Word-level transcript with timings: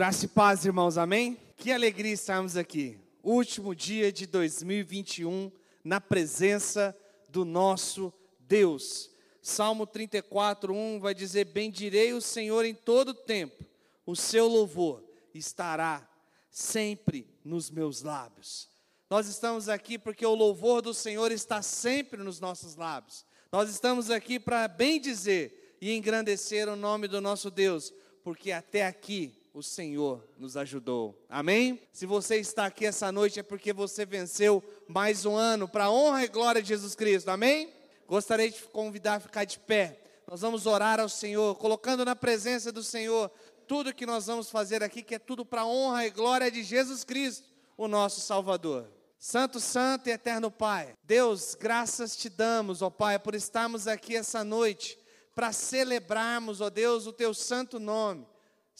Graça 0.00 0.24
e 0.24 0.28
paz, 0.28 0.64
irmãos, 0.64 0.96
amém? 0.96 1.38
Que 1.58 1.70
alegria 1.70 2.14
estarmos 2.14 2.56
aqui. 2.56 2.98
Último 3.22 3.74
dia 3.74 4.10
de 4.10 4.26
2021, 4.26 5.52
na 5.84 6.00
presença 6.00 6.96
do 7.28 7.44
nosso 7.44 8.10
Deus. 8.38 9.10
Salmo 9.42 9.86
34, 9.86 10.72
1 10.72 11.00
vai 11.00 11.12
dizer: 11.12 11.44
Bendirei 11.44 12.14
o 12.14 12.20
Senhor 12.22 12.64
em 12.64 12.72
todo 12.72 13.12
tempo, 13.12 13.62
o 14.06 14.16
seu 14.16 14.48
louvor 14.48 15.04
estará 15.34 16.08
sempre 16.50 17.28
nos 17.44 17.70
meus 17.70 18.00
lábios. 18.00 18.70
Nós 19.10 19.28
estamos 19.28 19.68
aqui 19.68 19.98
porque 19.98 20.24
o 20.24 20.34
louvor 20.34 20.80
do 20.80 20.94
Senhor 20.94 21.30
está 21.30 21.60
sempre 21.60 22.22
nos 22.22 22.40
nossos 22.40 22.74
lábios. 22.74 23.26
Nós 23.52 23.68
estamos 23.68 24.10
aqui 24.10 24.40
para 24.40 24.66
bem 24.66 24.98
dizer 24.98 25.76
e 25.78 25.92
engrandecer 25.94 26.70
o 26.70 26.74
nome 26.74 27.06
do 27.06 27.20
nosso 27.20 27.50
Deus, 27.50 27.92
porque 28.24 28.50
até 28.50 28.86
aqui 28.86 29.38
o 29.52 29.62
Senhor 29.62 30.24
nos 30.38 30.56
ajudou. 30.56 31.20
Amém? 31.28 31.80
Se 31.92 32.06
você 32.06 32.36
está 32.36 32.66
aqui 32.66 32.86
essa 32.86 33.10
noite 33.10 33.40
é 33.40 33.42
porque 33.42 33.72
você 33.72 34.06
venceu 34.06 34.62
mais 34.88 35.24
um 35.24 35.34
ano 35.34 35.68
para 35.68 35.90
honra 35.90 36.24
e 36.24 36.28
glória 36.28 36.62
de 36.62 36.68
Jesus 36.68 36.94
Cristo. 36.94 37.28
Amém? 37.28 37.72
Gostaria 38.06 38.50
de 38.50 38.62
convidar 38.64 39.16
a 39.16 39.20
ficar 39.20 39.44
de 39.44 39.58
pé. 39.58 40.00
Nós 40.26 40.40
vamos 40.40 40.66
orar 40.66 41.00
ao 41.00 41.08
Senhor, 41.08 41.56
colocando 41.56 42.04
na 42.04 42.14
presença 42.14 42.70
do 42.70 42.82
Senhor 42.82 43.30
tudo 43.66 43.94
que 43.94 44.06
nós 44.06 44.26
vamos 44.26 44.50
fazer 44.50 44.82
aqui, 44.82 45.02
que 45.02 45.14
é 45.14 45.18
tudo 45.18 45.44
para 45.44 45.66
honra 45.66 46.06
e 46.06 46.10
glória 46.10 46.50
de 46.50 46.62
Jesus 46.62 47.04
Cristo, 47.04 47.48
o 47.76 47.88
nosso 47.88 48.20
Salvador. 48.20 48.88
Santo, 49.18 49.60
Santo 49.60 50.08
e 50.08 50.12
Eterno 50.12 50.50
Pai, 50.50 50.94
Deus, 51.04 51.54
graças 51.54 52.16
te 52.16 52.28
damos, 52.30 52.80
ó 52.80 52.88
Pai, 52.88 53.18
por 53.18 53.34
estarmos 53.34 53.86
aqui 53.86 54.16
essa 54.16 54.42
noite 54.42 54.98
para 55.34 55.52
celebrarmos, 55.52 56.60
ó 56.60 56.70
Deus, 56.70 57.06
o 57.06 57.12
teu 57.12 57.34
santo 57.34 57.78
nome 57.78 58.26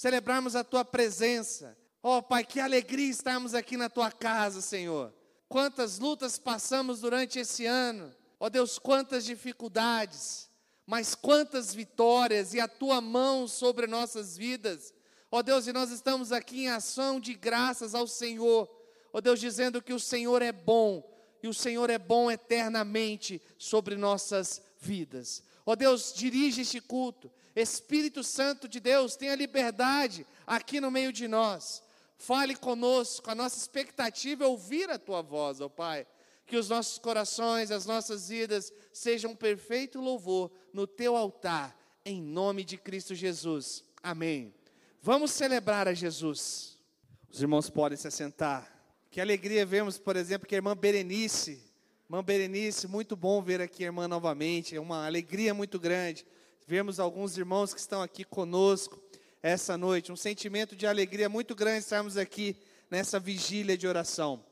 celebrarmos 0.01 0.57
a 0.57 0.65
tua 0.65 0.83
presença. 0.83 1.77
Oh, 2.03 2.23
Pai, 2.23 2.43
que 2.43 2.59
alegria 2.59 3.11
estarmos 3.11 3.53
aqui 3.53 3.77
na 3.77 3.91
tua 3.91 4.11
casa, 4.11 4.63
Senhor. 4.63 5.13
Quantas 5.47 5.99
lutas 5.99 6.39
passamos 6.39 7.03
durante 7.03 7.39
esse 7.39 7.67
ano. 7.67 8.11
Ó 8.39 8.47
oh, 8.47 8.51
Deus, 8.51 8.79
quantas 8.79 9.27
dificuldades, 9.27 10.49
mas 10.87 11.15
quantas 11.15 11.75
vitórias 11.75 12.55
e 12.55 12.61
a 12.61 12.67
tua 12.67 13.03
mão 13.03 13.47
sobre 13.47 13.87
nossas 13.87 14.39
vidas. 14.39 14.95
Ó 15.31 15.41
oh, 15.41 15.43
Deus, 15.43 15.67
e 15.67 15.73
nós 15.75 15.91
estamos 15.91 16.33
aqui 16.33 16.63
em 16.63 16.69
ação 16.71 17.21
de 17.21 17.35
graças 17.35 17.95
ao 17.95 18.07
Senhor. 18.07 18.71
Ó 19.13 19.21
Deus, 19.21 19.39
dizendo 19.39 19.83
que 19.83 19.93
o 19.93 20.01
Senhor 20.01 20.41
é 20.41 20.51
bom 20.51 21.07
e 21.43 21.47
o 21.47 21.53
Senhor 21.53 21.91
é 21.91 21.99
bom 21.99 22.31
eternamente 22.31 23.39
sobre 23.59 23.97
nossas 23.97 24.63
vidas. 24.81 25.43
Ó 25.67 25.77
Deus, 25.77 26.15
dirige 26.15 26.63
este 26.63 26.81
culto. 26.81 27.31
Espírito 27.55 28.23
Santo 28.23 28.69
de 28.69 28.81
Deus, 28.81 29.17
tenha 29.17 29.35
liberdade 29.35 30.27
aqui 30.47 30.81
no 30.81 30.91
meio 30.91 31.13
de 31.13 31.27
nós. 31.27 31.83
Fale 32.17 32.55
conosco, 32.55 33.31
a 33.31 33.35
nossa 33.35 33.57
expectativa 33.57 34.45
é 34.45 34.47
ouvir 34.47 34.91
a 34.91 34.99
tua 34.99 35.23
voz, 35.23 35.61
ó 35.61 35.69
Pai. 35.69 36.07
Que 36.47 36.57
os 36.57 36.69
nossos 36.69 36.99
corações, 36.99 37.71
as 37.71 37.87
nossas 37.87 38.29
vidas 38.29 38.73
sejam 38.93 39.33
um 39.33 39.37
perfeito 39.37 40.01
louvor 40.01 40.51
no 40.73 40.87
teu 40.87 41.17
altar, 41.17 41.77
em 42.05 42.21
nome 42.21 42.65
de 42.65 42.77
Cristo 42.77 43.15
Jesus. 43.15 43.85
Amém. 44.03 44.55
Vamos 45.01 45.31
celebrar 45.31 45.89
a 45.89 45.95
Jesus. 45.95 46.79
Os 47.31 47.41
irmãos 47.41 47.71
podem 47.71 47.97
se 47.97 48.09
assentar. 48.09 48.71
Que 49.11 49.21
alegria 49.21 49.65
vemos, 49.65 49.99
por 49.99 50.15
exemplo, 50.17 50.47
que 50.47 50.55
a 50.55 50.59
irmã 50.59 50.77
Berenice, 50.77 51.63
irmã 52.05 52.23
Berenice, 52.23 52.87
muito 52.87 53.17
bom 53.17 53.41
ver 53.41 53.61
aqui 53.61 53.83
a 53.83 53.87
irmã 53.87 54.07
novamente, 54.07 54.77
é 54.77 54.81
uma 54.81 55.07
alegria 55.07 55.55
muito 55.55 55.79
grande 55.79 56.27
vermos 56.71 57.01
alguns 57.01 57.37
irmãos 57.37 57.75
que 57.75 57.81
estão 57.81 58.01
aqui 58.01 58.23
conosco 58.23 59.03
essa 59.43 59.77
noite. 59.77 60.13
Um 60.13 60.17
sentimento 60.17 60.77
de 60.77 60.87
alegria 60.87 61.29
muito 61.29 61.53
grande 61.53 61.81
estarmos 61.81 62.17
aqui 62.17 62.57
nessa 62.89 63.19
vigília 63.19 63.77
de 63.77 63.89
oração 63.89 64.45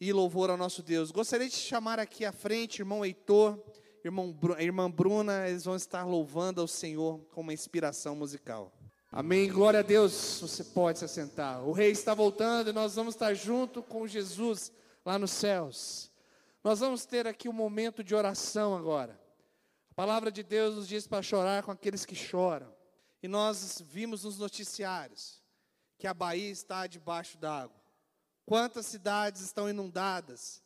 e 0.00 0.10
louvor 0.10 0.48
ao 0.48 0.56
nosso 0.56 0.82
Deus. 0.82 1.10
Gostaria 1.10 1.46
de 1.46 1.56
chamar 1.56 1.98
aqui 1.98 2.24
à 2.24 2.32
frente 2.32 2.78
irmão 2.78 3.04
Heitor, 3.04 3.62
irmão, 4.02 4.34
irmã 4.58 4.90
Bruna, 4.90 5.46
eles 5.46 5.66
vão 5.66 5.76
estar 5.76 6.06
louvando 6.06 6.62
ao 6.62 6.66
Senhor 6.66 7.20
com 7.34 7.42
uma 7.42 7.52
inspiração 7.52 8.16
musical. 8.16 8.72
Amém. 9.12 9.52
Glória 9.52 9.80
a 9.80 9.82
Deus. 9.82 10.38
Você 10.40 10.64
pode 10.64 11.00
se 11.00 11.04
assentar. 11.04 11.62
O 11.68 11.72
rei 11.72 11.90
está 11.90 12.14
voltando 12.14 12.70
e 12.70 12.72
nós 12.72 12.94
vamos 12.94 13.14
estar 13.14 13.34
junto 13.34 13.82
com 13.82 14.06
Jesus 14.06 14.72
lá 15.04 15.18
nos 15.18 15.32
céus. 15.32 16.10
Nós 16.64 16.80
vamos 16.80 17.04
ter 17.04 17.26
aqui 17.26 17.46
um 17.46 17.52
momento 17.52 18.02
de 18.02 18.14
oração 18.14 18.74
agora 18.74 19.27
palavra 19.98 20.30
de 20.30 20.44
Deus 20.44 20.76
nos 20.76 20.86
diz 20.86 21.08
para 21.08 21.20
chorar 21.24 21.64
com 21.64 21.72
aqueles 21.72 22.06
que 22.06 22.14
choram. 22.14 22.72
E 23.20 23.26
nós 23.26 23.82
vimos 23.84 24.22
nos 24.22 24.38
noticiários 24.38 25.42
que 25.98 26.06
a 26.06 26.14
Bahia 26.14 26.52
está 26.52 26.86
debaixo 26.86 27.36
d'água. 27.36 27.82
Quantas 28.46 28.86
cidades 28.86 29.40
estão 29.40 29.68
inundadas? 29.68 30.62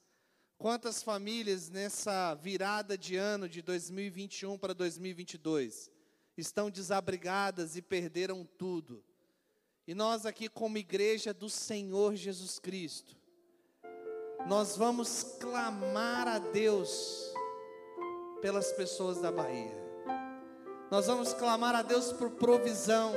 Quantas 0.58 1.02
famílias 1.02 1.70
nessa 1.70 2.34
virada 2.34 2.98
de 2.98 3.16
ano 3.16 3.48
de 3.48 3.62
2021 3.62 4.58
para 4.58 4.74
2022 4.74 5.90
estão 6.36 6.70
desabrigadas 6.70 7.74
e 7.74 7.80
perderam 7.80 8.46
tudo? 8.58 9.02
E 9.86 9.94
nós 9.94 10.26
aqui 10.26 10.46
como 10.46 10.76
igreja 10.76 11.32
do 11.32 11.48
Senhor 11.48 12.16
Jesus 12.16 12.58
Cristo, 12.58 13.16
nós 14.46 14.76
vamos 14.76 15.22
clamar 15.40 16.28
a 16.28 16.38
Deus 16.38 17.31
pelas 18.42 18.72
pessoas 18.72 19.18
da 19.18 19.30
Bahia. 19.30 19.80
Nós 20.90 21.06
vamos 21.06 21.32
clamar 21.32 21.76
a 21.76 21.80
Deus 21.80 22.12
por 22.12 22.28
provisão. 22.30 23.12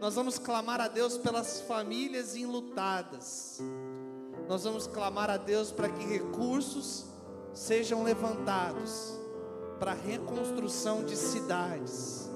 Nós 0.00 0.14
vamos 0.14 0.38
clamar 0.38 0.80
a 0.80 0.86
Deus 0.86 1.16
pelas 1.16 1.62
famílias 1.62 2.36
enlutadas. 2.36 3.60
Nós 4.48 4.64
vamos 4.64 4.86
clamar 4.86 5.30
a 5.30 5.38
Deus 5.38 5.72
para 5.72 5.88
que 5.88 6.04
recursos 6.04 7.06
sejam 7.54 8.04
levantados 8.04 9.18
para 9.80 9.92
a 9.92 9.96
reconstrução 9.96 11.04
de 11.04 11.16
cidades. 11.16 12.30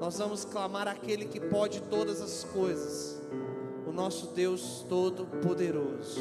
Nós 0.00 0.18
vamos 0.18 0.44
clamar 0.44 0.86
aquele 0.86 1.24
que 1.24 1.40
pode 1.40 1.80
todas 1.82 2.20
as 2.20 2.44
coisas, 2.44 3.20
o 3.86 3.92
nosso 3.92 4.28
Deus 4.28 4.84
Todo-Poderoso. 4.88 6.20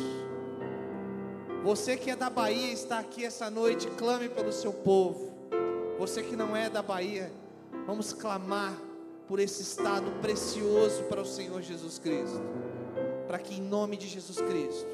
Você 1.70 1.96
que 1.96 2.10
é 2.10 2.16
da 2.16 2.32
Bahia 2.32 2.74
está 2.74 2.98
aqui 2.98 3.24
essa 3.24 3.48
noite, 3.48 3.88
clame 3.92 4.28
pelo 4.28 4.52
seu 4.52 4.74
povo. 4.74 5.32
Você 6.00 6.24
que 6.24 6.36
não 6.36 6.56
é 6.56 6.68
da 6.68 6.82
Bahia, 6.82 7.32
vamos 7.86 8.12
clamar 8.12 8.76
por 9.28 9.40
esse 9.40 9.62
estado 9.62 10.10
precioso 10.20 11.04
para 11.04 11.22
o 11.22 11.26
Senhor 11.26 11.62
Jesus 11.62 12.00
Cristo. 12.00 12.42
Para 13.28 13.38
que 13.38 13.54
em 13.54 13.62
nome 13.62 13.98
de 13.98 14.08
Jesus 14.08 14.42
Cristo, 14.42 14.90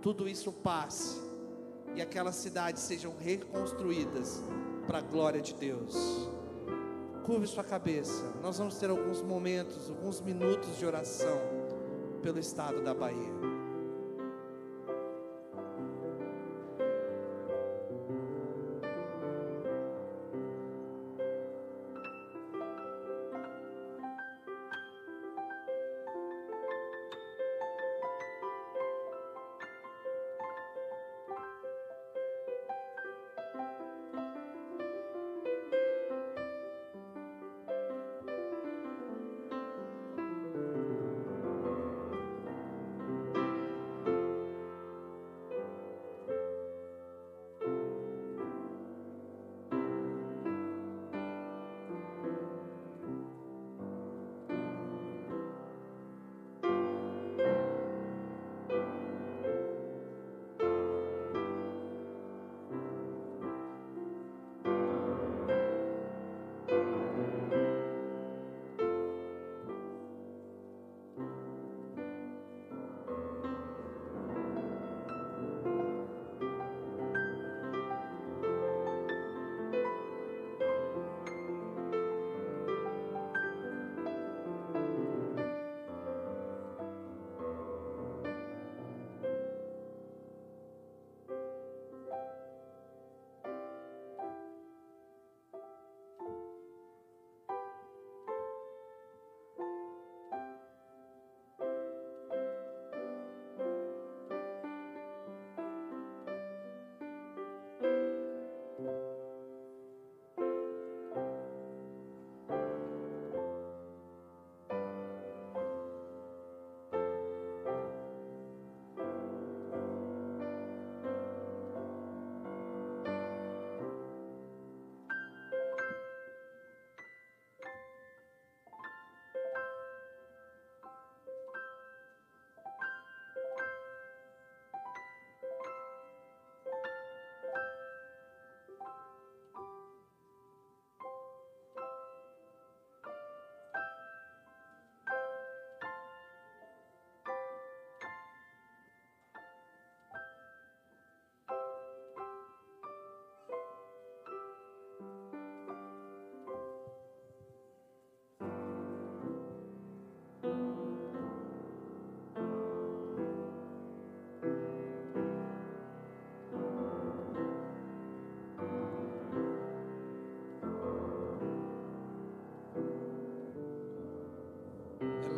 tudo 0.00 0.26
isso 0.26 0.50
passe 0.50 1.20
e 1.94 2.00
aquelas 2.00 2.36
cidades 2.36 2.82
sejam 2.82 3.12
reconstruídas 3.20 4.42
para 4.86 5.00
a 5.00 5.02
glória 5.02 5.42
de 5.42 5.52
Deus. 5.52 6.30
Curve 7.26 7.46
sua 7.46 7.62
cabeça. 7.62 8.24
Nós 8.42 8.56
vamos 8.56 8.76
ter 8.76 8.88
alguns 8.88 9.20
momentos, 9.20 9.90
alguns 9.90 10.18
minutos 10.22 10.78
de 10.78 10.86
oração 10.86 11.38
pelo 12.22 12.38
estado 12.38 12.80
da 12.82 12.94
Bahia. 12.94 13.39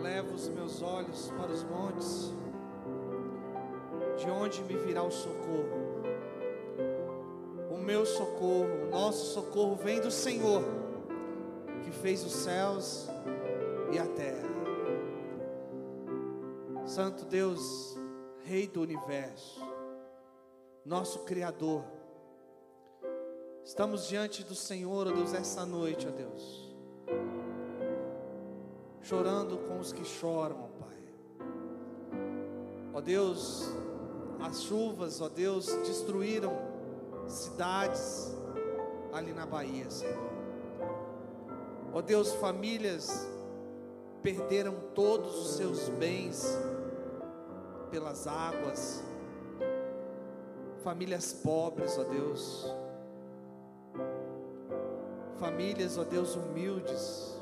Elevo 0.02 0.34
os 0.34 0.48
meus 0.48 0.82
olhos 0.82 1.30
para 1.38 1.52
os 1.52 1.62
montes, 1.62 2.32
de 4.18 4.28
onde 4.28 4.60
me 4.64 4.76
virá 4.76 5.00
o 5.00 5.12
socorro? 5.12 6.02
O 7.70 7.76
meu 7.76 8.04
socorro, 8.04 8.88
o 8.88 8.90
nosso 8.90 9.32
socorro 9.32 9.76
vem 9.76 10.00
do 10.00 10.10
Senhor, 10.10 10.64
que 11.84 11.92
fez 11.92 12.24
os 12.24 12.32
céus 12.32 13.06
e 13.92 13.98
a 14.00 14.06
terra. 14.08 14.48
Santo 16.84 17.24
Deus, 17.24 17.96
Rei 18.42 18.66
do 18.66 18.82
universo, 18.82 19.60
nosso 20.84 21.20
Criador, 21.20 21.84
estamos 23.64 24.08
diante 24.08 24.42
do 24.42 24.56
Senhor, 24.56 25.06
ó 25.06 25.12
Deus, 25.12 25.32
essa 25.32 25.64
noite, 25.64 26.08
ó 26.08 26.10
Deus 26.10 26.61
chorando 29.12 29.58
com 29.68 29.78
os 29.78 29.92
que 29.92 30.06
choram, 30.06 30.56
ó 30.56 30.68
Pai. 30.82 30.96
Ó 32.94 33.00
Deus, 33.02 33.68
as 34.40 34.62
chuvas, 34.62 35.20
ó 35.20 35.28
Deus, 35.28 35.66
destruíram 35.86 36.56
cidades 37.28 38.34
ali 39.12 39.34
na 39.34 39.44
Bahia, 39.44 39.90
Senhor. 39.90 40.16
Ó 41.92 42.00
Deus, 42.00 42.32
famílias 42.36 43.28
perderam 44.22 44.76
todos 44.94 45.36
os 45.36 45.56
seus 45.56 45.90
bens 45.90 46.46
pelas 47.90 48.26
águas. 48.26 49.04
Famílias 50.82 51.34
pobres, 51.34 51.98
ó 51.98 52.04
Deus. 52.04 52.66
Famílias, 55.38 55.98
ó 55.98 56.04
Deus, 56.04 56.34
humildes 56.34 57.41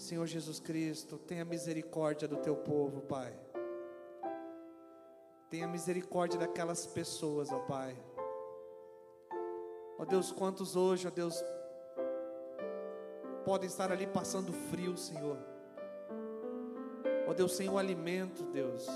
Senhor 0.00 0.26
Jesus 0.26 0.58
Cristo, 0.58 1.18
tenha 1.18 1.44
misericórdia 1.44 2.26
do 2.26 2.38
teu 2.38 2.56
povo, 2.56 3.02
Pai. 3.02 3.38
Tenha 5.50 5.68
misericórdia 5.68 6.38
daquelas 6.38 6.86
pessoas, 6.86 7.52
ó 7.52 7.58
Pai. 7.60 7.94
Ó 9.98 10.04
Deus, 10.06 10.32
quantos 10.32 10.74
hoje, 10.74 11.06
ó 11.06 11.10
Deus, 11.10 11.44
podem 13.44 13.68
estar 13.68 13.92
ali 13.92 14.06
passando 14.06 14.54
frio, 14.70 14.96
Senhor. 14.96 15.36
Ó 17.28 17.34
Deus, 17.34 17.54
sem 17.54 17.68
o 17.68 17.76
alimento, 17.76 18.44
Deus. 18.44 18.88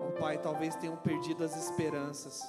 Ó 0.00 0.12
Pai, 0.20 0.38
talvez 0.38 0.76
tenham 0.76 0.96
perdido 0.96 1.42
as 1.42 1.56
esperanças. 1.56 2.40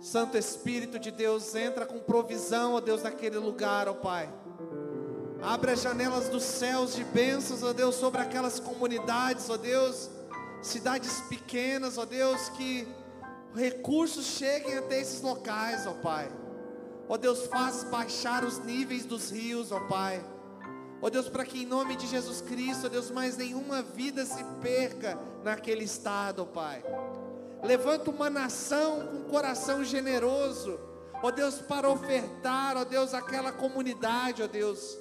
Santo 0.00 0.36
Espírito 0.36 0.98
de 0.98 1.10
Deus, 1.10 1.54
entra 1.54 1.86
com 1.86 1.98
provisão, 1.98 2.74
ó 2.74 2.80
Deus, 2.80 3.02
naquele 3.02 3.38
lugar, 3.38 3.88
ó 3.88 3.94
Pai. 3.94 4.32
Abre 5.42 5.72
as 5.72 5.82
janelas 5.82 6.28
dos 6.28 6.42
céus 6.42 6.94
de 6.94 7.04
bênçãos, 7.04 7.62
ó 7.62 7.72
Deus, 7.72 7.94
sobre 7.94 8.20
aquelas 8.20 8.58
comunidades, 8.60 9.48
ó 9.48 9.56
Deus, 9.56 10.10
cidades 10.62 11.20
pequenas, 11.22 11.98
ó 11.98 12.04
Deus, 12.04 12.48
que 12.50 12.86
recursos 13.54 14.26
cheguem 14.26 14.76
até 14.76 15.00
esses 15.00 15.22
locais, 15.22 15.86
ó 15.86 15.92
Pai. 15.94 16.30
Ó 17.08 17.16
Deus, 17.16 17.46
faz 17.46 17.84
baixar 17.84 18.44
os 18.44 18.58
níveis 18.58 19.04
dos 19.04 19.30
rios, 19.30 19.70
ó 19.72 19.80
Pai. 19.80 20.24
Ó 21.00 21.08
Deus, 21.10 21.28
para 21.28 21.44
que 21.44 21.62
em 21.62 21.66
nome 21.66 21.94
de 21.96 22.06
Jesus 22.06 22.40
Cristo, 22.40 22.86
ó 22.86 22.88
Deus, 22.88 23.10
mais 23.10 23.36
nenhuma 23.36 23.82
vida 23.82 24.24
se 24.24 24.42
perca 24.60 25.18
naquele 25.44 25.84
estado, 25.84 26.42
ó 26.42 26.44
Pai. 26.44 26.82
Levanta 27.66 28.10
uma 28.10 28.30
nação 28.30 29.08
com 29.08 29.30
coração 29.30 29.82
generoso, 29.82 30.78
ó 31.20 31.32
Deus, 31.32 31.56
para 31.56 31.90
ofertar, 31.90 32.76
ó 32.76 32.84
Deus, 32.84 33.12
aquela 33.12 33.50
comunidade, 33.50 34.42
ó 34.42 34.46
Deus. 34.46 34.96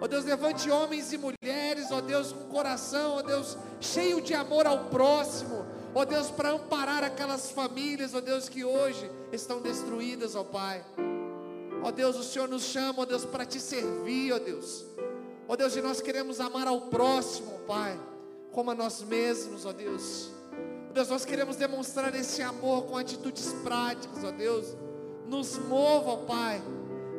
Ó 0.00 0.06
Deus, 0.06 0.24
levante 0.24 0.70
homens 0.70 1.12
e 1.12 1.18
mulheres, 1.18 1.90
ó 1.90 2.00
Deus, 2.00 2.30
com 2.30 2.44
coração, 2.44 3.16
ó 3.16 3.22
Deus, 3.22 3.58
cheio 3.80 4.20
de 4.20 4.34
amor 4.34 4.66
ao 4.66 4.84
próximo, 4.84 5.66
ó 5.92 6.04
Deus, 6.04 6.30
para 6.30 6.50
amparar 6.50 7.02
aquelas 7.02 7.50
famílias, 7.50 8.14
ó 8.14 8.20
Deus, 8.20 8.48
que 8.48 8.64
hoje 8.64 9.10
estão 9.32 9.60
destruídas, 9.60 10.36
ó 10.36 10.44
Pai. 10.44 10.84
Ó 11.82 11.90
Deus, 11.90 12.16
o 12.16 12.22
Senhor 12.22 12.48
nos 12.48 12.62
chama, 12.62 13.02
ó 13.02 13.04
Deus, 13.04 13.24
para 13.24 13.44
te 13.44 13.58
servir, 13.58 14.32
ó 14.32 14.38
Deus. 14.38 14.84
Ó 15.48 15.56
Deus, 15.56 15.74
e 15.74 15.82
nós 15.82 16.00
queremos 16.00 16.38
amar 16.38 16.68
ao 16.68 16.82
próximo, 16.82 17.58
Pai, 17.66 17.98
como 18.52 18.70
a 18.70 18.74
nós 18.76 19.02
mesmos, 19.02 19.66
ó 19.66 19.72
Deus. 19.72 20.35
Deus, 20.96 21.10
nós 21.10 21.26
queremos 21.26 21.56
demonstrar 21.56 22.14
esse 22.14 22.40
amor 22.40 22.84
com 22.84 22.96
atitudes 22.96 23.52
práticas, 23.62 24.24
ó 24.24 24.30
Deus. 24.30 24.74
Nos 25.26 25.58
mova, 25.58 26.12
ó 26.12 26.16
Pai. 26.24 26.62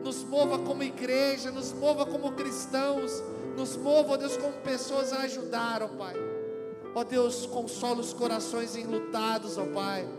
Nos 0.03 0.23
mova 0.23 0.57
como 0.57 0.81
igreja, 0.81 1.51
nos 1.51 1.73
mova 1.73 2.03
como 2.03 2.31
cristãos, 2.31 3.21
nos 3.55 3.75
mova, 3.75 4.13
ó 4.13 4.17
Deus, 4.17 4.35
como 4.35 4.53
pessoas 4.63 5.13
a 5.13 5.19
ajudar, 5.19 5.83
ó 5.83 5.89
Pai. 5.89 6.15
Ó 6.95 7.03
Deus, 7.03 7.45
consola 7.45 7.99
os 7.99 8.13
corações 8.13 8.75
enlutados, 8.75 9.59
ó 9.59 9.65
Pai. 9.67 10.09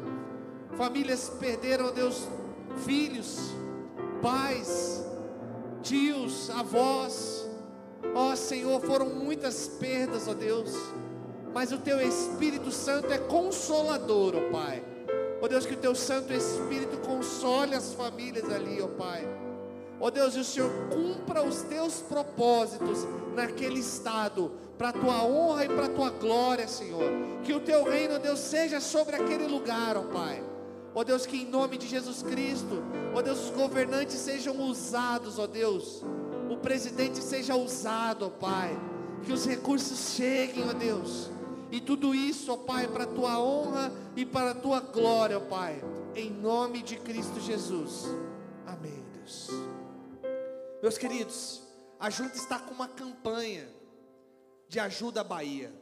Famílias 0.76 1.28
perderam, 1.28 1.86
ó 1.86 1.90
Deus, 1.90 2.28
filhos, 2.84 3.40
pais, 4.22 5.04
tios, 5.82 6.48
avós. 6.50 7.44
Ó 8.14 8.36
Senhor, 8.36 8.80
foram 8.82 9.06
muitas 9.06 9.66
perdas, 9.66 10.28
ó 10.28 10.34
Deus 10.34 10.76
mas 11.58 11.72
o 11.72 11.78
teu 11.78 12.00
Espírito 12.00 12.70
Santo 12.70 13.12
é 13.12 13.18
consolador, 13.18 14.32
ó 14.36 14.52
Pai. 14.52 14.80
Ó 15.42 15.48
Deus, 15.48 15.66
que 15.66 15.74
o 15.74 15.76
teu 15.76 15.92
Santo 15.92 16.32
Espírito 16.32 16.98
console 16.98 17.74
as 17.74 17.92
famílias 17.94 18.48
ali, 18.48 18.80
ó 18.80 18.86
Pai. 18.86 19.28
Ó 19.98 20.08
Deus, 20.08 20.36
e 20.36 20.38
o 20.38 20.44
Senhor 20.44 20.70
cumpra 20.88 21.42
os 21.42 21.62
teus 21.62 21.94
propósitos 21.94 23.04
naquele 23.34 23.80
estado, 23.80 24.52
para 24.78 24.90
a 24.90 24.92
tua 24.92 25.24
honra 25.24 25.64
e 25.64 25.68
para 25.68 25.86
a 25.86 25.88
tua 25.88 26.10
glória, 26.10 26.68
Senhor. 26.68 27.10
Que 27.42 27.52
o 27.52 27.58
teu 27.58 27.82
reino, 27.82 28.14
ó 28.14 28.18
Deus, 28.18 28.38
seja 28.38 28.80
sobre 28.80 29.16
aquele 29.16 29.48
lugar, 29.48 29.96
ó 29.96 30.02
Pai. 30.02 30.40
Ó 30.94 31.02
Deus, 31.02 31.26
que 31.26 31.38
em 31.38 31.46
nome 31.46 31.76
de 31.76 31.88
Jesus 31.88 32.22
Cristo, 32.22 32.84
ó 33.12 33.20
Deus, 33.20 33.46
os 33.46 33.50
governantes 33.50 34.14
sejam 34.14 34.60
usados, 34.60 35.40
ó 35.40 35.46
Deus. 35.48 36.04
O 36.48 36.56
presidente 36.56 37.18
seja 37.18 37.56
usado, 37.56 38.26
ó 38.26 38.28
Pai. 38.28 38.78
Que 39.24 39.32
os 39.32 39.44
recursos 39.44 40.14
cheguem, 40.14 40.64
ó 40.70 40.72
Deus 40.72 41.36
e 41.70 41.80
tudo 41.80 42.14
isso, 42.14 42.52
ó 42.52 42.56
Pai, 42.56 42.88
para 42.88 43.04
a 43.04 43.06
tua 43.06 43.40
honra 43.40 43.92
e 44.16 44.24
para 44.24 44.52
a 44.52 44.54
tua 44.54 44.80
glória, 44.80 45.38
ó 45.38 45.40
Pai. 45.40 45.82
Em 46.14 46.30
nome 46.30 46.82
de 46.82 46.96
Cristo 46.96 47.40
Jesus. 47.40 48.04
Amém, 48.66 49.04
Deus. 49.14 49.48
Meus 50.82 50.96
queridos, 50.96 51.62
a 52.00 52.08
Junta 52.08 52.36
está 52.36 52.58
com 52.58 52.72
uma 52.72 52.88
campanha 52.88 53.68
de 54.68 54.80
ajuda 54.80 55.20
à 55.20 55.24
Bahia. 55.24 55.72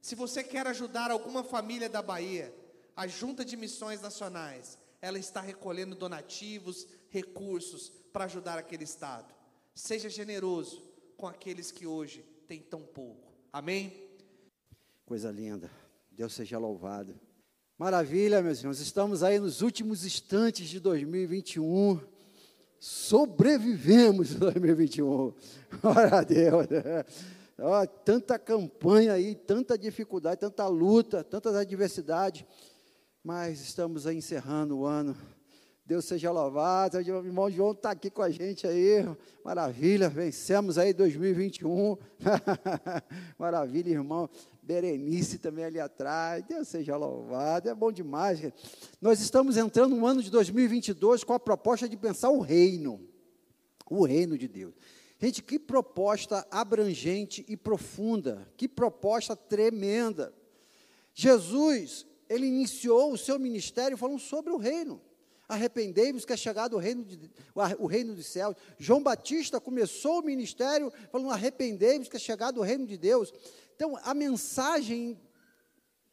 Se 0.00 0.14
você 0.14 0.42
quer 0.42 0.66
ajudar 0.66 1.10
alguma 1.10 1.44
família 1.44 1.88
da 1.88 2.02
Bahia, 2.02 2.54
a 2.96 3.06
Junta 3.06 3.44
de 3.44 3.56
Missões 3.56 4.00
Nacionais, 4.00 4.78
ela 5.00 5.18
está 5.18 5.40
recolhendo 5.40 5.94
donativos, 5.94 6.86
recursos 7.08 7.90
para 8.12 8.24
ajudar 8.24 8.58
aquele 8.58 8.84
estado. 8.84 9.32
Seja 9.74 10.08
generoso 10.08 10.82
com 11.16 11.26
aqueles 11.26 11.70
que 11.70 11.86
hoje 11.86 12.24
têm 12.46 12.60
tão 12.60 12.82
pouco. 12.82 13.32
Amém? 13.52 14.09
Coisa 15.10 15.28
linda. 15.28 15.68
Deus 16.12 16.32
seja 16.32 16.56
louvado. 16.56 17.18
Maravilha, 17.76 18.40
meus 18.40 18.60
irmãos. 18.60 18.78
Estamos 18.78 19.24
aí 19.24 19.40
nos 19.40 19.60
últimos 19.60 20.04
instantes 20.04 20.68
de 20.68 20.78
2021. 20.78 22.00
Sobrevivemos 22.78 24.36
2021. 24.36 25.34
Glória 25.82 26.14
a 26.14 26.22
Deus. 26.22 26.66
Ó, 27.58 27.84
tanta 27.86 28.38
campanha 28.38 29.14
aí, 29.14 29.34
tanta 29.34 29.76
dificuldade, 29.76 30.38
tanta 30.38 30.68
luta, 30.68 31.24
tantas 31.24 31.56
adversidades. 31.56 32.44
Mas 33.20 33.60
estamos 33.60 34.06
aí 34.06 34.16
encerrando 34.16 34.78
o 34.78 34.86
ano. 34.86 35.16
Deus 35.90 36.04
seja 36.04 36.30
louvado. 36.30 36.98
O 36.98 37.00
irmão 37.00 37.50
João 37.50 37.72
está 37.72 37.90
aqui 37.90 38.10
com 38.10 38.22
a 38.22 38.30
gente 38.30 38.64
aí. 38.64 39.04
Maravilha, 39.44 40.08
vencemos 40.08 40.78
aí 40.78 40.92
2021. 40.92 41.98
Maravilha, 43.36 43.90
irmão. 43.90 44.30
Berenice 44.70 45.36
também 45.38 45.64
ali 45.64 45.80
atrás, 45.80 46.44
Deus 46.44 46.68
seja 46.68 46.96
louvado, 46.96 47.68
é 47.68 47.74
bom 47.74 47.90
demais. 47.90 48.40
Nós 49.00 49.20
estamos 49.20 49.56
entrando 49.56 49.96
no 49.96 50.06
ano 50.06 50.22
de 50.22 50.30
2022 50.30 51.24
com 51.24 51.32
a 51.32 51.40
proposta 51.40 51.88
de 51.88 51.96
pensar 51.96 52.30
o 52.30 52.38
reino, 52.38 53.00
o 53.90 54.04
reino 54.04 54.38
de 54.38 54.46
Deus. 54.46 54.72
Gente, 55.18 55.42
que 55.42 55.58
proposta 55.58 56.46
abrangente 56.52 57.44
e 57.48 57.56
profunda, 57.56 58.46
que 58.56 58.68
proposta 58.68 59.34
tremenda. 59.34 60.32
Jesus, 61.12 62.06
ele 62.28 62.46
iniciou 62.46 63.12
o 63.12 63.18
seu 63.18 63.40
ministério 63.40 63.96
falando 63.96 64.20
sobre 64.20 64.52
o 64.52 64.56
reino. 64.56 65.02
Arrependei-vos 65.48 66.24
que 66.24 66.32
é 66.32 66.36
chegado 66.36 66.76
o 66.76 66.78
reino, 66.78 67.04
de, 67.04 67.28
o 67.76 67.86
reino 67.86 68.14
dos 68.14 68.26
céus. 68.26 68.54
João 68.78 69.02
Batista 69.02 69.60
começou 69.60 70.20
o 70.20 70.24
ministério 70.24 70.92
falando: 71.10 71.32
arrependei-vos 71.32 72.08
que 72.08 72.16
é 72.16 72.20
chegado 72.20 72.58
o 72.60 72.62
reino 72.62 72.86
de 72.86 72.96
Deus. 72.96 73.32
Então, 73.80 73.98
a 74.02 74.12
mensagem 74.12 75.18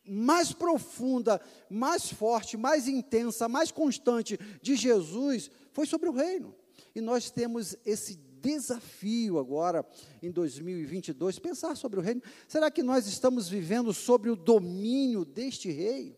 mais 0.08 0.54
profunda, 0.54 1.42
mais 1.70 2.10
forte, 2.10 2.56
mais 2.56 2.88
intensa, 2.88 3.50
mais 3.50 3.72
constante 3.74 4.40
de 4.62 4.74
Jesus 4.74 5.52
foi 5.74 5.86
sobre 5.86 6.08
o 6.08 6.14
reino. 6.14 6.56
E 6.96 7.02
nós 7.02 7.30
temos 7.30 7.76
esse 7.86 8.16
desafio 8.16 9.38
agora, 9.38 9.86
em 10.24 10.32
2022, 10.32 11.40
pensar 11.40 11.76
sobre 11.76 12.00
o 12.00 12.02
reino. 12.02 12.22
Será 12.48 12.72
que 12.72 12.82
nós 12.82 13.06
estamos 13.06 13.50
vivendo 13.50 13.94
sobre 13.94 14.30
o 14.30 14.36
domínio 14.38 15.26
deste 15.26 15.70
rei? 15.70 16.18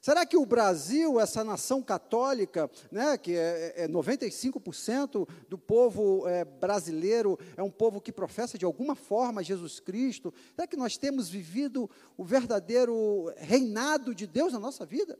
Será 0.00 0.24
que 0.24 0.36
o 0.36 0.46
Brasil, 0.46 1.18
essa 1.18 1.42
nação 1.42 1.82
católica, 1.82 2.70
né, 2.90 3.18
que 3.18 3.34
é, 3.34 3.74
é 3.84 3.88
95% 3.88 5.28
do 5.48 5.58
povo 5.58 6.26
é, 6.28 6.44
brasileiro, 6.44 7.38
é 7.56 7.62
um 7.62 7.70
povo 7.70 8.00
que 8.00 8.12
professa 8.12 8.56
de 8.56 8.64
alguma 8.64 8.94
forma 8.94 9.42
Jesus 9.42 9.80
Cristo? 9.80 10.32
Será 10.54 10.66
que 10.66 10.76
nós 10.76 10.96
temos 10.96 11.28
vivido 11.28 11.90
o 12.16 12.24
verdadeiro 12.24 13.32
reinado 13.36 14.14
de 14.14 14.26
Deus 14.26 14.52
na 14.52 14.58
nossa 14.58 14.86
vida? 14.86 15.18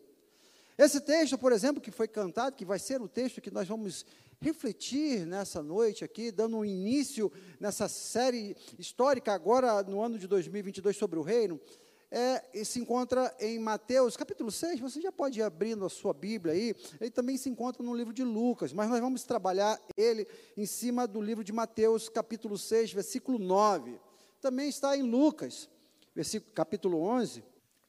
Esse 0.79 1.01
texto, 1.01 1.37
por 1.37 1.51
exemplo, 1.51 1.83
que 1.83 1.91
foi 1.91 2.07
cantado, 2.07 2.55
que 2.55 2.65
vai 2.65 2.79
ser 2.79 3.03
o 3.03 3.09
texto 3.09 3.41
que 3.41 3.51
nós 3.51 3.67
vamos 3.67 4.07
refletir 4.41 5.27
nessa 5.27 5.61
noite 5.61 6.05
aqui, 6.05 6.31
dando 6.31 6.57
um 6.57 6.65
início 6.65 7.33
nessa 7.59 7.89
série 7.89 8.57
histórica 8.79 9.33
agora 9.33 9.83
no 9.83 10.01
ano 10.01 10.19
de 10.19 10.29
2022 10.29 10.97
sobre 10.97 11.19
o 11.19 11.23
reino, 11.23 11.61
é, 12.11 12.65
se 12.65 12.81
encontra 12.81 13.35
em 13.39 13.59
Mateus 13.59 14.17
capítulo 14.17 14.51
6, 14.51 14.81
você 14.81 15.01
já 15.01 15.13
pode 15.13 15.41
ir 15.41 15.43
abrindo 15.43 15.85
a 15.85 15.89
sua 15.91 16.15
Bíblia 16.15 16.55
aí, 16.55 16.75
ele 17.01 17.11
também 17.11 17.37
se 17.37 17.51
encontra 17.51 17.83
no 17.83 17.95
livro 17.95 18.13
de 18.13 18.25
Lucas, 18.25 18.73
mas 18.73 18.89
nós 18.89 19.01
vamos 19.01 19.25
trabalhar 19.25 19.79
ele 19.97 20.27
em 20.57 20.65
cima 20.65 21.07
do 21.07 21.21
livro 21.21 21.45
de 21.45 21.53
Mateus 21.53 22.09
capítulo 22.09 22.57
6, 22.57 22.93
versículo 22.93 23.39
9. 23.39 24.01
Também 24.41 24.69
está 24.69 24.97
em 24.97 25.03
Lucas, 25.03 25.69
versículo, 26.15 26.53
capítulo 26.55 27.01
11, 27.01 27.45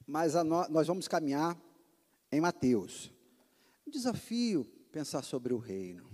mas 0.06 0.34
no, 0.34 0.68
nós 0.70 0.88
vamos 0.88 1.08
caminhar 1.08 1.58
em 2.32 2.42
Mateus. 2.42 3.12
Um 3.88 3.92
desafio 3.92 4.66
pensar 4.92 5.24
sobre 5.24 5.54
o 5.54 5.58
reino. 5.58 6.10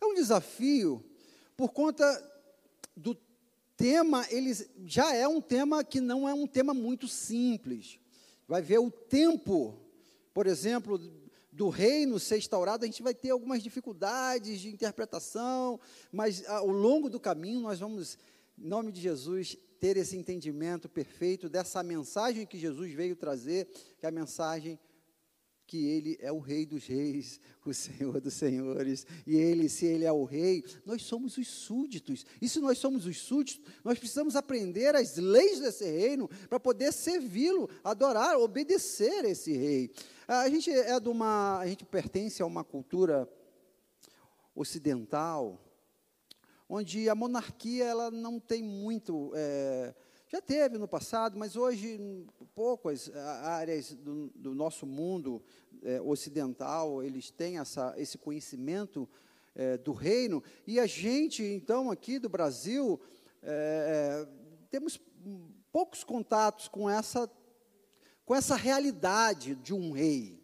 É 0.00 0.06
um 0.06 0.14
desafio 0.14 1.04
por 1.56 1.72
conta 1.72 2.04
do 2.96 3.14
tema, 3.80 4.26
ele 4.28 4.52
já 4.84 5.14
é 5.14 5.26
um 5.26 5.40
tema 5.40 5.82
que 5.82 6.02
não 6.02 6.28
é 6.28 6.34
um 6.34 6.46
tema 6.46 6.74
muito 6.74 7.08
simples. 7.08 7.98
Vai 8.46 8.60
ver 8.60 8.78
o 8.78 8.90
tempo, 8.90 9.80
por 10.34 10.46
exemplo, 10.46 10.98
do 11.50 11.70
reino 11.70 12.18
ser 12.18 12.36
instaurado, 12.36 12.84
a 12.84 12.86
gente 12.86 13.02
vai 13.02 13.14
ter 13.14 13.30
algumas 13.30 13.62
dificuldades 13.62 14.60
de 14.60 14.68
interpretação, 14.68 15.80
mas 16.12 16.46
ao 16.46 16.68
longo 16.68 17.08
do 17.08 17.18
caminho 17.18 17.60
nós 17.60 17.80
vamos, 17.80 18.18
em 18.58 18.68
nome 18.68 18.92
de 18.92 19.00
Jesus, 19.00 19.56
ter 19.80 19.96
esse 19.96 20.14
entendimento 20.14 20.86
perfeito 20.86 21.48
dessa 21.48 21.82
mensagem 21.82 22.46
que 22.46 22.58
Jesus 22.58 22.92
veio 22.92 23.16
trazer, 23.16 23.66
que 23.98 24.04
é 24.04 24.10
a 24.10 24.12
mensagem 24.12 24.78
que 25.70 25.86
ele 25.86 26.18
é 26.20 26.32
o 26.32 26.40
rei 26.40 26.66
dos 26.66 26.84
reis, 26.84 27.38
o 27.64 27.72
senhor 27.72 28.20
dos 28.20 28.34
senhores, 28.34 29.06
e 29.24 29.36
ele, 29.36 29.68
se 29.68 29.86
ele 29.86 30.04
é 30.04 30.10
o 30.10 30.24
rei, 30.24 30.64
nós 30.84 31.02
somos 31.02 31.38
os 31.38 31.46
súditos. 31.46 32.26
E 32.42 32.48
se 32.48 32.58
nós 32.58 32.76
somos 32.76 33.06
os 33.06 33.16
súditos, 33.18 33.64
nós 33.84 33.96
precisamos 33.96 34.34
aprender 34.34 34.96
as 34.96 35.16
leis 35.16 35.60
desse 35.60 35.84
reino 35.84 36.28
para 36.48 36.58
poder 36.58 36.92
servi-lo, 36.92 37.70
adorar, 37.84 38.36
obedecer 38.36 39.24
esse 39.24 39.52
rei. 39.52 39.92
A 40.26 40.48
gente 40.48 40.72
é 40.72 40.98
de 40.98 41.08
uma, 41.08 41.60
a 41.60 41.66
gente 41.68 41.84
pertence 41.84 42.42
a 42.42 42.46
uma 42.46 42.64
cultura 42.64 43.30
ocidental, 44.52 45.64
onde 46.68 47.08
a 47.08 47.14
monarquia 47.14 47.84
ela 47.84 48.10
não 48.10 48.40
tem 48.40 48.60
muito 48.60 49.30
é, 49.36 49.94
já 50.30 50.40
teve 50.40 50.78
no 50.78 50.86
passado, 50.86 51.36
mas 51.36 51.56
hoje 51.56 52.24
poucas 52.54 53.10
áreas 53.42 53.92
do, 53.92 54.30
do 54.32 54.54
nosso 54.54 54.86
mundo 54.86 55.42
é, 55.82 56.00
ocidental 56.00 57.02
eles 57.02 57.32
têm 57.32 57.58
essa, 57.58 57.92
esse 57.96 58.16
conhecimento 58.16 59.08
é, 59.56 59.76
do 59.76 59.92
reino 59.92 60.40
e 60.64 60.78
a 60.78 60.86
gente 60.86 61.42
então 61.42 61.90
aqui 61.90 62.20
do 62.20 62.28
Brasil 62.28 63.00
é, 63.42 64.24
temos 64.70 65.00
poucos 65.72 66.04
contatos 66.04 66.68
com 66.68 66.88
essa 66.88 67.28
com 68.24 68.36
essa 68.36 68.54
realidade 68.54 69.56
de 69.56 69.74
um 69.74 69.90
rei. 69.90 70.38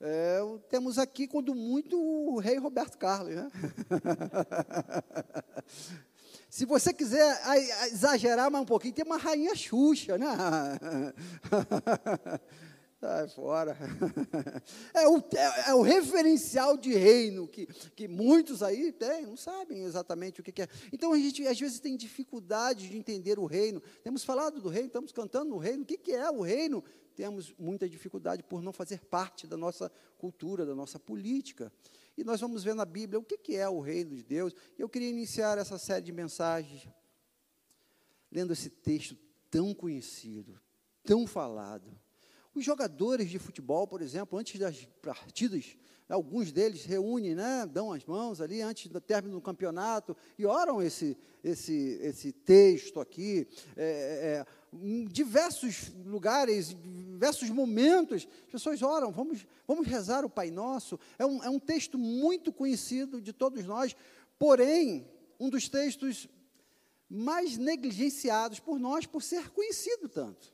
É, 0.00 0.40
temos 0.68 0.98
aqui, 0.98 1.28
quando 1.28 1.54
muito, 1.54 1.96
o 1.96 2.40
rei 2.40 2.58
Roberto 2.58 2.98
Carlos. 2.98 3.36
Né? 3.36 3.48
Se 6.56 6.64
você 6.64 6.90
quiser 6.90 7.38
exagerar 7.92 8.50
mais 8.50 8.62
um 8.62 8.66
pouquinho, 8.66 8.94
tem 8.94 9.04
uma 9.04 9.18
rainha 9.18 9.54
Xuxa, 9.54 10.16
né? 10.16 10.28
Sai 12.98 13.28
fora. 13.28 13.76
É 14.94 15.06
o, 15.06 15.18
é, 15.18 15.70
é 15.70 15.74
o, 15.74 15.82
referencial 15.82 16.78
de 16.78 16.94
reino 16.94 17.46
que, 17.46 17.66
que 17.94 18.08
muitos 18.08 18.62
aí 18.62 18.90
têm, 18.90 19.26
não 19.26 19.36
sabem 19.36 19.82
exatamente 19.82 20.40
o 20.40 20.42
que, 20.42 20.50
que, 20.50 20.62
é. 20.62 20.68
Então 20.90 21.12
a 21.12 21.18
gente 21.18 21.46
às 21.46 21.60
vezes 21.60 21.78
tem 21.78 21.94
dificuldade 21.94 22.88
de 22.88 22.96
entender 22.96 23.38
o 23.38 23.44
reino. 23.44 23.82
Temos 24.02 24.24
falado 24.24 24.58
do 24.58 24.70
reino, 24.70 24.86
estamos 24.86 25.12
cantando 25.12 25.54
o 25.54 25.58
reino. 25.58 25.82
O 25.82 25.86
que, 25.86 25.98
que 25.98 26.12
é 26.12 26.30
o 26.30 26.40
reino? 26.40 26.82
Temos 27.14 27.54
muita 27.58 27.86
dificuldade 27.86 28.42
por 28.42 28.62
não 28.62 28.72
fazer 28.72 29.00
parte 29.00 29.46
da 29.46 29.58
nossa 29.58 29.92
cultura, 30.16 30.64
da 30.64 30.74
nossa 30.74 30.98
política. 30.98 31.70
E 32.16 32.24
nós 32.24 32.40
vamos 32.40 32.64
ver 32.64 32.74
na 32.74 32.84
Bíblia 32.84 33.18
o 33.18 33.22
que 33.22 33.56
é 33.56 33.68
o 33.68 33.80
reino 33.80 34.14
de 34.14 34.22
Deus. 34.22 34.54
E 34.78 34.82
eu 34.82 34.88
queria 34.88 35.10
iniciar 35.10 35.58
essa 35.58 35.78
série 35.78 36.04
de 36.04 36.12
mensagens 36.12 36.88
lendo 38.30 38.52
esse 38.52 38.70
texto 38.70 39.16
tão 39.50 39.74
conhecido, 39.74 40.60
tão 41.04 41.26
falado. 41.26 41.90
Os 42.54 42.64
jogadores 42.64 43.30
de 43.30 43.38
futebol, 43.38 43.86
por 43.86 44.00
exemplo, 44.00 44.38
antes 44.38 44.58
das 44.58 44.84
partidas, 45.02 45.76
alguns 46.08 46.52
deles 46.52 46.84
reúnem, 46.84 47.34
né, 47.34 47.66
dão 47.66 47.92
as 47.92 48.04
mãos 48.04 48.40
ali 48.40 48.62
antes 48.62 48.88
do 48.88 49.00
término 49.00 49.34
do 49.34 49.42
campeonato 49.42 50.16
e 50.38 50.46
oram 50.46 50.82
esse, 50.82 51.16
esse, 51.42 51.98
esse 52.02 52.32
texto 52.32 53.00
aqui. 53.00 53.46
É, 53.76 54.44
é, 54.44 54.46
em 54.72 55.04
diversos 55.06 55.92
lugares, 56.04 56.72
em 56.72 57.12
diversos 57.12 57.48
momentos, 57.50 58.28
as 58.46 58.52
pessoas 58.52 58.82
oram, 58.82 59.10
vamos, 59.10 59.46
vamos 59.66 59.86
rezar 59.86 60.24
o 60.24 60.30
Pai 60.30 60.50
Nosso. 60.50 60.98
É 61.18 61.24
um, 61.24 61.42
é 61.42 61.50
um 61.50 61.58
texto 61.58 61.98
muito 61.98 62.52
conhecido 62.52 63.20
de 63.20 63.32
todos 63.32 63.64
nós, 63.64 63.96
porém, 64.38 65.08
um 65.38 65.48
dos 65.48 65.68
textos 65.68 66.28
mais 67.08 67.56
negligenciados 67.56 68.58
por 68.58 68.78
nós 68.78 69.06
por 69.06 69.22
ser 69.22 69.50
conhecido 69.50 70.08
tanto. 70.08 70.52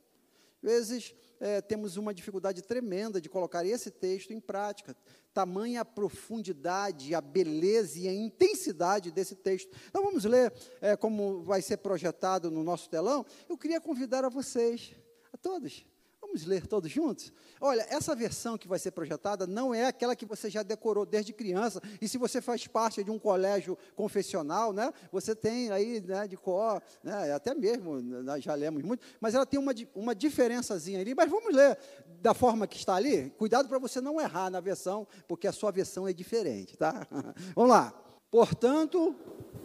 Às 0.61 0.69
vezes, 0.69 1.15
é, 1.43 1.59
temos 1.59 1.97
uma 1.97 2.13
dificuldade 2.13 2.61
tremenda 2.61 3.19
de 3.19 3.27
colocar 3.27 3.65
esse 3.65 3.91
texto 3.91 4.31
em 4.31 4.39
prática. 4.39 4.95
Tamanha 5.33 5.81
a 5.81 5.85
profundidade, 5.85 7.13
a 7.13 7.19
beleza 7.19 7.99
e 7.99 8.07
a 8.07 8.13
intensidade 8.13 9.11
desse 9.11 9.35
texto. 9.35 9.69
Então 9.89 10.01
vamos 10.01 10.23
ler 10.23 10.53
é, 10.79 10.95
como 10.95 11.43
vai 11.43 11.61
ser 11.61 11.77
projetado 11.77 12.49
no 12.49 12.63
nosso 12.63 12.89
telão. 12.89 13.25
Eu 13.49 13.57
queria 13.57 13.81
convidar 13.81 14.23
a 14.23 14.29
vocês, 14.29 14.95
a 15.33 15.37
todos, 15.37 15.85
Vamos 16.33 16.47
ler 16.47 16.65
todos 16.65 16.89
juntos? 16.89 17.31
Olha, 17.61 17.85
essa 17.91 18.15
versão 18.15 18.57
que 18.57 18.67
vai 18.67 18.79
ser 18.79 18.89
projetada 18.89 19.45
não 19.45 19.71
é 19.71 19.85
aquela 19.85 20.15
que 20.15 20.25
você 20.25 20.49
já 20.49 20.63
decorou 20.63 21.05
desde 21.05 21.31
criança. 21.31 21.79
E 22.01 22.07
se 22.07 22.17
você 22.17 22.41
faz 22.41 22.65
parte 22.65 23.03
de 23.03 23.11
um 23.11 23.19
colégio 23.19 23.77
confessional, 23.95 24.73
né, 24.73 24.91
você 25.11 25.35
tem 25.35 25.69
aí 25.69 26.01
né, 26.01 26.27
de 26.27 26.35
cor, 26.35 26.81
né, 27.03 27.31
até 27.33 27.53
mesmo, 27.53 28.01
nós 28.01 28.43
já 28.43 28.55
lemos 28.55 28.81
muito, 28.81 29.05
mas 29.21 29.35
ela 29.35 29.45
tem 29.45 29.59
uma, 29.59 29.73
uma 29.93 30.15
diferençazinha 30.15 31.01
ali. 31.01 31.13
Mas 31.13 31.29
vamos 31.29 31.53
ler 31.53 31.77
da 32.19 32.33
forma 32.33 32.65
que 32.65 32.77
está 32.77 32.95
ali. 32.95 33.29
Cuidado 33.37 33.69
para 33.69 33.77
você 33.77 34.01
não 34.01 34.19
errar 34.19 34.49
na 34.49 34.59
versão, 34.59 35.05
porque 35.27 35.45
a 35.45 35.51
sua 35.53 35.71
versão 35.71 36.07
é 36.07 36.13
diferente, 36.13 36.75
tá? 36.75 37.05
Vamos 37.53 37.69
lá. 37.69 37.93
Portanto, 38.31 39.15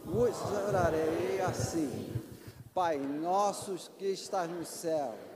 vos 0.05 0.37
orarei 0.69 1.41
assim. 1.41 2.13
Pai 2.75 2.99
nosso 2.99 3.91
que 3.97 4.09
estás 4.09 4.51
no 4.51 4.67
céu 4.67 5.28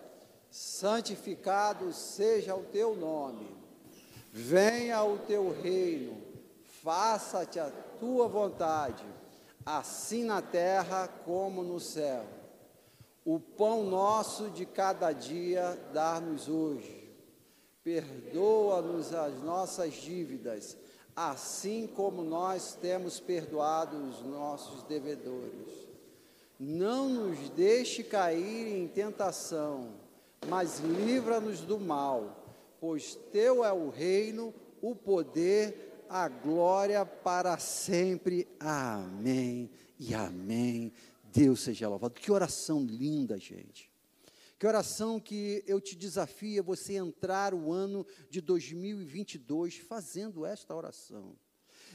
santificado 0.53 1.95
seja 1.95 2.55
o 2.55 2.63
teu 2.65 2.95
nome, 2.95 3.57
venha 4.31 5.03
o 5.03 5.17
teu 5.19 5.51
reino, 5.51 6.21
faça-te 6.83 7.59
a 7.59 7.71
tua 7.99 8.29
vontade, 8.29 9.03
assim 9.65 10.25
na 10.25 10.43
terra 10.43 11.09
como 11.09 11.63
no 11.63 11.81
céu. 11.81 12.27
O 13.25 13.41
pão 13.41 13.85
nosso 13.85 14.51
de 14.51 14.67
cada 14.67 15.13
dia 15.13 15.79
dá-nos 15.91 16.49
hoje. 16.49 17.11
Perdoa-nos 17.83 19.15
as 19.15 19.43
nossas 19.43 19.95
dívidas, 19.95 20.77
assim 21.17 21.87
como 21.87 22.23
nós 22.23 22.75
temos 22.75 23.19
perdoado 23.19 23.97
os 23.97 24.21
nossos 24.23 24.83
devedores. 24.83 25.89
Não 26.61 27.09
nos 27.09 27.49
deixe 27.51 28.05
cair 28.05 28.67
em 28.77 28.87
tentação 28.87 30.02
mas 30.49 30.81
livra-nos 30.81 31.61
do 31.61 31.79
mal, 31.79 32.77
pois 32.81 33.15
teu 33.31 33.65
é 33.65 33.73
o 33.73 33.89
reino, 33.89 34.53
o 34.81 34.95
poder, 34.95 36.05
a 36.09 36.29
glória 36.29 37.07
para 37.07 37.59
sempre. 37.59 38.49
Amém 38.59 39.71
e 39.99 40.15
amém. 40.15 40.93
Deus 41.33 41.61
seja 41.61 41.89
louvado. 41.89 42.15
Que 42.15 42.31
oração 42.31 42.85
linda, 42.85 43.39
gente. 43.39 43.91
Que 44.59 44.67
oração 44.67 45.19
que 45.19 45.65
eu 45.67 45.81
te 45.81 45.97
desafio 45.97 46.63
você 46.63 46.95
entrar 46.95 47.55
o 47.55 47.73
ano 47.73 48.07
de 48.29 48.41
2022 48.41 49.79
fazendo 49.79 50.45
esta 50.45 50.75
oração. 50.75 51.37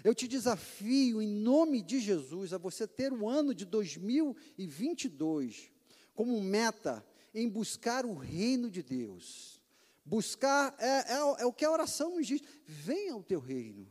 Eu 0.04 0.13
te 0.13 0.27
desafio, 0.27 1.22
em 1.22 1.30
nome 1.30 1.82
de 1.82 2.00
Jesus, 2.00 2.54
a 2.54 2.58
você 2.58 2.88
ter 2.88 3.13
o 3.13 3.27
ano 3.27 3.54
de 3.54 3.66
2022 3.66 5.72
como 6.13 6.42
meta 6.42 7.06
em 7.34 7.50
buscar 7.50 8.06
o 8.06 8.14
reino 8.14 8.70
de 8.70 8.82
Deus. 8.82 9.62
Buscar 10.06 10.76
é, 10.80 11.14
é, 11.14 11.42
é 11.42 11.46
o 11.46 11.54
que 11.54 11.66
a 11.66 11.72
oração 11.72 12.16
nos 12.16 12.28
diz: 12.28 12.42
venha 12.66 13.13
ao 13.13 13.24
teu 13.24 13.40
reino. 13.40 13.88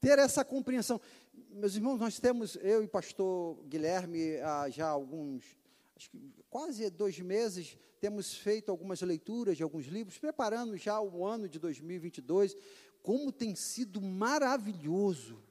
Ter 0.00 0.18
essa 0.18 0.44
compreensão. 0.44 1.00
Meus 1.50 1.74
irmãos, 1.74 1.98
nós 1.98 2.18
temos, 2.18 2.56
eu 2.56 2.82
e 2.82 2.88
pastor 2.88 3.62
Guilherme, 3.66 4.36
há 4.38 4.70
já 4.70 4.88
alguns, 4.88 5.44
acho 5.96 6.08
que 6.10 6.32
quase 6.48 6.88
dois 6.90 7.18
meses, 7.18 7.76
temos 8.00 8.34
feito 8.34 8.70
algumas 8.70 9.00
leituras 9.02 9.56
de 9.56 9.62
alguns 9.62 9.86
livros, 9.86 10.18
preparando 10.18 10.76
já 10.76 11.00
o 11.00 11.26
ano 11.26 11.48
de 11.48 11.58
2022. 11.58 12.56
Como 13.02 13.32
tem 13.32 13.54
sido 13.54 14.00
maravilhoso 14.00 15.42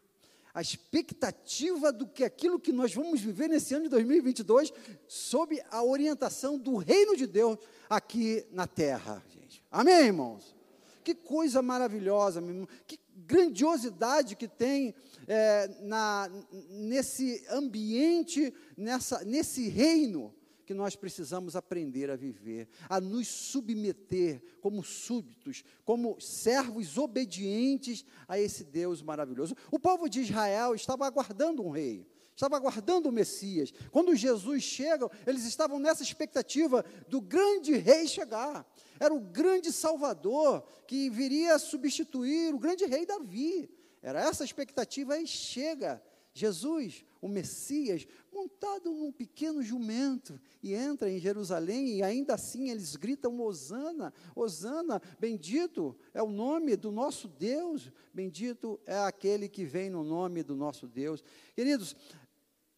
a 0.53 0.61
expectativa 0.61 1.91
do 1.91 2.07
que 2.07 2.23
aquilo 2.23 2.59
que 2.59 2.71
nós 2.71 2.93
vamos 2.93 3.21
viver 3.21 3.47
nesse 3.47 3.73
ano 3.73 3.83
de 3.83 3.89
2022, 3.89 4.73
sob 5.07 5.61
a 5.69 5.83
orientação 5.83 6.57
do 6.57 6.77
reino 6.77 7.15
de 7.15 7.27
Deus 7.27 7.57
aqui 7.89 8.45
na 8.51 8.67
terra, 8.67 9.23
gente. 9.29 9.63
Amém, 9.71 10.07
irmãos? 10.07 10.55
Que 11.03 11.13
coisa 11.15 11.61
maravilhosa, 11.61 12.41
meu 12.41 12.51
irmão. 12.51 12.67
que 12.85 12.99
grandiosidade 13.25 14.35
que 14.35 14.47
tem 14.47 14.93
é, 15.27 15.67
na, 15.81 16.29
nesse 16.69 17.45
ambiente, 17.49 18.53
nessa, 18.77 19.23
nesse 19.23 19.67
reino 19.69 20.33
que 20.69 20.73
nós 20.75 20.95
precisamos 20.95 21.55
aprender 21.55 22.11
a 22.11 22.15
viver, 22.15 22.67
a 22.87 23.01
nos 23.01 23.27
submeter 23.27 24.39
como 24.61 24.83
súditos, 24.83 25.63
como 25.83 26.21
servos 26.21 26.95
obedientes 26.95 28.05
a 28.27 28.37
esse 28.37 28.63
Deus 28.63 29.01
maravilhoso. 29.01 29.55
O 29.71 29.79
povo 29.79 30.07
de 30.07 30.21
Israel 30.21 30.75
estava 30.75 31.07
aguardando 31.07 31.63
um 31.63 31.71
rei, 31.71 32.05
estava 32.35 32.55
aguardando 32.55 33.09
o 33.09 33.11
Messias. 33.11 33.73
Quando 33.89 34.15
Jesus 34.15 34.61
chega, 34.61 35.09
eles 35.25 35.43
estavam 35.43 35.79
nessa 35.79 36.03
expectativa 36.03 36.85
do 37.07 37.19
grande 37.19 37.75
rei 37.75 38.07
chegar. 38.07 38.63
Era 38.99 39.11
o 39.11 39.19
grande 39.19 39.73
Salvador 39.73 40.63
que 40.85 41.09
viria 41.09 41.57
substituir 41.57 42.53
o 42.53 42.59
grande 42.59 42.85
rei 42.85 43.07
Davi. 43.07 43.67
Era 44.03 44.21
essa 44.21 44.43
expectativa 44.43 45.17
e 45.17 45.25
chega 45.25 45.99
Jesus, 46.39 47.03
o 47.21 47.27
Messias, 47.27 48.07
montado 48.31 48.91
num 48.91 49.11
pequeno 49.11 49.61
jumento, 49.61 50.39
e 50.63 50.73
entra 50.73 51.11
em 51.11 51.19
Jerusalém, 51.19 51.97
e 51.97 52.03
ainda 52.03 52.35
assim 52.35 52.69
eles 52.69 52.95
gritam: 52.95 53.39
Hosana, 53.41 54.13
Hosana, 54.35 55.01
bendito 55.19 55.95
é 56.13 56.23
o 56.23 56.29
nome 56.29 56.75
do 56.75 56.91
nosso 56.91 57.27
Deus, 57.27 57.91
bendito 58.13 58.79
é 58.85 58.97
aquele 58.99 59.49
que 59.49 59.65
vem 59.65 59.89
no 59.89 60.03
nome 60.03 60.41
do 60.41 60.55
nosso 60.55 60.87
Deus. 60.87 61.23
Queridos, 61.53 61.95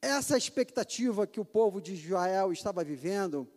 essa 0.02 0.36
expectativa 0.36 1.28
que 1.28 1.40
o 1.40 1.46
povo 1.46 1.80
de 1.80 1.94
Israel 1.94 2.52
estava 2.52 2.84
vivendo, 2.84 3.48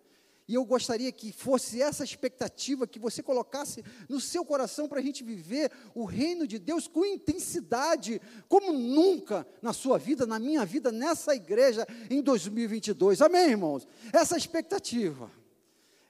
e 0.47 0.55
eu 0.55 0.65
gostaria 0.65 1.11
que 1.11 1.33
fosse 1.33 1.81
essa 1.81 2.05
expectativa 2.05 2.87
que 2.87 2.99
você 2.99 3.23
colocasse 3.23 3.83
no 4.09 4.21
seu 4.21 4.45
coração 4.45 4.87
para 4.87 4.99
a 4.99 5.03
gente 5.03 5.25
viver 5.25 5.71
o 5.95 6.05
reino 6.05 6.47
de 6.47 6.59
Deus 6.59 6.87
com 6.87 7.05
intensidade, 7.05 8.21
como 8.47 8.73
nunca 8.73 9.47
na 9.63 9.73
sua 9.73 9.99
vida, 9.99 10.27
na 10.27 10.39
minha 10.39 10.65
vida, 10.67 10.93
nessa 10.93 11.35
igreja 11.35 11.87
em 12.11 12.21
2022. 12.21 13.23
Amém, 13.23 13.51
irmãos? 13.51 13.89
Essa 14.13 14.37
expectativa, 14.37 15.31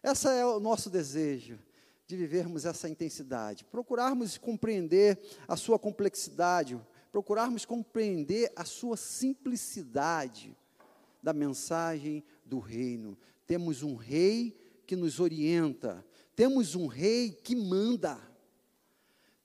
essa 0.02 0.32
é 0.32 0.44
o 0.44 0.58
nosso 0.58 0.90
desejo 0.90 1.56
de 2.04 2.16
vivermos 2.16 2.64
essa 2.64 2.88
intensidade, 2.88 3.64
procurarmos 3.64 4.36
compreender 4.36 5.18
a 5.46 5.56
sua 5.56 5.78
complexidade, 5.78 6.78
procurarmos 7.12 7.64
compreender 7.64 8.52
a 8.56 8.64
sua 8.64 8.96
simplicidade 8.96 10.56
da 11.22 11.32
mensagem 11.32 12.22
do 12.44 12.58
reino 12.58 13.16
temos 13.46 13.82
um 13.82 13.94
rei 13.94 14.58
que 14.86 14.96
nos 14.96 15.20
orienta, 15.20 16.04
temos 16.34 16.74
um 16.74 16.86
rei 16.86 17.30
que 17.30 17.54
manda, 17.54 18.20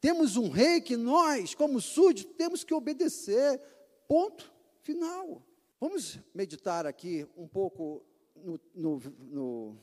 temos 0.01 0.37
um 0.37 0.49
rei 0.49 0.79
que 0.79 0.95
nós, 0.95 1.53
como 1.53 1.81
súditos, 1.81 2.35
temos 2.37 2.63
que 2.63 2.73
obedecer. 2.73 3.61
Ponto 4.07 4.51
final. 4.81 5.43
Vamos 5.79 6.19
meditar 6.33 6.85
aqui 6.85 7.27
um 7.37 7.47
pouco 7.47 8.03
no, 8.35 8.59
no, 8.73 8.99
no, 9.19 9.77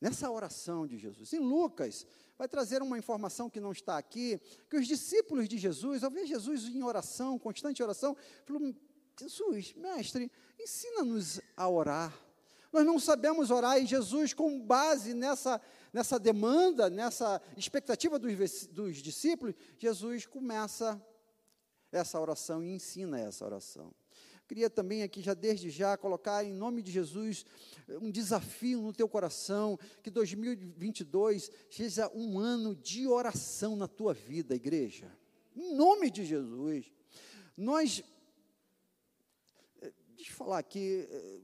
nessa 0.00 0.30
oração 0.30 0.86
de 0.86 0.96
Jesus. 0.96 1.32
Em 1.32 1.38
Lucas, 1.38 2.06
vai 2.38 2.48
trazer 2.48 2.82
uma 2.82 2.98
informação 2.98 3.50
que 3.50 3.60
não 3.60 3.72
está 3.72 3.98
aqui, 3.98 4.40
que 4.70 4.76
os 4.76 4.86
discípulos 4.86 5.48
de 5.48 5.58
Jesus, 5.58 6.02
ao 6.04 6.10
ver 6.10 6.26
Jesus 6.26 6.64
em 6.64 6.82
oração, 6.82 7.38
constante 7.38 7.82
oração, 7.82 8.16
falou, 8.44 8.74
Jesus, 9.18 9.74
mestre, 9.74 10.30
ensina-nos 10.58 11.40
a 11.56 11.68
orar. 11.68 12.25
Nós 12.72 12.84
não 12.84 12.98
sabemos 12.98 13.50
orar 13.50 13.78
e 13.78 13.86
Jesus, 13.86 14.34
com 14.34 14.60
base 14.60 15.14
nessa, 15.14 15.60
nessa 15.92 16.18
demanda, 16.18 16.90
nessa 16.90 17.40
expectativa 17.56 18.18
dos, 18.18 18.66
dos 18.66 18.96
discípulos, 18.98 19.54
Jesus 19.78 20.26
começa 20.26 21.00
essa 21.90 22.20
oração 22.20 22.62
e 22.62 22.70
ensina 22.70 23.18
essa 23.18 23.44
oração. 23.44 23.94
Queria 24.46 24.70
também 24.70 25.02
aqui, 25.02 25.20
já 25.20 25.34
desde 25.34 25.70
já, 25.70 25.96
colocar 25.96 26.44
em 26.44 26.52
nome 26.52 26.80
de 26.80 26.92
Jesus 26.92 27.44
um 28.00 28.10
desafio 28.10 28.80
no 28.80 28.92
teu 28.92 29.08
coração, 29.08 29.76
que 30.04 30.10
2022 30.10 31.50
seja 31.68 32.08
um 32.14 32.38
ano 32.38 32.74
de 32.76 33.08
oração 33.08 33.74
na 33.74 33.88
tua 33.88 34.14
vida, 34.14 34.54
igreja. 34.54 35.12
Em 35.54 35.74
nome 35.74 36.10
de 36.10 36.24
Jesus. 36.24 36.92
Nós, 37.56 38.04
eh, 39.82 39.92
deixa 40.14 40.30
eu 40.30 40.36
falar 40.36 40.58
aqui, 40.58 41.08
eh, 41.10 41.40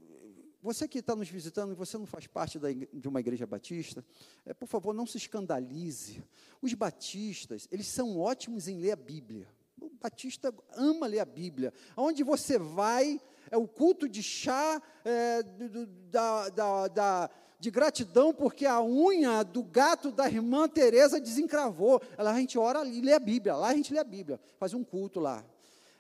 você 0.63 0.87
que 0.87 1.01
está 1.01 1.17
nos 1.17 1.29
visitando, 1.29 1.75
você 1.75 1.99
não 1.99 2.07
faz 2.07 2.29
parte 2.29 2.57
da, 2.57 2.69
de 2.71 3.09
uma 3.09 3.19
igreja 3.19 3.45
batista, 3.45 4.05
é, 4.47 4.55
por 4.55 4.69
favor, 4.69 4.95
não 4.95 5.07
se 5.07 5.17
escandalize. 5.17 6.23
Os 6.63 6.73
batistas, 6.73 7.67
eles 7.73 7.89
são 7.89 8.17
ótimos 8.21 8.69
em 8.69 8.79
ler 8.79 8.93
a 8.93 8.97
Bíblia. 8.97 9.49
O 9.81 9.91
batista 9.91 10.55
ama 10.77 11.09
ler 11.09 11.19
a 11.19 11.25
Bíblia. 11.25 11.75
Aonde 11.97 12.23
você 12.23 12.59
vai, 12.59 13.21
é 13.51 13.57
o 13.57 13.67
culto 13.67 14.09
de 14.09 14.23
chá 14.23 14.81
é, 15.05 15.43
do, 15.43 15.87
da, 15.87 16.49
da, 16.51 16.89
da, 16.89 17.31
de 17.59 17.69
gratidão, 17.69 18.33
porque 18.33 18.65
a 18.65 18.81
unha 18.81 19.43
do 19.43 19.65
gato 19.65 20.13
da 20.13 20.29
irmã 20.29 20.69
Teresa 20.69 21.21
desencravou. 21.21 22.01
Lá 22.17 22.31
a 22.31 22.39
gente 22.39 22.57
ora 22.57 22.87
e 22.87 23.01
lê 23.01 23.15
a 23.15 23.19
Bíblia. 23.19 23.57
Lá 23.57 23.71
a 23.71 23.75
gente 23.75 23.93
lê 23.93 23.99
a 23.99 24.05
Bíblia, 24.05 24.39
faz 24.59 24.73
um 24.73 24.85
culto 24.85 25.19
lá. 25.19 25.45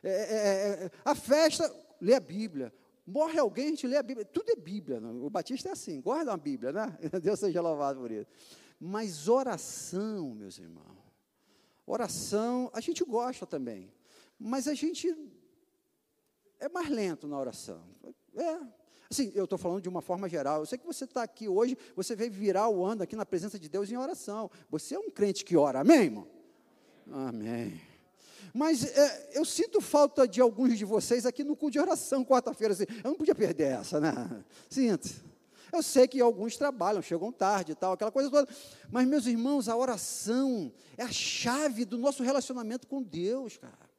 É, 0.05 0.88
a 1.05 1.16
festa, 1.16 1.68
lê 2.01 2.14
a 2.14 2.20
Bíblia. 2.20 2.72
Morre 3.06 3.38
alguém, 3.38 3.66
a 3.66 3.70
gente 3.70 3.86
lê 3.86 3.96
a 3.96 4.02
Bíblia. 4.02 4.24
Tudo 4.24 4.50
é 4.50 4.56
Bíblia. 4.56 5.00
Não? 5.00 5.24
O 5.24 5.30
Batista 5.30 5.68
é 5.68 5.72
assim, 5.72 6.00
guarda 6.00 6.30
uma 6.30 6.36
Bíblia, 6.36 6.72
né? 6.72 6.98
Deus 7.20 7.40
seja 7.40 7.60
louvado 7.60 8.00
por 8.00 8.10
isso. 8.10 8.30
Mas 8.78 9.28
oração, 9.28 10.34
meus 10.34 10.58
irmãos, 10.58 10.98
oração, 11.86 12.70
a 12.72 12.80
gente 12.80 13.04
gosta 13.04 13.46
também. 13.46 13.92
Mas 14.38 14.66
a 14.66 14.74
gente 14.74 15.14
é 16.58 16.68
mais 16.68 16.88
lento 16.88 17.26
na 17.26 17.38
oração. 17.38 17.84
É. 18.36 18.60
Assim, 19.10 19.30
eu 19.34 19.44
estou 19.44 19.58
falando 19.58 19.82
de 19.82 19.88
uma 19.88 20.00
forma 20.00 20.28
geral. 20.28 20.60
Eu 20.60 20.66
sei 20.66 20.78
que 20.78 20.86
você 20.86 21.04
está 21.04 21.22
aqui 21.22 21.48
hoje, 21.48 21.76
você 21.94 22.16
veio 22.16 22.32
virar 22.32 22.68
o 22.68 22.84
ano 22.84 23.02
aqui 23.02 23.14
na 23.14 23.26
presença 23.26 23.58
de 23.58 23.68
Deus 23.68 23.90
em 23.90 23.96
oração. 23.96 24.50
Você 24.70 24.94
é 24.94 24.98
um 24.98 25.10
crente 25.10 25.44
que 25.44 25.56
ora, 25.56 25.80
amém, 25.80 26.04
irmão? 26.04 26.26
Amém. 27.10 27.91
Mas 28.52 28.84
é, 28.84 29.30
eu 29.32 29.44
sinto 29.44 29.80
falta 29.80 30.28
de 30.28 30.40
alguns 30.40 30.76
de 30.76 30.84
vocês 30.84 31.24
aqui 31.24 31.42
no 31.42 31.56
culto 31.56 31.72
de 31.72 31.80
oração, 31.80 32.24
quarta-feira. 32.24 32.74
Assim, 32.74 32.84
eu 33.02 33.10
não 33.10 33.16
podia 33.16 33.34
perder 33.34 33.78
essa, 33.78 33.98
né? 33.98 34.12
Sinto. 34.68 35.08
Eu 35.72 35.82
sei 35.82 36.06
que 36.06 36.20
alguns 36.20 36.58
trabalham, 36.58 37.00
chegam 37.00 37.32
tarde 37.32 37.72
e 37.72 37.74
tal, 37.74 37.94
aquela 37.94 38.12
coisa 38.12 38.30
toda. 38.30 38.46
Mas, 38.90 39.08
meus 39.08 39.24
irmãos, 39.24 39.70
a 39.70 39.76
oração 39.76 40.70
é 40.98 41.02
a 41.02 41.10
chave 41.10 41.86
do 41.86 41.96
nosso 41.96 42.22
relacionamento 42.22 42.86
com 42.86 43.02
Deus, 43.02 43.56
cara. 43.56 43.90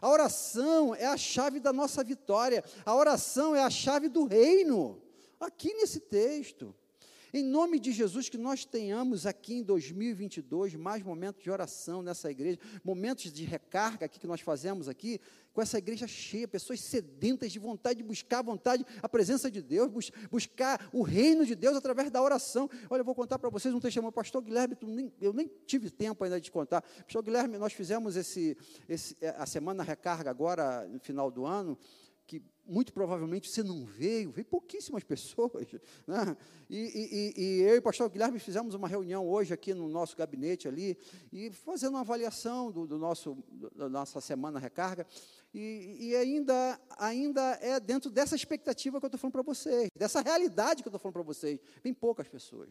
A 0.00 0.08
oração 0.08 0.94
é 0.94 1.04
a 1.04 1.18
chave 1.18 1.60
da 1.60 1.74
nossa 1.74 2.02
vitória. 2.02 2.64
A 2.86 2.94
oração 2.94 3.54
é 3.54 3.62
a 3.62 3.68
chave 3.68 4.08
do 4.08 4.24
reino. 4.24 5.02
Aqui 5.38 5.74
nesse 5.74 6.00
texto. 6.00 6.74
Em 7.32 7.44
nome 7.44 7.78
de 7.78 7.92
Jesus, 7.92 8.28
que 8.28 8.36
nós 8.36 8.64
tenhamos 8.64 9.24
aqui 9.24 9.54
em 9.54 9.62
2022 9.62 10.74
mais 10.74 11.02
momentos 11.02 11.42
de 11.42 11.50
oração 11.50 12.02
nessa 12.02 12.28
igreja, 12.28 12.58
momentos 12.82 13.32
de 13.32 13.44
recarga 13.44 14.06
aqui 14.06 14.18
que 14.18 14.26
nós 14.26 14.40
fazemos 14.40 14.88
aqui, 14.88 15.20
com 15.52 15.62
essa 15.62 15.78
igreja 15.78 16.06
cheia, 16.06 16.48
pessoas 16.48 16.80
sedentas 16.80 17.52
de 17.52 17.58
vontade 17.58 17.98
de 17.98 18.02
buscar 18.02 18.38
a 18.38 18.42
vontade, 18.42 18.84
a 19.02 19.08
presença 19.08 19.50
de 19.50 19.62
Deus, 19.62 19.90
bus 19.90 20.10
buscar 20.30 20.88
o 20.92 21.02
reino 21.02 21.46
de 21.46 21.54
Deus 21.54 21.76
através 21.76 22.10
da 22.10 22.22
oração. 22.22 22.68
Olha, 22.88 23.00
eu 23.00 23.04
vou 23.04 23.14
contar 23.14 23.38
para 23.38 23.48
vocês 23.48 23.72
um 23.72 23.80
testemunho. 23.80 24.12
Pastor 24.12 24.42
Guilherme, 24.42 24.76
nem, 24.82 25.12
eu 25.20 25.32
nem 25.32 25.48
tive 25.66 25.90
tempo 25.90 26.22
ainda 26.24 26.40
de 26.40 26.50
contar. 26.50 26.82
Pastor 26.82 27.22
Guilherme, 27.22 27.58
nós 27.58 27.72
fizemos 27.72 28.16
esse, 28.16 28.56
esse, 28.88 29.16
a 29.36 29.46
semana 29.46 29.82
recarga 29.82 30.30
agora, 30.30 30.86
no 30.88 30.98
final 30.98 31.30
do 31.30 31.46
ano, 31.46 31.78
que 32.30 32.40
muito 32.64 32.92
provavelmente 32.92 33.50
você 33.50 33.60
não 33.60 33.84
veio, 33.84 34.30
veio 34.30 34.46
pouquíssimas 34.46 35.02
pessoas. 35.04 35.66
Né? 36.06 36.36
E, 36.68 36.78
e, 36.78 37.42
e, 37.42 37.62
eu 37.62 37.74
e 37.74 37.78
o 37.78 37.82
pastor 37.82 38.08
Guilherme 38.08 38.38
fizemos 38.38 38.72
uma 38.72 38.86
reunião 38.86 39.28
hoje 39.28 39.52
aqui 39.52 39.74
no 39.74 39.88
nosso 39.88 40.16
gabinete 40.16 40.68
ali, 40.68 40.96
e 41.32 41.50
fazendo 41.50 41.94
uma 41.94 42.02
avaliação 42.02 42.70
do, 42.70 42.86
do 42.86 42.98
nosso, 42.98 43.36
da 43.74 43.88
nossa 43.88 44.20
semana 44.20 44.60
recarga, 44.60 45.04
e, 45.52 45.96
e, 45.98 46.16
ainda, 46.16 46.80
ainda 46.96 47.58
é 47.60 47.80
dentro 47.80 48.08
dessa 48.08 48.36
expectativa 48.36 49.00
que 49.00 49.06
eu 49.06 49.08
estou 49.08 49.18
falando 49.18 49.32
para 49.32 49.42
vocês, 49.42 49.88
dessa 49.96 50.20
realidade 50.20 50.84
que 50.84 50.88
eu 50.88 50.90
estou 50.90 51.00
falando 51.00 51.14
para 51.14 51.22
vocês. 51.22 51.58
Vem 51.82 51.92
poucas 51.92 52.28
pessoas. 52.28 52.68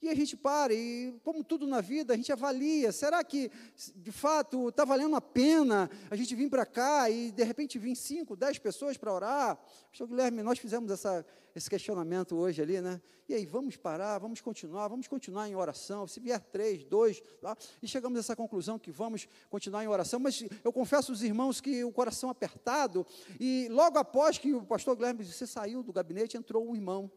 E 0.00 0.08
a 0.08 0.14
gente 0.14 0.36
para, 0.36 0.72
e 0.72 1.18
como 1.24 1.42
tudo 1.42 1.66
na 1.66 1.80
vida, 1.80 2.14
a 2.14 2.16
gente 2.16 2.32
avalia, 2.32 2.92
será 2.92 3.24
que, 3.24 3.50
de 3.96 4.12
fato, 4.12 4.68
está 4.68 4.84
valendo 4.84 5.16
a 5.16 5.20
pena 5.20 5.90
a 6.08 6.14
gente 6.14 6.36
vir 6.36 6.48
para 6.48 6.64
cá 6.64 7.10
e, 7.10 7.32
de 7.32 7.42
repente, 7.42 7.80
vir 7.80 7.96
cinco, 7.96 8.36
dez 8.36 8.58
pessoas 8.58 8.96
para 8.96 9.12
orar? 9.12 9.58
Pastor 9.90 10.06
Guilherme, 10.06 10.40
nós 10.40 10.60
fizemos 10.60 10.92
essa, 10.92 11.26
esse 11.52 11.68
questionamento 11.68 12.36
hoje 12.36 12.62
ali, 12.62 12.80
né? 12.80 13.00
E 13.28 13.34
aí, 13.34 13.44
vamos 13.44 13.76
parar, 13.76 14.18
vamos 14.18 14.40
continuar, 14.40 14.86
vamos 14.86 15.08
continuar 15.08 15.48
em 15.48 15.56
oração, 15.56 16.06
se 16.06 16.20
vier 16.20 16.40
três, 16.40 16.84
dois, 16.84 17.20
tá? 17.42 17.56
e 17.82 17.86
chegamos 17.88 18.16
a 18.16 18.20
essa 18.20 18.36
conclusão 18.36 18.78
que 18.78 18.90
vamos 18.92 19.28
continuar 19.50 19.82
em 19.84 19.88
oração, 19.88 20.18
mas 20.20 20.44
eu 20.64 20.72
confesso 20.72 21.10
aos 21.12 21.22
irmãos 21.22 21.60
que 21.60 21.84
o 21.84 21.92
coração 21.92 22.30
apertado, 22.30 23.04
e 23.38 23.68
logo 23.70 23.98
após 23.98 24.38
que 24.38 24.54
o 24.54 24.64
pastor 24.64 24.96
Guilherme, 24.96 25.24
você 25.24 25.46
saiu 25.46 25.82
do 25.82 25.92
gabinete, 25.92 26.36
entrou 26.36 26.66
um 26.66 26.74
irmão, 26.74 27.10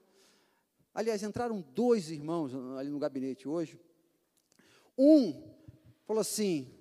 Aliás, 0.93 1.23
entraram 1.23 1.61
dois 1.61 2.09
irmãos 2.09 2.53
ali 2.77 2.89
no 2.89 2.99
gabinete 2.99 3.47
hoje. 3.47 3.79
Um 4.97 5.55
falou 6.05 6.21
assim: 6.21 6.73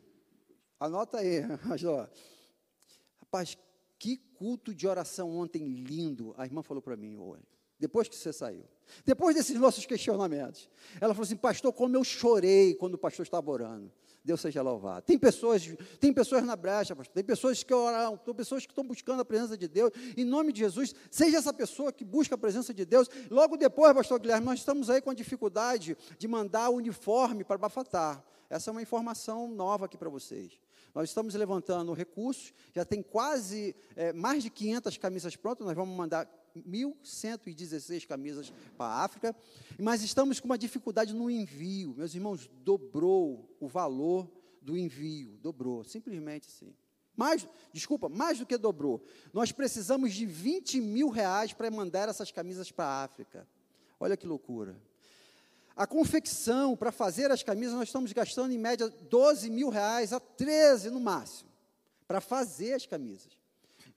anota 0.79 1.19
aí, 1.19 1.41
rapaz, 3.21 3.57
que 3.99 4.17
culto 4.17 4.75
de 4.75 4.89
oração 4.89 5.31
ontem 5.31 5.69
lindo. 5.69 6.35
A 6.37 6.45
irmã 6.45 6.63
falou 6.63 6.83
para 6.83 6.97
mim, 6.97 7.17
hoje, 7.17 7.45
depois 7.79 8.09
que 8.09 8.17
você 8.17 8.33
saiu. 8.33 8.65
Depois 9.05 9.35
desses 9.35 9.59
nossos 9.59 9.87
questionamentos. 9.87 10.69
Ela 11.01 11.15
falou 11.15 11.25
assim, 11.25 11.37
pastor, 11.37 11.73
como 11.73 11.97
eu 11.97 12.05
chorei 12.05 12.75
quando 12.75 12.95
o 12.95 12.99
pastor 12.99 13.25
estava 13.25 13.51
orando. 13.51 13.91
Deus 14.23 14.41
seja 14.41 14.61
louvado. 14.63 15.03
Tem 15.07 15.19
pessoas, 15.19 15.67
tem 15.99 16.13
pessoas 16.13 16.45
na 16.45 16.55
brecha, 16.55 16.95
pastor, 16.95 17.15
tem 17.15 17.25
pessoas 17.25 17.63
que 17.63 17.73
oram, 17.73 18.17
tem 18.19 18.35
pessoas 18.35 18.67
que 18.67 18.73
estão 18.73 18.85
buscando 18.85 19.21
a 19.21 19.25
presença 19.25 19.57
de 19.57 19.67
Deus. 19.67 19.91
Em 20.17 20.25
nome 20.25 20.53
de 20.53 20.61
Jesus, 20.61 20.95
seja 21.11 21.39
essa 21.39 21.53
pessoa 21.53 21.93
que 21.93 22.05
busca 22.05 22.35
a 22.35 22.39
presença 22.39 22.75
de 22.75 22.85
Deus. 22.85 23.09
Logo 23.31 23.57
depois, 23.57 23.93
pastor 23.95 24.21
Guilherme, 24.21 24.45
nós 24.45 24.59
estamos 24.59 24.91
aí 24.91 25.01
com 25.01 25.11
a 25.11 25.15
dificuldade 25.15 25.97
de 26.19 26.29
mandar 26.29 26.69
o 26.69 26.75
uniforme 26.75 27.45
para 27.45 27.57
Bafatá. 27.57 28.23
Essa 28.49 28.71
é 28.71 28.73
uma 28.73 28.83
informação 28.83 29.49
nova 29.49 29.87
aqui 29.87 29.97
para 29.97 30.11
vocês. 30.11 30.61
Nós 30.95 31.09
estamos 31.09 31.35
levantando 31.35 31.93
recursos, 31.93 32.53
já 32.75 32.85
tem 32.85 33.03
quase 33.03 33.75
é, 33.97 34.13
mais 34.13 34.43
de 34.43 34.51
500 34.51 34.99
camisas 34.99 35.37
prontas, 35.37 35.67
nós 35.67 35.77
vamos 35.77 35.97
mandar 35.97 36.29
1.116 36.57 38.07
camisas 38.07 38.53
para 38.77 38.87
a 38.87 39.05
África, 39.05 39.37
mas 39.79 40.03
estamos 40.03 40.41
com 40.41 40.47
uma 40.47 40.59
dificuldade 40.59 41.15
no 41.15 41.31
envio. 41.31 41.95
Meus 41.97 42.15
irmãos, 42.15 42.51
dobrou 42.65 43.57
o 43.61 43.69
valor 43.69 44.31
do 44.61 44.77
envio, 44.77 45.39
dobrou, 45.41 45.85
simplesmente 45.85 46.49
assim. 46.49 46.75
Mais, 47.17 47.47
desculpa, 47.73 48.09
mais 48.09 48.39
do 48.39 48.47
que 48.47 48.57
dobrou. 48.57 49.05
Nós 49.33 49.53
precisamos 49.53 50.15
de 50.15 50.25
20 50.25 50.81
mil 50.81 51.09
reais 51.09 51.53
para 51.53 51.71
mandar 51.71 52.09
essas 52.09 52.31
camisas 52.31 52.71
para 52.73 52.87
a 52.87 53.05
África. 53.05 53.47
Olha 53.99 54.17
que 54.17 54.27
loucura. 54.27 54.81
A 55.77 55.87
confecção, 55.87 56.77
para 56.77 56.93
fazer 56.93 57.31
as 57.31 57.43
camisas, 57.43 57.75
nós 57.75 57.89
estamos 57.89 58.13
gastando 58.13 58.53
em 58.53 58.59
média 58.59 58.89
12 58.89 59.49
mil 59.51 59.69
reais 59.69 60.13
a 60.13 60.21
13 60.21 60.91
no 60.91 61.01
máximo, 61.01 61.51
para 62.07 62.21
fazer 62.21 62.75
as 62.75 62.87
camisas. 62.87 63.39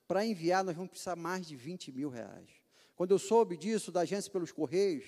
Para 0.07 0.25
enviar, 0.25 0.63
nós 0.63 0.75
vamos 0.75 0.91
precisar 0.91 1.15
mais 1.15 1.47
de 1.47 1.55
20 1.55 1.91
mil 1.91 2.09
reais. 2.09 2.49
Quando 2.95 3.12
eu 3.12 3.19
soube 3.19 3.57
disso, 3.57 3.91
da 3.91 4.01
agência 4.01 4.31
pelos 4.31 4.51
Correios, 4.51 5.05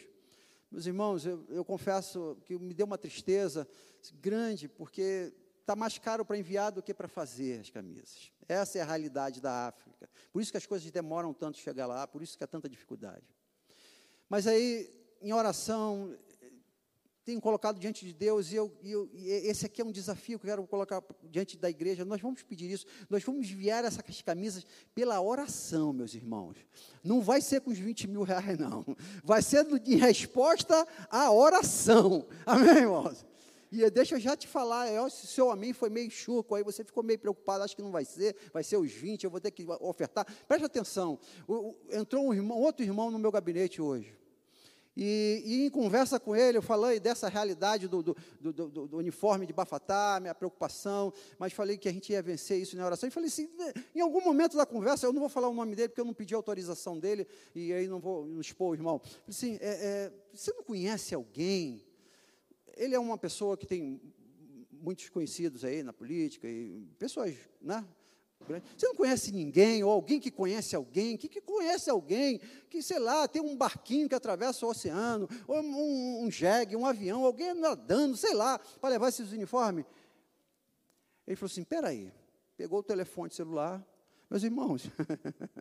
meus 0.72 0.86
irmãos, 0.88 1.26
eu, 1.26 1.46
eu 1.50 1.64
confesso 1.64 2.38
que 2.46 2.58
me 2.58 2.74
deu 2.74 2.86
uma 2.86 2.98
tristeza 2.98 3.68
grande, 4.20 4.68
porque 4.68 5.32
está 5.62 5.76
mais 5.76 5.98
caro 5.98 6.26
para 6.26 6.38
enviar 6.38 6.72
do 6.72 6.82
que 6.82 6.94
para 6.94 7.08
fazer 7.08 7.60
as 7.60 7.70
camisas. 7.70 8.32
Essa 8.48 8.80
é 8.80 8.82
a 8.82 8.86
realidade 8.86 9.42
da 9.42 9.68
África. 9.68 10.10
Por 10.32 10.42
isso 10.42 10.52
que 10.52 10.58
as 10.58 10.66
coisas 10.66 10.90
demoram 10.92 11.34
tanto 11.34 11.58
chegar 11.58 11.88
lá, 11.88 12.08
por 12.08 12.22
isso 12.22 12.38
que 12.38 12.44
há 12.44 12.48
tanta 12.48 12.68
dificuldade. 12.70 13.26
Mas 14.30 14.48
aí, 14.48 14.92
em 15.22 15.34
oração, 15.34 16.16
tenho 17.26 17.42
colocado 17.42 17.80
diante 17.80 18.06
de 18.06 18.14
Deus, 18.14 18.52
e, 18.52 18.56
eu, 18.56 18.72
e, 18.84 18.92
eu, 18.92 19.10
e, 19.12 19.30
esse 19.30 19.66
aqui 19.66 19.82
é 19.82 19.86
um 19.86 19.92
desafio 19.92 20.38
que 20.38 20.46
eu 20.46 20.50
quero 20.52 20.68
colocar 20.68 21.04
diante 21.24 21.58
da 21.58 21.68
igreja. 21.68 22.06
Nós 22.06 22.22
vamos 22.22 22.44
pedir 22.44 22.70
isso, 22.70 22.86
nós 23.10 23.24
vamos 23.24 23.50
enviar 23.50 23.84
essas 23.84 24.22
camisas 24.22 24.64
pela 24.94 25.20
oração, 25.20 25.92
meus 25.92 26.14
irmãos. 26.14 26.56
Não 27.04 27.22
vai 27.22 27.42
ser 27.42 27.62
com 27.62 27.72
os 27.72 27.80
20 27.80 28.08
mil 28.08 28.22
reais, 28.22 28.60
não. 28.60 28.86
Vai 29.24 29.42
ser 29.42 29.66
em 29.88 29.96
resposta 29.96 30.88
à 31.10 31.32
oração. 31.32 32.28
Amém, 32.46 32.78
irmãos? 32.78 33.26
E 33.72 33.90
deixa 33.90 34.16
eu 34.16 34.20
já 34.20 34.38
te 34.38 34.48
falar, 34.48 34.88
se 35.10 35.26
o 35.26 35.28
seu 35.28 35.50
amém 35.50 35.74
foi 35.74 35.90
meio 35.90 36.10
chuco, 36.12 36.54
aí 36.54 36.64
você 36.64 36.84
ficou 36.84 37.04
meio 37.04 37.18
preocupado, 37.18 37.64
acho 37.64 37.76
que 37.76 37.82
não 37.82 37.92
vai 37.92 38.06
ser, 38.06 38.36
vai 38.54 38.64
ser 38.64 38.78
os 38.78 38.92
20, 38.92 39.24
eu 39.24 39.32
vou 39.32 39.42
ter 39.42 39.50
que 39.50 39.66
ofertar. 39.82 40.26
Preste 40.48 40.66
atenção, 40.66 41.20
o, 41.48 41.54
o, 41.54 41.78
entrou 41.90 42.28
um 42.28 42.34
irmão, 42.34 42.58
outro 42.60 42.86
irmão 42.86 43.10
no 43.10 43.18
meu 43.18 43.32
gabinete 43.32 43.82
hoje. 43.82 44.16
E, 44.96 45.44
e, 45.46 45.66
em 45.66 45.70
conversa 45.70 46.18
com 46.20 46.36
ele, 46.36 46.58
eu 46.58 46.62
falei 46.62 47.02
dessa 47.02 47.28
realidade 47.28 47.86
do, 47.88 48.02
do, 48.02 48.16
do, 48.40 48.88
do, 48.88 48.98
uniforme 48.98 49.46
de 49.46 49.52
Bafatá, 49.52 50.20
minha 50.22 50.34
preocupação, 50.34 51.12
mas 51.38 51.52
falei 51.52 51.78
que 51.78 51.90
a 51.90 51.92
gente 51.92 52.14
ia 52.14 52.22
vencer 52.22 52.62
isso 52.62 52.78
na 52.78 52.86
oração. 52.86 53.08
E 53.08 53.12
falei 53.12 53.28
assim: 53.28 53.50
em 53.94 54.00
algum 54.00 54.22
momento 54.22 54.56
da 54.56 54.66
conversa, 54.66 55.06
eu 55.06 55.12
não 55.12 55.20
vou 55.20 55.30
falar 55.30 55.50
o 55.50 55.54
nome 55.54 55.76
dele, 55.76 55.90
porque 55.90 56.00
eu 56.00 56.06
não 56.06 56.14
pedi 56.14 56.34
autorização 56.34 56.98
dele, 56.98 57.28
e 57.54 57.74
aí 57.74 57.88
não 57.88 58.00
vou 58.00 58.40
expor 58.40 58.72
o 58.72 58.74
irmão. 58.74 59.00
Falei 59.00 59.22
assim: 59.28 59.58
é, 59.60 59.70
é, 59.70 60.12
você 60.34 60.54
não 60.54 60.64
conhece 60.64 61.14
alguém? 61.14 61.86
Ele 62.78 62.96
é 62.96 63.00
uma 63.00 63.18
pessoa 63.18 63.58
que 63.58 63.66
tem 63.66 64.02
muitos 64.72 65.10
conhecidos 65.10 65.66
aí 65.66 65.84
na 65.84 65.92
política, 65.92 66.48
e 66.48 66.88
pessoas, 66.98 67.36
né? 67.62 67.86
Você 68.78 68.88
não 68.88 68.96
conhece 68.96 69.32
ninguém, 69.32 69.84
ou 69.84 69.92
alguém 69.92 70.20
que 70.20 70.30
conhece 70.30 70.76
alguém, 70.76 71.18
que, 71.18 71.28
que 71.28 71.42
conhece 71.42 71.90
alguém, 71.90 72.40
que, 72.70 72.82
sei 72.82 73.00
lá, 73.00 73.28
tem 73.28 73.42
um 73.42 73.58
barquinho 73.58 74.08
que 74.08 74.14
atravessa 74.14 74.66
o 74.66 74.70
oceano, 74.70 75.28
ou 75.48 75.62
um, 75.62 76.26
um 76.26 76.32
jegue, 76.32 76.76
um 76.76 76.86
avião, 76.86 77.26
alguém 77.26 77.54
nadando, 77.56 78.16
sei 78.16 78.34
lá, 78.34 78.60
para 78.80 78.90
levar 78.90 79.10
esses 79.10 79.32
uniformes. 79.32 79.86
Ele 81.26 81.36
falou 81.36 81.52
assim: 81.52 81.64
peraí, 81.64 82.14
pegou 82.56 82.80
o 82.80 82.84
telefone 82.84 83.32
celular, 83.32 83.84
meus 84.30 84.44
irmãos, 84.44 84.90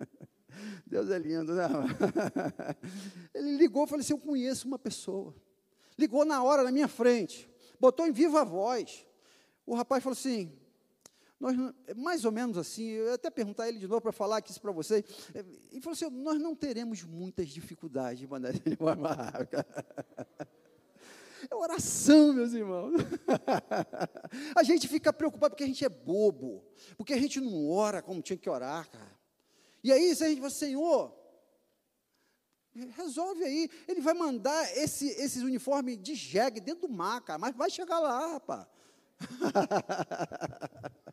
Deus 0.87 1.11
é 1.11 1.19
lindo, 1.19 1.55
né? 1.55 1.67
Ele 3.35 3.57
ligou 3.57 3.85
e 3.85 3.89
falou 3.89 4.01
assim: 4.01 4.13
eu 4.13 4.19
conheço 4.19 4.69
uma 4.69 4.79
pessoa. 4.79 5.35
Ligou 5.97 6.25
na 6.25 6.43
hora, 6.43 6.63
na 6.63 6.73
minha 6.73 6.89
frente, 6.89 7.49
botou 7.81 8.07
em 8.07 8.13
viva 8.13 8.45
voz. 8.45 9.07
O 9.65 9.75
rapaz 9.75 10.03
falou 10.03 10.15
assim: 10.15 10.53
nós, 11.45 11.75
mais 11.95 12.25
ou 12.25 12.33
menos 12.33 12.57
assim, 12.57 12.85
eu 12.85 13.13
até 13.13 13.29
perguntar 13.29 13.69
ele 13.69 13.79
de 13.79 13.87
novo 13.87 14.01
para 14.01 14.13
falar 14.13 14.39
aqui 14.39 14.51
isso 14.51 14.61
para 14.63 14.73
vocês. 14.73 15.05
E 15.71 15.81
falou 15.81 15.93
assim: 15.93 16.09
nós 16.09 16.41
não 16.41 16.57
teremos 16.57 17.03
muitas 17.03 17.51
dificuldades 17.51 18.19
de 18.19 18.27
mandar 18.27 18.49
ele 18.49 18.63
embora. 18.67 18.99
É 21.51 21.55
oração, 21.55 22.33
meus 22.33 22.55
irmãos. 22.55 22.95
A 24.57 24.63
gente 24.63 24.89
fica 24.89 25.13
preocupado 25.13 25.51
porque 25.51 25.65
a 25.65 25.67
gente 25.67 25.85
é 25.85 25.91
bobo, 25.91 26.65
porque 26.97 27.13
a 27.13 27.19
gente 27.19 27.39
não 27.39 27.69
ora 27.69 28.01
como 28.01 28.23
tinha 28.23 28.39
que 28.39 28.49
orar, 28.49 28.91
cara. 28.91 29.21
E 29.83 29.93
aí, 29.93 30.17
se 30.17 30.25
a 30.25 30.29
gente 30.29 30.39
fala, 30.39 30.49
Senhor, 30.49 31.15
resolve 32.97 33.45
aí. 33.45 33.69
Ele 33.87 34.01
vai 34.01 34.15
mandar 34.15 34.75
esse, 34.79 35.09
esses 35.09 35.43
uniformes 35.43 36.01
de 36.01 36.15
jegue 36.15 36.63
dentro 36.63 36.89
do 36.89 36.95
mar, 36.95 37.21
cara, 37.21 37.39
mas 37.39 37.55
vai 37.55 37.69
chegar 37.69 38.01
lá, 38.01 38.27
rapaz. 38.29 38.67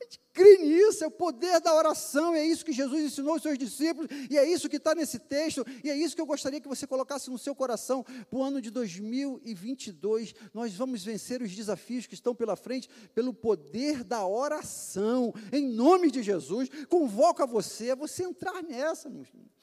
A 0.00 0.04
gente 0.04 0.20
crê 0.32 0.58
nisso, 0.58 1.04
é 1.04 1.06
o 1.06 1.10
poder 1.10 1.60
da 1.60 1.74
oração, 1.74 2.34
é 2.34 2.44
isso 2.44 2.64
que 2.64 2.72
Jesus 2.72 3.02
ensinou 3.02 3.34
aos 3.34 3.42
seus 3.42 3.58
discípulos, 3.58 4.08
e 4.30 4.38
é 4.38 4.48
isso 4.48 4.68
que 4.68 4.76
está 4.76 4.94
nesse 4.94 5.18
texto, 5.18 5.64
e 5.84 5.90
é 5.90 5.96
isso 5.96 6.14
que 6.14 6.20
eu 6.22 6.26
gostaria 6.26 6.60
que 6.60 6.68
você 6.68 6.86
colocasse 6.86 7.30
no 7.30 7.38
seu 7.38 7.54
coração 7.54 8.02
para 8.02 8.38
o 8.38 8.42
ano 8.42 8.60
de 8.60 8.70
2022. 8.70 10.34
Nós 10.54 10.74
vamos 10.74 11.04
vencer 11.04 11.42
os 11.42 11.54
desafios 11.54 12.06
que 12.06 12.14
estão 12.14 12.34
pela 12.34 12.56
frente 12.56 12.88
pelo 13.14 13.34
poder 13.34 14.02
da 14.02 14.26
oração, 14.26 15.34
em 15.52 15.66
nome 15.66 16.10
de 16.10 16.22
Jesus. 16.22 16.68
Convoco 16.88 17.42
a 17.42 17.46
você, 17.46 17.90
a 17.90 17.94
você 17.94 18.24
entrar 18.24 18.62
nessa, 18.62 19.08
meus 19.08 19.28
irmãos. 19.28 19.59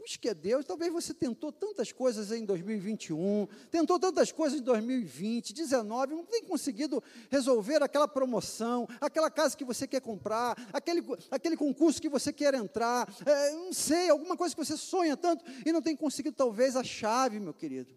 Busque 0.00 0.30
a 0.30 0.32
Deus. 0.32 0.64
Talvez 0.64 0.90
você 0.90 1.12
tentou 1.12 1.52
tantas 1.52 1.92
coisas 1.92 2.32
em 2.32 2.46
2021, 2.46 3.46
tentou 3.70 4.00
tantas 4.00 4.32
coisas 4.32 4.58
em 4.58 4.62
2020, 4.62 5.52
19, 5.52 6.14
não 6.14 6.24
tem 6.24 6.42
conseguido 6.42 7.02
resolver 7.30 7.82
aquela 7.82 8.08
promoção, 8.08 8.88
aquela 8.98 9.30
casa 9.30 9.54
que 9.54 9.64
você 9.64 9.86
quer 9.86 10.00
comprar, 10.00 10.56
aquele, 10.72 11.02
aquele 11.30 11.54
concurso 11.54 12.00
que 12.00 12.08
você 12.08 12.32
quer 12.32 12.54
entrar, 12.54 13.06
é, 13.26 13.52
não 13.52 13.74
sei, 13.74 14.08
alguma 14.08 14.38
coisa 14.38 14.54
que 14.54 14.64
você 14.64 14.74
sonha 14.74 15.18
tanto 15.18 15.44
e 15.66 15.70
não 15.70 15.82
tem 15.82 15.94
conseguido, 15.94 16.34
talvez, 16.34 16.76
a 16.76 16.82
chave, 16.82 17.38
meu 17.38 17.52
querido. 17.52 17.94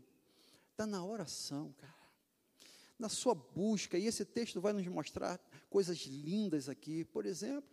Está 0.72 0.86
na 0.86 1.06
oração, 1.06 1.74
cara. 1.78 1.94
Na 3.00 3.08
sua 3.08 3.34
busca, 3.34 3.98
e 3.98 4.08
esse 4.08 4.26
texto 4.26 4.60
vai 4.60 4.74
nos 4.74 4.86
mostrar 4.88 5.40
coisas 5.70 6.00
lindas 6.00 6.68
aqui. 6.68 7.06
Por 7.06 7.26
exemplo, 7.26 7.70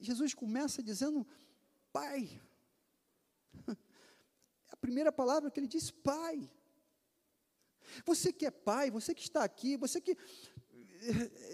Jesus 0.00 0.32
começa 0.32 0.80
dizendo 0.80 1.26
Pai. 1.92 2.40
A 4.70 4.76
primeira 4.76 5.10
palavra 5.10 5.50
que 5.50 5.58
ele 5.58 5.66
diz, 5.66 5.90
Pai. 5.90 6.50
Você 8.04 8.32
que 8.32 8.46
é 8.46 8.50
pai, 8.50 8.90
você 8.90 9.14
que 9.14 9.22
está 9.22 9.44
aqui, 9.44 9.76
você 9.76 10.00
que. 10.00 10.16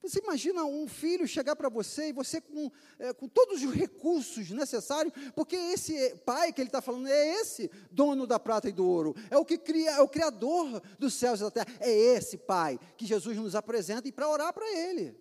Você 0.00 0.18
imagina 0.18 0.66
um 0.66 0.86
filho 0.86 1.26
chegar 1.26 1.56
para 1.56 1.70
você 1.70 2.10
e 2.10 2.12
você 2.12 2.38
com, 2.38 2.70
é, 2.98 3.14
com 3.14 3.26
todos 3.26 3.62
os 3.62 3.72
recursos 3.72 4.50
necessários, 4.50 5.14
porque 5.34 5.56
esse 5.56 6.14
pai 6.26 6.52
que 6.52 6.60
ele 6.60 6.68
está 6.68 6.82
falando 6.82 7.08
é 7.08 7.40
esse 7.40 7.70
dono 7.90 8.26
da 8.26 8.38
prata 8.38 8.68
e 8.68 8.72
do 8.72 8.86
ouro, 8.86 9.16
é 9.30 9.38
o 9.38 9.46
que 9.46 9.56
cria, 9.56 9.92
é 9.92 10.00
o 10.02 10.08
criador 10.08 10.82
dos 10.98 11.14
céus 11.14 11.40
e 11.40 11.44
da 11.44 11.50
terra, 11.50 11.68
é 11.80 11.90
esse 11.90 12.36
pai 12.36 12.78
que 12.98 13.06
Jesus 13.06 13.34
nos 13.38 13.54
apresenta 13.54 14.06
e 14.06 14.12
para 14.12 14.28
orar 14.28 14.52
para 14.52 14.70
ele. 14.70 15.18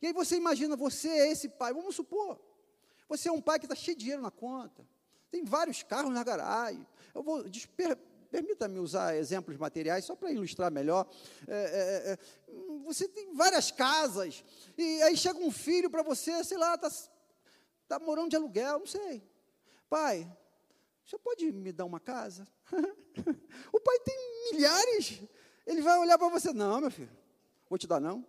E 0.00 0.06
aí 0.06 0.12
você 0.12 0.36
imagina, 0.36 0.76
você 0.76 1.08
é 1.08 1.32
esse 1.32 1.48
pai, 1.48 1.74
vamos 1.74 1.96
supor, 1.96 2.40
você 3.08 3.28
é 3.28 3.32
um 3.32 3.42
pai 3.42 3.58
que 3.58 3.64
está 3.64 3.74
cheio 3.74 3.96
de 3.96 4.04
dinheiro 4.04 4.22
na 4.22 4.30
conta, 4.30 4.86
tem 5.32 5.44
vários 5.44 5.82
carros 5.82 6.12
na 6.12 6.22
garagem, 6.22 6.86
eu 7.12 7.22
vou 7.22 7.44
Permita-me 8.30 8.78
usar 8.78 9.14
exemplos 9.14 9.58
materiais 9.58 10.06
só 10.06 10.16
para 10.16 10.32
ilustrar 10.32 10.70
melhor. 10.70 11.06
É, 11.46 11.52
é, 11.52 12.12
é, 12.12 12.18
você 12.82 13.06
tem 13.06 13.34
várias 13.34 13.70
casas, 13.70 14.42
e 14.78 15.02
aí 15.02 15.14
chega 15.18 15.38
um 15.38 15.50
filho 15.50 15.90
para 15.90 16.02
você, 16.02 16.42
sei 16.42 16.56
lá, 16.56 16.74
está 16.74 16.90
tá 17.86 17.98
morando 17.98 18.30
de 18.30 18.36
aluguel, 18.36 18.78
não 18.78 18.86
sei. 18.86 19.22
Pai, 19.90 20.26
senhor 21.12 21.20
pode 21.20 21.52
me 21.52 21.72
dar 21.72 21.84
uma 21.84 22.00
casa? 22.00 22.48
o 23.70 23.78
pai 23.80 23.98
tem 24.00 24.52
milhares. 24.52 25.20
Ele 25.66 25.82
vai 25.82 25.98
olhar 25.98 26.16
para 26.16 26.28
você, 26.28 26.54
não, 26.54 26.80
meu 26.80 26.90
filho, 26.90 27.10
vou 27.68 27.78
te 27.78 27.86
dar 27.86 28.00
não. 28.00 28.24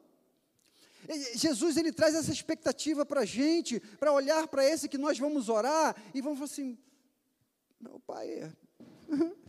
Jesus 1.36 1.78
ele 1.78 1.92
traz 1.92 2.14
essa 2.16 2.32
expectativa 2.32 3.06
para 3.06 3.22
a 3.22 3.26
gente, 3.26 3.80
para 3.98 4.12
olhar 4.12 4.48
para 4.48 4.66
esse 4.66 4.90
que 4.90 4.98
nós 4.98 5.18
vamos 5.18 5.50
orar 5.50 5.96
e 6.14 6.22
vamos 6.22 6.40
falar 6.40 6.52
assim: 6.52 6.78
meu 7.84 8.00
pai 8.00 8.30
é. 8.30 8.54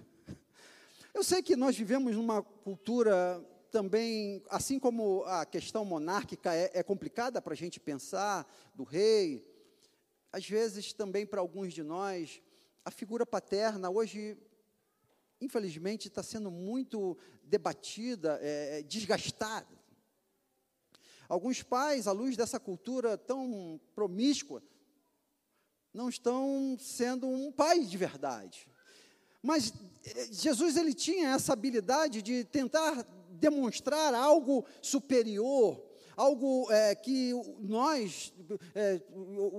Eu 1.15 1.23
sei 1.23 1.41
que 1.41 1.55
nós 1.55 1.77
vivemos 1.77 2.17
numa 2.17 2.43
cultura 2.43 3.41
também, 3.71 4.43
assim 4.51 4.77
como 4.77 5.23
a 5.23 5.47
questão 5.47 5.85
monárquica 5.85 6.53
é, 6.53 6.69
é 6.75 6.83
complicada 6.83 7.41
para 7.41 7.53
a 7.53 7.57
gente 7.57 7.79
pensar, 7.79 8.45
do 8.75 8.83
rei, 8.83 9.49
às 10.33 10.49
vezes 10.49 10.93
também 10.93 11.25
para 11.25 11.41
alguns 11.41 11.73
de 11.73 11.85
nós, 11.85 12.43
a 12.85 12.91
figura 12.91 13.25
paterna 13.25 13.89
hoje, 13.89 14.37
infelizmente, 15.41 16.09
está 16.09 16.23
sendo 16.23 16.51
muito 16.51 17.17
debatida, 17.45 18.41
é, 18.43 18.81
é, 18.81 18.83
desgastada. 18.83 19.79
Alguns 21.29 21.63
pais, 21.63 22.09
à 22.09 22.13
luz 22.13 22.37
dessa 22.37 22.59
cultura 22.59 23.17
tão 23.17 23.81
promíscua, 23.95 24.61
não 25.95 26.09
estão 26.09 26.77
sendo 26.79 27.29
um 27.29 27.53
pai 27.53 27.85
de 27.85 27.97
verdade. 27.97 28.69
Mas 29.41 29.73
eh, 30.05 30.29
Jesus 30.33 30.77
ele 30.77 30.93
tinha 30.93 31.31
essa 31.31 31.53
habilidade 31.53 32.21
de 32.21 32.45
tentar 32.45 33.07
demonstrar 33.31 34.13
algo 34.13 34.65
superior, 34.83 35.81
algo 36.17 36.71
é, 36.71 36.95
que 36.95 37.33
nós, 37.61 38.33
é, 38.75 39.01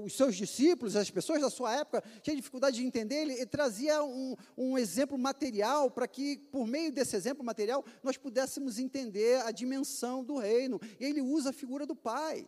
os 0.03 0.13
seus 0.13 0.35
discípulos, 0.35 0.95
as 0.95 1.09
pessoas 1.09 1.41
da 1.41 1.49
sua 1.49 1.75
época, 1.75 2.03
tinham 2.21 2.37
dificuldade 2.37 2.77
de 2.77 2.85
entender, 2.85 3.15
ele, 3.15 3.33
ele 3.33 3.45
trazia 3.45 4.03
um, 4.03 4.35
um, 4.57 4.77
exemplo 4.77 5.17
material 5.17 5.91
para 5.91 6.07
que, 6.07 6.37
por 6.51 6.65
meio 6.65 6.91
desse 6.91 7.15
exemplo 7.15 7.45
material, 7.45 7.83
nós 8.01 8.17
pudéssemos 8.17 8.79
entender 8.79 9.41
a 9.41 9.51
dimensão 9.51 10.23
do 10.23 10.37
reino. 10.37 10.79
E 10.99 11.05
ele 11.05 11.21
usa 11.21 11.49
a 11.49 11.53
figura 11.53 11.85
do 11.85 11.95
pai. 11.95 12.47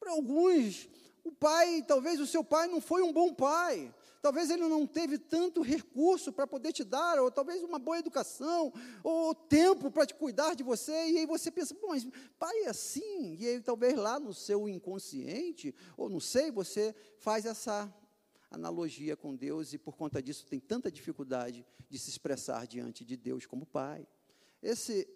Para 0.00 0.12
alguns, 0.12 0.88
o 1.24 1.30
pai, 1.30 1.84
talvez 1.86 2.20
o 2.20 2.26
seu 2.26 2.42
pai 2.42 2.66
não 2.66 2.80
foi 2.80 3.02
um 3.02 3.12
bom 3.12 3.32
pai. 3.32 3.94
Talvez 4.20 4.50
ele 4.50 4.68
não 4.68 4.86
teve 4.86 5.18
tanto 5.18 5.62
recurso 5.62 6.32
para 6.32 6.46
poder 6.46 6.72
te 6.72 6.84
dar, 6.84 7.18
ou 7.18 7.28
talvez 7.28 7.60
uma 7.62 7.78
boa 7.78 7.98
educação, 7.98 8.72
ou 9.02 9.34
tempo 9.34 9.90
para 9.90 10.06
te 10.06 10.14
cuidar 10.14 10.54
de 10.54 10.62
você, 10.62 10.92
e 10.92 11.18
aí 11.18 11.26
você 11.26 11.50
pensa, 11.50 11.76
mas 11.82 12.06
pai 12.38 12.56
é 12.60 12.68
assim, 12.68 13.36
e 13.40 13.48
aí 13.48 13.60
talvez 13.60 13.96
lá 13.96 14.20
no 14.20 14.32
seu 14.32 14.68
inconsciente, 14.68 15.74
ou 15.96 16.08
não 16.08 16.20
sei, 16.20 16.52
você 16.52 16.94
faz 17.18 17.44
essa 17.44 17.92
analogia 18.48 19.16
com 19.16 19.34
Deus 19.34 19.72
e 19.72 19.78
por 19.78 19.96
conta 19.96 20.22
disso 20.22 20.46
tem 20.46 20.60
tanta 20.60 20.90
dificuldade 20.90 21.66
de 21.88 21.98
se 21.98 22.10
expressar 22.10 22.66
diante 22.66 23.04
de 23.04 23.16
Deus 23.16 23.44
como 23.44 23.66
pai. 23.66 24.06
Esse, 24.62 25.08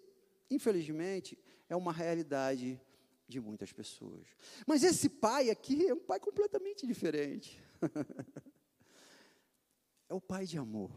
infelizmente, 0.49 1.37
é 1.69 1.75
uma 1.75 1.93
realidade 1.93 2.81
de 3.27 3.39
muitas 3.39 3.73
pessoas. 3.73 4.25
Mas 4.65 4.83
esse 4.83 5.09
pai 5.09 5.49
aqui 5.49 5.87
é 5.87 5.93
um 5.93 5.99
pai 5.99 6.19
completamente 6.19 6.87
diferente. 6.87 7.61
é 10.09 10.13
o 10.13 10.21
pai 10.21 10.45
de 10.45 10.57
amor. 10.57 10.91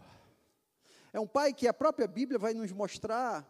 É 1.13 1.19
um 1.19 1.27
pai 1.27 1.53
que 1.53 1.67
a 1.67 1.75
própria 1.75 2.07
Bíblia 2.07 2.39
vai 2.39 2.55
nos 2.55 2.71
mostrar 2.71 3.49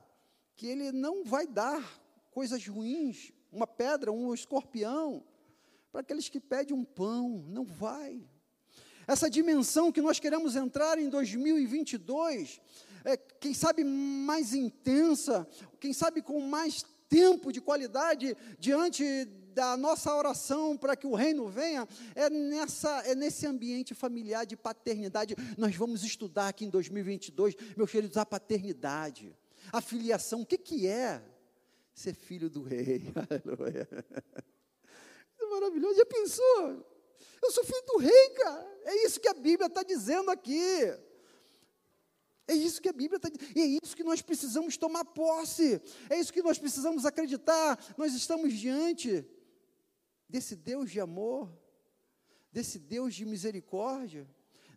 que 0.57 0.67
ele 0.67 0.93
não 0.93 1.25
vai 1.25 1.47
dar 1.47 2.01
coisas 2.31 2.67
ruins, 2.67 3.33
uma 3.53 3.67
pedra, 3.67 4.13
um 4.13 4.33
escorpião, 4.33 5.25
para 5.93 6.01
aqueles 6.01 6.29
que 6.29 6.41
pedem 6.41 6.77
um 6.77 6.85
pão, 6.85 7.45
não 7.49 7.65
vai. 7.65 8.23
Essa 9.07 9.29
dimensão 9.29 9.91
que 9.91 10.01
nós 10.01 10.21
queremos 10.21 10.55
entrar 10.55 10.99
em 10.99 11.09
2022, 11.09 12.61
é, 13.05 13.17
quem 13.17 13.53
sabe 13.53 13.83
mais 13.83 14.55
intensa, 14.55 15.49
quem 15.81 15.93
sabe 15.93 16.23
com 16.23 16.41
mais 16.41 16.85
tempo 17.11 17.53
de 17.53 17.61
qualidade 17.61 18.37
diante 18.59 19.25
da 19.53 19.77
nossa 19.77 20.15
oração 20.15 20.77
para 20.77 20.95
que 20.95 21.09
o 21.09 21.15
reino 21.15 21.49
venha 21.49 21.87
é, 22.15 22.31
nessa, 22.31 23.03
é 23.05 23.17
nesse 23.17 23.47
ambiente 23.47 23.95
familiar 23.95 24.47
de 24.47 24.57
paternidade. 24.57 25.35
Nós 25.59 25.75
vamos 25.75 26.05
estudar 26.05 26.49
aqui 26.49 26.65
em 26.65 26.71
2022, 26.71 27.57
meus 27.77 27.91
queridos, 27.91 28.17
a 28.17 28.25
paternidade, 28.25 29.37
a 29.73 29.81
filiação. 29.81 30.43
O 30.43 30.47
que, 30.47 30.57
que 30.57 30.87
é 30.87 31.21
ser 31.93 32.15
filho 32.15 32.49
do 32.49 32.63
rei? 32.63 33.03
Aleluia. 33.29 33.89
É 35.39 35.47
maravilhoso. 35.47 35.97
Já 35.97 36.07
pensou? 36.07 36.87
Eu 37.43 37.51
sou 37.51 37.65
filho 37.65 37.83
do 37.87 37.99
rei, 37.99 38.31
cara. 38.31 38.79
É 38.85 39.05
isso 39.05 39.19
que 39.19 39.29
a 39.29 39.35
Bíblia 39.35 39.67
está 39.67 39.83
dizendo 39.83 40.31
aqui. 40.31 40.95
É 42.51 42.53
isso 42.53 42.83
que 42.83 42.89
a 42.89 42.93
Bíblia 42.93 43.17
está 43.17 43.29
dizendo. 43.29 43.57
E 43.57 43.61
é 43.61 43.79
isso 43.81 43.95
que 43.95 44.03
nós 44.03 44.21
precisamos 44.21 44.77
tomar 44.77 45.05
posse. 45.05 45.81
É 46.11 46.19
isso 46.19 46.33
que 46.33 46.43
nós 46.43 46.59
precisamos 46.59 47.07
acreditar. 47.07 47.79
Nós 47.97 48.13
estamos 48.13 48.53
diante 48.53 49.25
desse 50.29 50.57
Deus 50.57 50.91
de 50.91 50.99
amor, 50.99 51.49
desse 52.51 52.77
Deus 52.77 53.15
de 53.15 53.25
misericórdia, 53.25 54.29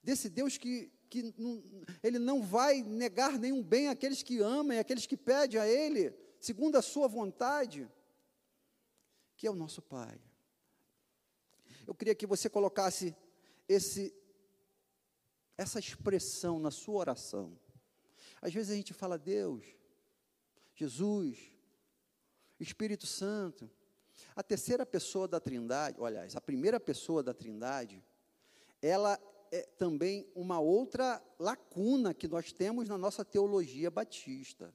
desse 0.04 0.30
Deus 0.30 0.56
que, 0.56 0.92
que 1.10 1.34
não, 1.36 1.64
Ele 2.04 2.20
não 2.20 2.44
vai 2.44 2.84
negar 2.84 3.40
nenhum 3.40 3.64
bem 3.64 3.88
àqueles 3.88 4.22
que 4.22 4.38
amam, 4.38 4.80
àqueles 4.80 5.08
que 5.08 5.18
pedem 5.18 5.60
a 5.60 5.68
Ele, 5.68 6.16
segundo 6.40 6.76
a 6.76 6.82
Sua 6.84 7.08
vontade, 7.08 7.90
que 9.36 9.48
é 9.48 9.50
o 9.50 9.56
nosso 9.56 9.82
Pai. 9.82 10.22
Eu 11.88 11.96
queria 11.96 12.14
que 12.14 12.28
você 12.28 12.48
colocasse 12.48 13.16
esse, 13.68 14.16
essa 15.58 15.80
expressão 15.80 16.60
na 16.60 16.70
sua 16.70 17.00
oração. 17.00 17.63
Às 18.44 18.54
vezes 18.54 18.72
a 18.74 18.76
gente 18.76 18.94
fala 18.94 19.18
Deus, 19.18 19.64
Jesus, 20.76 21.38
Espírito 22.60 23.08
Santo, 23.08 23.72
a 24.36 24.44
terceira 24.44 24.86
pessoa 24.86 25.30
da 25.30 25.40
Trindade, 25.40 25.96
olha, 25.98 26.28
a 26.34 26.42
primeira 26.42 26.78
pessoa 26.78 27.24
da 27.24 27.34
Trindade, 27.34 28.04
ela 28.82 29.18
é 29.50 29.62
também 29.78 30.30
uma 30.36 30.60
outra 30.60 31.24
lacuna 31.40 32.14
que 32.14 32.28
nós 32.28 32.52
temos 32.52 32.90
na 32.90 32.98
nossa 32.98 33.24
teologia 33.24 33.90
batista. 33.90 34.74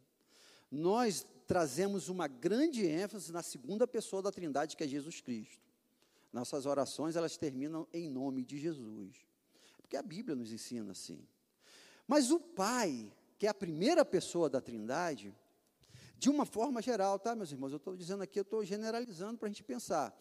Nós 0.71 1.27
trazemos 1.47 2.09
uma 2.09 2.27
grande 2.27 2.87
ênfase 2.87 3.31
na 3.31 3.43
segunda 3.43 3.87
pessoa 3.87 4.23
da 4.23 4.33
Trindade, 4.33 4.79
que 4.79 4.85
é 4.85 4.89
Jesus 4.89 5.21
Cristo. 5.21 5.69
Nossas 6.33 6.65
orações, 6.65 7.17
elas 7.17 7.37
terminam 7.37 7.87
em 7.93 8.09
nome 8.09 8.43
de 8.43 8.57
Jesus. 8.57 9.27
Porque 9.83 9.97
a 9.97 10.03
Bíblia 10.03 10.35
nos 10.35 10.53
ensina 10.53 10.93
assim. 10.93 11.23
Mas 12.07 12.31
o 12.31 12.41
Pai, 12.41 13.13
que 13.39 13.47
é 13.47 13.51
a 13.51 13.55
primeira 13.55 14.05
pessoa 14.05 14.51
da 14.51 14.61
Trindade, 14.61 15.35
de 16.17 16.29
uma 16.29 16.45
forma 16.45 16.83
geral, 16.83 17.19
tá, 17.19 17.37
meus 17.37 17.53
irmãos? 17.53 17.71
Eu 17.71 17.77
estou 17.77 17.97
dizendo 17.97 18.25
aqui, 18.25 18.41
eu 18.41 18.43
estou 18.43 18.65
generalizando 18.65 19.39
para 19.39 19.47
a 19.47 19.51
gente 19.51 19.63
pensar. 19.63 20.13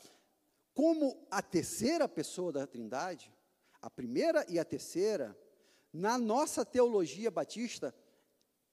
Como 0.72 1.28
a 1.32 1.42
terceira 1.42 2.08
pessoa 2.08 2.52
da 2.52 2.68
Trindade, 2.68 3.34
a 3.82 3.90
primeira 3.90 4.46
e 4.48 4.60
a 4.60 4.64
terceira, 4.64 5.36
na 5.92 6.20
nossa 6.20 6.64
teologia 6.64 7.32
batista, 7.32 7.94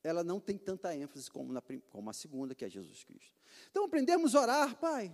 ela 0.03 0.23
não 0.23 0.39
tem 0.39 0.59
tanta 0.59 0.95
ênfase 0.95 1.31
como, 1.31 1.51
na, 1.51 1.63
como 1.89 2.11
a 2.11 2.13
segunda, 2.13 2.55
que 2.55 2.67
é 2.67 2.69
Jesus 2.69 3.03
Cristo. 3.03 3.35
Então, 3.71 3.87
aprendemos 3.87 4.35
a 4.35 4.43
orar, 4.43 4.77
Pai. 4.77 5.11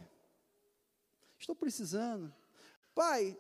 Estou 1.39 1.55
precisando. 1.55 2.35
Pai, 2.93 3.39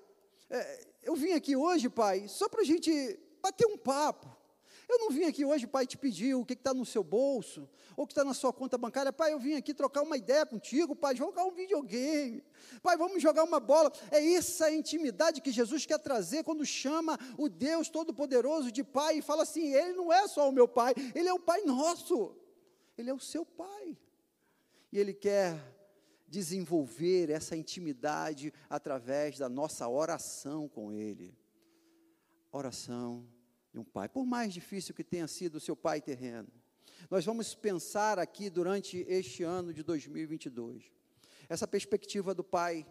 é, 0.48 0.86
eu 1.02 1.16
vim 1.16 1.32
aqui 1.32 1.56
hoje, 1.56 1.88
Pai, 1.90 2.28
só 2.28 2.48
para 2.48 2.60
a 2.60 2.64
gente 2.64 3.18
bater 3.42 3.66
um 3.66 3.76
papo. 3.76 4.39
Eu 4.90 4.98
não 4.98 5.10
vim 5.10 5.22
aqui 5.22 5.44
hoje, 5.44 5.68
pai, 5.68 5.86
te 5.86 5.96
pedir 5.96 6.34
o 6.34 6.44
que 6.44 6.54
está 6.54 6.74
no 6.74 6.84
seu 6.84 7.04
bolso, 7.04 7.68
ou 7.96 8.02
o 8.02 8.06
que 8.08 8.12
está 8.12 8.24
na 8.24 8.34
sua 8.34 8.52
conta 8.52 8.76
bancária. 8.76 9.12
Pai, 9.12 9.32
eu 9.32 9.38
vim 9.38 9.54
aqui 9.54 9.72
trocar 9.72 10.02
uma 10.02 10.16
ideia 10.16 10.44
contigo, 10.44 10.96
pai, 10.96 11.14
jogar 11.14 11.44
um 11.44 11.52
videogame. 11.52 12.42
Pai, 12.82 12.96
vamos 12.96 13.22
jogar 13.22 13.44
uma 13.44 13.60
bola. 13.60 13.92
É 14.10 14.32
essa 14.32 14.68
intimidade 14.68 15.40
que 15.40 15.52
Jesus 15.52 15.86
quer 15.86 16.00
trazer 16.00 16.42
quando 16.42 16.66
chama 16.66 17.16
o 17.38 17.48
Deus 17.48 17.88
Todo-Poderoso 17.88 18.72
de 18.72 18.82
pai 18.82 19.18
e 19.18 19.22
fala 19.22 19.44
assim: 19.44 19.72
Ele 19.72 19.92
não 19.92 20.12
é 20.12 20.26
só 20.26 20.48
o 20.48 20.52
meu 20.52 20.66
pai, 20.66 20.92
Ele 21.14 21.28
é 21.28 21.32
o 21.32 21.38
pai 21.38 21.62
nosso. 21.62 22.34
Ele 22.98 23.10
é 23.10 23.14
o 23.14 23.20
seu 23.20 23.46
pai. 23.46 23.96
E 24.90 24.98
Ele 24.98 25.14
quer 25.14 25.56
desenvolver 26.26 27.30
essa 27.30 27.56
intimidade 27.56 28.52
através 28.68 29.38
da 29.38 29.48
nossa 29.48 29.88
oração 29.88 30.68
com 30.68 30.90
Ele. 30.90 31.32
Oração 32.50 33.24
de 33.72 33.78
um 33.78 33.84
pai, 33.84 34.08
por 34.08 34.26
mais 34.26 34.52
difícil 34.52 34.94
que 34.94 35.04
tenha 35.04 35.26
sido 35.26 35.56
o 35.56 35.60
seu 35.60 35.76
pai 35.76 36.00
terreno. 36.00 36.48
Nós 37.08 37.24
vamos 37.24 37.54
pensar 37.54 38.18
aqui 38.18 38.50
durante 38.50 39.04
este 39.08 39.42
ano 39.42 39.72
de 39.72 39.82
2022, 39.82 40.90
essa 41.48 41.66
perspectiva 41.66 42.34
do 42.34 42.44
pai, 42.44 42.86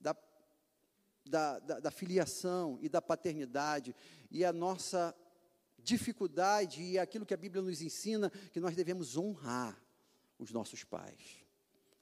da, 0.00 0.16
da, 1.24 1.58
da, 1.58 1.80
da 1.80 1.90
filiação 1.90 2.78
e 2.80 2.88
da 2.88 3.02
paternidade, 3.02 3.94
e 4.30 4.44
a 4.44 4.52
nossa 4.52 5.14
dificuldade 5.78 6.82
e 6.82 6.98
aquilo 6.98 7.26
que 7.26 7.34
a 7.34 7.36
Bíblia 7.36 7.62
nos 7.62 7.82
ensina, 7.82 8.30
que 8.30 8.60
nós 8.60 8.74
devemos 8.74 9.16
honrar 9.16 9.80
os 10.38 10.52
nossos 10.52 10.84
pais. 10.84 11.41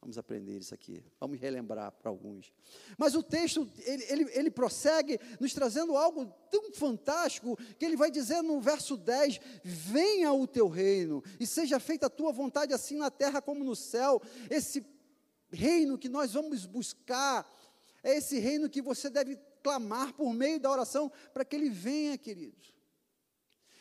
Vamos 0.00 0.16
aprender 0.16 0.56
isso 0.56 0.72
aqui, 0.72 1.04
vamos 1.20 1.38
relembrar 1.38 1.92
para 1.92 2.08
alguns. 2.08 2.50
Mas 2.96 3.14
o 3.14 3.22
texto, 3.22 3.70
ele, 3.84 4.04
ele, 4.08 4.30
ele 4.32 4.50
prossegue 4.50 5.20
nos 5.38 5.52
trazendo 5.52 5.94
algo 5.94 6.24
tão 6.50 6.72
fantástico, 6.72 7.58
que 7.78 7.84
ele 7.84 7.96
vai 7.96 8.10
dizer 8.10 8.40
no 8.40 8.60
verso 8.60 8.96
10: 8.96 9.38
Venha 9.62 10.32
o 10.32 10.46
teu 10.46 10.68
reino, 10.68 11.22
e 11.38 11.46
seja 11.46 11.78
feita 11.78 12.06
a 12.06 12.10
tua 12.10 12.32
vontade, 12.32 12.72
assim 12.72 12.96
na 12.96 13.10
terra 13.10 13.42
como 13.42 13.62
no 13.62 13.76
céu. 13.76 14.22
Esse 14.48 14.82
reino 15.50 15.98
que 15.98 16.08
nós 16.08 16.32
vamos 16.32 16.64
buscar, 16.64 17.46
é 18.02 18.16
esse 18.16 18.38
reino 18.38 18.70
que 18.70 18.80
você 18.80 19.10
deve 19.10 19.38
clamar 19.62 20.14
por 20.14 20.32
meio 20.32 20.58
da 20.58 20.70
oração, 20.70 21.12
para 21.34 21.44
que 21.44 21.54
ele 21.54 21.68
venha, 21.68 22.16
queridos. 22.16 22.74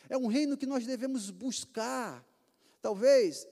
É 0.06 0.18
um 0.18 0.26
reino 0.26 0.58
que 0.58 0.66
nós 0.66 0.84
devemos 0.84 1.30
buscar. 1.30 2.26
Talvez 2.82 3.46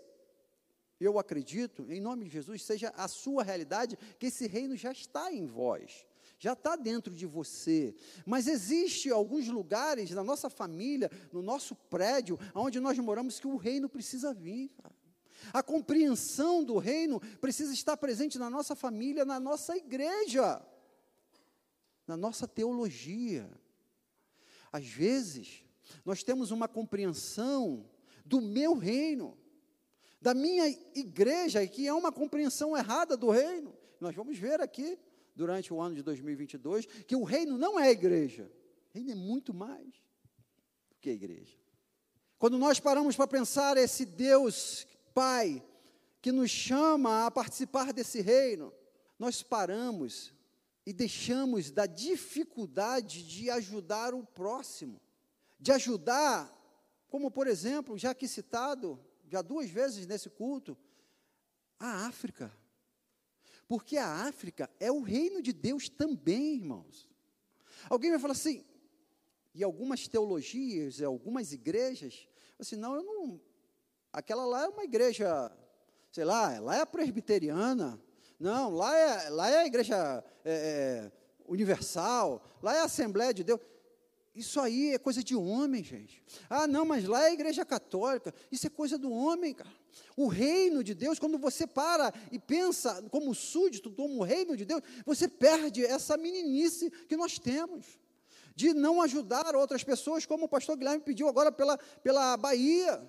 eu 1.04 1.18
acredito, 1.18 1.90
em 1.90 2.00
nome 2.00 2.24
de 2.24 2.30
Jesus, 2.30 2.62
seja 2.62 2.92
a 2.96 3.06
sua 3.06 3.42
realidade, 3.42 3.96
que 4.18 4.26
esse 4.26 4.46
reino 4.46 4.76
já 4.76 4.90
está 4.90 5.32
em 5.32 5.46
vós, 5.46 6.04
já 6.38 6.54
está 6.54 6.74
dentro 6.74 7.14
de 7.14 7.24
você. 7.24 7.94
Mas 8.26 8.48
existe 8.48 9.10
alguns 9.10 9.46
lugares 9.48 10.10
na 10.10 10.24
nossa 10.24 10.50
família, 10.50 11.10
no 11.32 11.40
nosso 11.40 11.74
prédio, 11.74 12.38
onde 12.54 12.80
nós 12.80 12.98
moramos, 12.98 13.38
que 13.38 13.46
o 13.46 13.56
reino 13.56 13.88
precisa 13.88 14.34
vir. 14.34 14.72
A 15.52 15.62
compreensão 15.62 16.64
do 16.64 16.78
reino 16.78 17.20
precisa 17.40 17.72
estar 17.72 17.96
presente 17.96 18.38
na 18.38 18.50
nossa 18.50 18.74
família, 18.74 19.24
na 19.24 19.38
nossa 19.38 19.76
igreja, 19.76 20.60
na 22.06 22.16
nossa 22.16 22.48
teologia. 22.48 23.48
Às 24.72 24.86
vezes, 24.86 25.62
nós 26.04 26.24
temos 26.24 26.50
uma 26.50 26.66
compreensão 26.66 27.88
do 28.24 28.40
meu 28.40 28.74
reino 28.74 29.38
da 30.20 30.34
minha 30.34 30.66
igreja, 30.94 31.66
que 31.66 31.86
é 31.86 31.92
uma 31.92 32.10
compreensão 32.10 32.76
errada 32.76 33.16
do 33.16 33.30
reino. 33.30 33.76
Nós 34.00 34.14
vamos 34.14 34.38
ver 34.38 34.60
aqui, 34.60 34.98
durante 35.34 35.72
o 35.72 35.80
ano 35.80 35.94
de 35.94 36.02
2022, 36.02 36.86
que 37.06 37.14
o 37.14 37.22
reino 37.22 37.56
não 37.56 37.78
é 37.78 37.88
a 37.88 37.92
igreja, 37.92 38.50
o 38.90 38.94
reino 38.94 39.12
é 39.12 39.14
muito 39.14 39.54
mais 39.54 39.86
do 40.90 40.96
que 41.00 41.10
a 41.10 41.12
igreja. 41.12 41.56
Quando 42.38 42.58
nós 42.58 42.80
paramos 42.80 43.16
para 43.16 43.26
pensar 43.26 43.76
esse 43.76 44.04
Deus 44.04 44.86
Pai, 45.14 45.64
que 46.20 46.32
nos 46.32 46.50
chama 46.50 47.26
a 47.26 47.30
participar 47.30 47.92
desse 47.92 48.20
reino, 48.20 48.72
nós 49.18 49.42
paramos 49.42 50.32
e 50.86 50.92
deixamos 50.92 51.70
da 51.70 51.86
dificuldade 51.86 53.22
de 53.26 53.50
ajudar 53.50 54.14
o 54.14 54.24
próximo, 54.24 55.00
de 55.58 55.72
ajudar, 55.72 56.52
como 57.08 57.30
por 57.30 57.46
exemplo, 57.46 57.98
já 57.98 58.10
aqui 58.10 58.26
citado, 58.26 58.98
já 59.30 59.42
duas 59.42 59.68
vezes 59.70 60.06
nesse 60.06 60.28
culto, 60.30 60.76
a 61.78 62.06
África. 62.06 62.52
Porque 63.66 63.96
a 63.96 64.26
África 64.26 64.70
é 64.80 64.90
o 64.90 65.02
reino 65.02 65.42
de 65.42 65.52
Deus 65.52 65.88
também, 65.88 66.56
irmãos. 66.56 67.08
Alguém 67.88 68.10
vai 68.10 68.18
falar 68.18 68.32
assim, 68.32 68.64
e 69.54 69.62
algumas 69.62 70.08
teologias, 70.08 71.02
algumas 71.02 71.52
igrejas, 71.52 72.26
assim, 72.58 72.76
não, 72.76 72.94
eu 72.94 73.02
não. 73.02 73.40
Aquela 74.12 74.46
lá 74.46 74.64
é 74.64 74.68
uma 74.68 74.84
igreja, 74.84 75.52
sei 76.10 76.24
lá, 76.24 76.58
lá 76.58 76.76
é 76.76 76.80
a 76.80 76.86
presbiteriana. 76.86 78.00
Não, 78.38 78.70
lá 78.70 78.96
é, 78.96 79.28
lá 79.28 79.50
é 79.50 79.58
a 79.58 79.66
igreja 79.66 80.24
é, 80.44 80.52
é, 80.52 81.12
universal, 81.46 82.42
lá 82.62 82.74
é 82.74 82.80
a 82.80 82.84
Assembleia 82.84 83.34
de 83.34 83.44
Deus. 83.44 83.60
Isso 84.38 84.60
aí 84.60 84.94
é 84.94 84.98
coisa 84.98 85.20
de 85.20 85.34
homem, 85.34 85.82
gente. 85.82 86.22
Ah, 86.48 86.68
não, 86.68 86.84
mas 86.84 87.04
lá 87.04 87.24
é 87.24 87.26
a 87.26 87.32
igreja 87.32 87.64
católica. 87.64 88.32
Isso 88.52 88.68
é 88.68 88.70
coisa 88.70 88.96
do 88.96 89.10
homem, 89.10 89.52
cara. 89.52 89.70
O 90.16 90.28
reino 90.28 90.84
de 90.84 90.94
Deus, 90.94 91.18
quando 91.18 91.36
você 91.38 91.66
para 91.66 92.14
e 92.30 92.38
pensa 92.38 93.02
como 93.10 93.34
súdito, 93.34 93.90
como 93.90 94.20
o 94.20 94.22
reino 94.22 94.56
de 94.56 94.64
Deus, 94.64 94.80
você 95.04 95.26
perde 95.26 95.84
essa 95.84 96.16
meninice 96.16 96.88
que 97.08 97.16
nós 97.16 97.36
temos. 97.36 97.98
De 98.54 98.72
não 98.72 99.02
ajudar 99.02 99.56
outras 99.56 99.82
pessoas, 99.82 100.24
como 100.24 100.44
o 100.44 100.48
pastor 100.48 100.76
Guilherme 100.76 101.02
pediu 101.02 101.28
agora 101.28 101.50
pela, 101.50 101.76
pela 101.76 102.36
Bahia. 102.36 103.04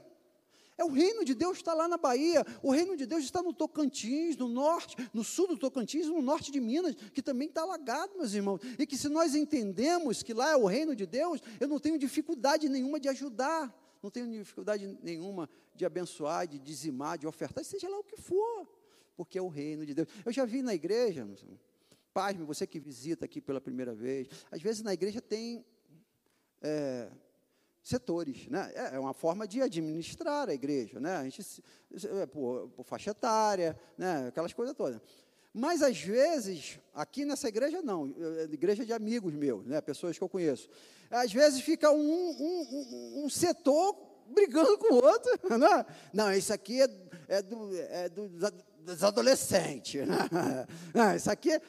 É 0.79 0.83
o 0.85 0.87
reino 0.87 1.25
de 1.25 1.35
Deus 1.35 1.57
está 1.57 1.73
lá 1.73 1.89
na 1.89 1.97
Bahia, 1.97 2.45
o 2.63 2.71
reino 2.71 2.95
de 2.95 3.05
Deus 3.05 3.25
está 3.25 3.43
no 3.43 3.51
Tocantins, 3.51 4.37
no 4.37 4.47
norte, 4.47 4.95
no 5.13 5.25
sul 5.25 5.45
do 5.45 5.57
Tocantins, 5.57 6.07
no 6.07 6.21
norte 6.21 6.53
de 6.53 6.61
Minas, 6.61 6.95
que 7.13 7.21
também 7.21 7.49
está 7.49 7.63
alagado, 7.63 8.17
meus 8.17 8.33
irmãos. 8.33 8.61
E 8.79 8.87
que 8.87 8.95
se 8.95 9.09
nós 9.09 9.35
entendemos 9.35 10.23
que 10.23 10.33
lá 10.33 10.51
é 10.51 10.55
o 10.55 10.65
reino 10.65 10.95
de 10.95 11.05
Deus, 11.05 11.41
eu 11.59 11.67
não 11.67 11.79
tenho 11.79 11.99
dificuldade 11.99 12.69
nenhuma 12.69 12.97
de 12.97 13.09
ajudar, 13.09 13.77
não 14.01 14.09
tenho 14.09 14.31
dificuldade 14.31 14.97
nenhuma 15.03 15.49
de 15.75 15.85
abençoar, 15.85 16.47
de 16.47 16.57
dizimar, 16.57 17.17
de 17.17 17.27
ofertar, 17.27 17.61
seja 17.65 17.89
lá 17.89 17.99
o 17.99 18.03
que 18.03 18.15
for, 18.15 18.65
porque 19.17 19.37
é 19.37 19.41
o 19.41 19.49
reino 19.49 19.85
de 19.85 19.93
Deus. 19.93 20.07
Eu 20.25 20.31
já 20.31 20.45
vi 20.45 20.61
na 20.61 20.73
igreja, 20.73 21.27
pasme, 22.13 22.45
você 22.45 22.65
que 22.65 22.79
visita 22.79 23.25
aqui 23.25 23.41
pela 23.41 23.59
primeira 23.59 23.93
vez, 23.93 24.29
às 24.49 24.61
vezes 24.61 24.81
na 24.81 24.93
igreja 24.93 25.19
tem. 25.19 25.65
É, 26.61 27.11
setores, 27.89 28.47
né? 28.47 28.71
É, 28.75 28.95
é 28.95 28.99
uma 28.99 29.13
forma 29.13 29.47
de 29.47 29.61
administrar 29.61 30.49
a 30.49 30.53
igreja, 30.53 30.99
né? 30.99 31.17
A 31.17 31.23
gente 31.23 31.41
é, 32.21 32.25
por, 32.25 32.69
por 32.69 32.85
faixa 32.85 33.11
etária, 33.11 33.77
né? 33.97 34.27
Aquelas 34.27 34.53
coisas 34.53 34.75
todas. 34.75 35.01
Mas 35.53 35.81
às 35.81 35.99
vezes, 35.99 36.79
aqui 36.93 37.25
nessa 37.25 37.47
igreja 37.47 37.81
não, 37.81 38.13
é, 38.39 38.43
igreja 38.43 38.85
de 38.85 38.93
amigos 38.93 39.33
meus, 39.33 39.65
né? 39.65 39.81
Pessoas 39.81 40.17
que 40.17 40.23
eu 40.23 40.29
conheço. 40.29 40.69
Às 41.09 41.33
vezes 41.33 41.61
fica 41.61 41.91
um, 41.91 41.97
um, 41.99 42.67
um, 42.71 43.25
um 43.25 43.29
setor 43.29 43.95
brigando 44.27 44.77
com 44.77 44.93
o 44.93 45.03
outro, 45.03 45.31
né? 45.57 45.85
Não, 46.13 46.31
isso 46.31 46.53
aqui 46.53 46.81
é, 46.81 46.89
é, 47.27 47.41
do, 47.41 47.75
é 47.75 48.09
do, 48.09 48.29
dos 48.85 49.03
adolescentes, 49.03 50.07
né? 50.07 50.17
Não, 50.93 51.15
isso 51.15 51.31
aqui 51.31 51.51
é, 51.51 51.61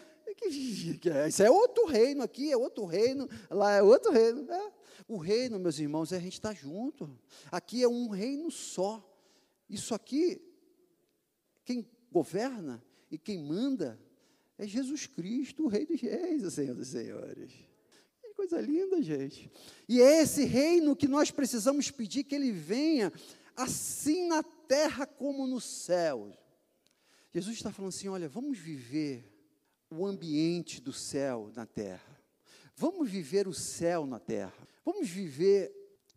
isso 1.28 1.42
é 1.42 1.50
outro 1.50 1.86
reino 1.86 2.22
aqui, 2.22 2.52
é 2.52 2.56
outro 2.56 2.84
reino, 2.84 3.28
lá 3.50 3.72
é 3.72 3.82
outro 3.82 4.12
reino. 4.12 4.42
Né? 4.42 4.72
O 5.06 5.16
reino, 5.16 5.58
meus 5.58 5.78
irmãos, 5.78 6.12
é 6.12 6.16
a 6.16 6.20
gente 6.20 6.34
estar 6.34 6.54
junto. 6.54 7.10
Aqui 7.50 7.82
é 7.82 7.88
um 7.88 8.08
reino 8.08 8.50
só. 8.50 9.06
Isso 9.68 9.94
aqui, 9.94 10.40
quem 11.64 11.88
governa 12.10 12.82
e 13.10 13.18
quem 13.18 13.38
manda 13.38 14.00
é 14.58 14.66
Jesus 14.66 15.06
Cristo, 15.06 15.64
o 15.64 15.68
Rei 15.68 15.86
dos 15.86 16.00
Reis, 16.00 16.44
o 16.44 16.50
Senhor 16.50 16.74
dos 16.74 16.88
Senhores. 16.88 17.52
Que 18.20 18.34
coisa 18.34 18.60
linda, 18.60 19.00
gente. 19.02 19.50
E 19.88 20.02
é 20.02 20.22
esse 20.22 20.44
reino 20.44 20.94
que 20.94 21.08
nós 21.08 21.30
precisamos 21.30 21.90
pedir 21.90 22.24
que 22.24 22.34
ele 22.34 22.52
venha, 22.52 23.12
assim 23.56 24.26
na 24.26 24.42
terra 24.42 25.06
como 25.06 25.46
no 25.46 25.60
céu. 25.60 26.36
Jesus 27.32 27.56
está 27.56 27.72
falando 27.72 27.90
assim: 27.90 28.08
olha, 28.08 28.28
vamos 28.28 28.58
viver 28.58 29.24
o 29.90 30.06
ambiente 30.06 30.80
do 30.80 30.92
céu 30.92 31.50
na 31.54 31.64
terra. 31.64 32.19
Vamos 32.80 33.10
viver 33.10 33.46
o 33.46 33.52
céu 33.52 34.06
na 34.06 34.18
terra. 34.18 34.66
Vamos 34.82 35.06
viver 35.06 35.70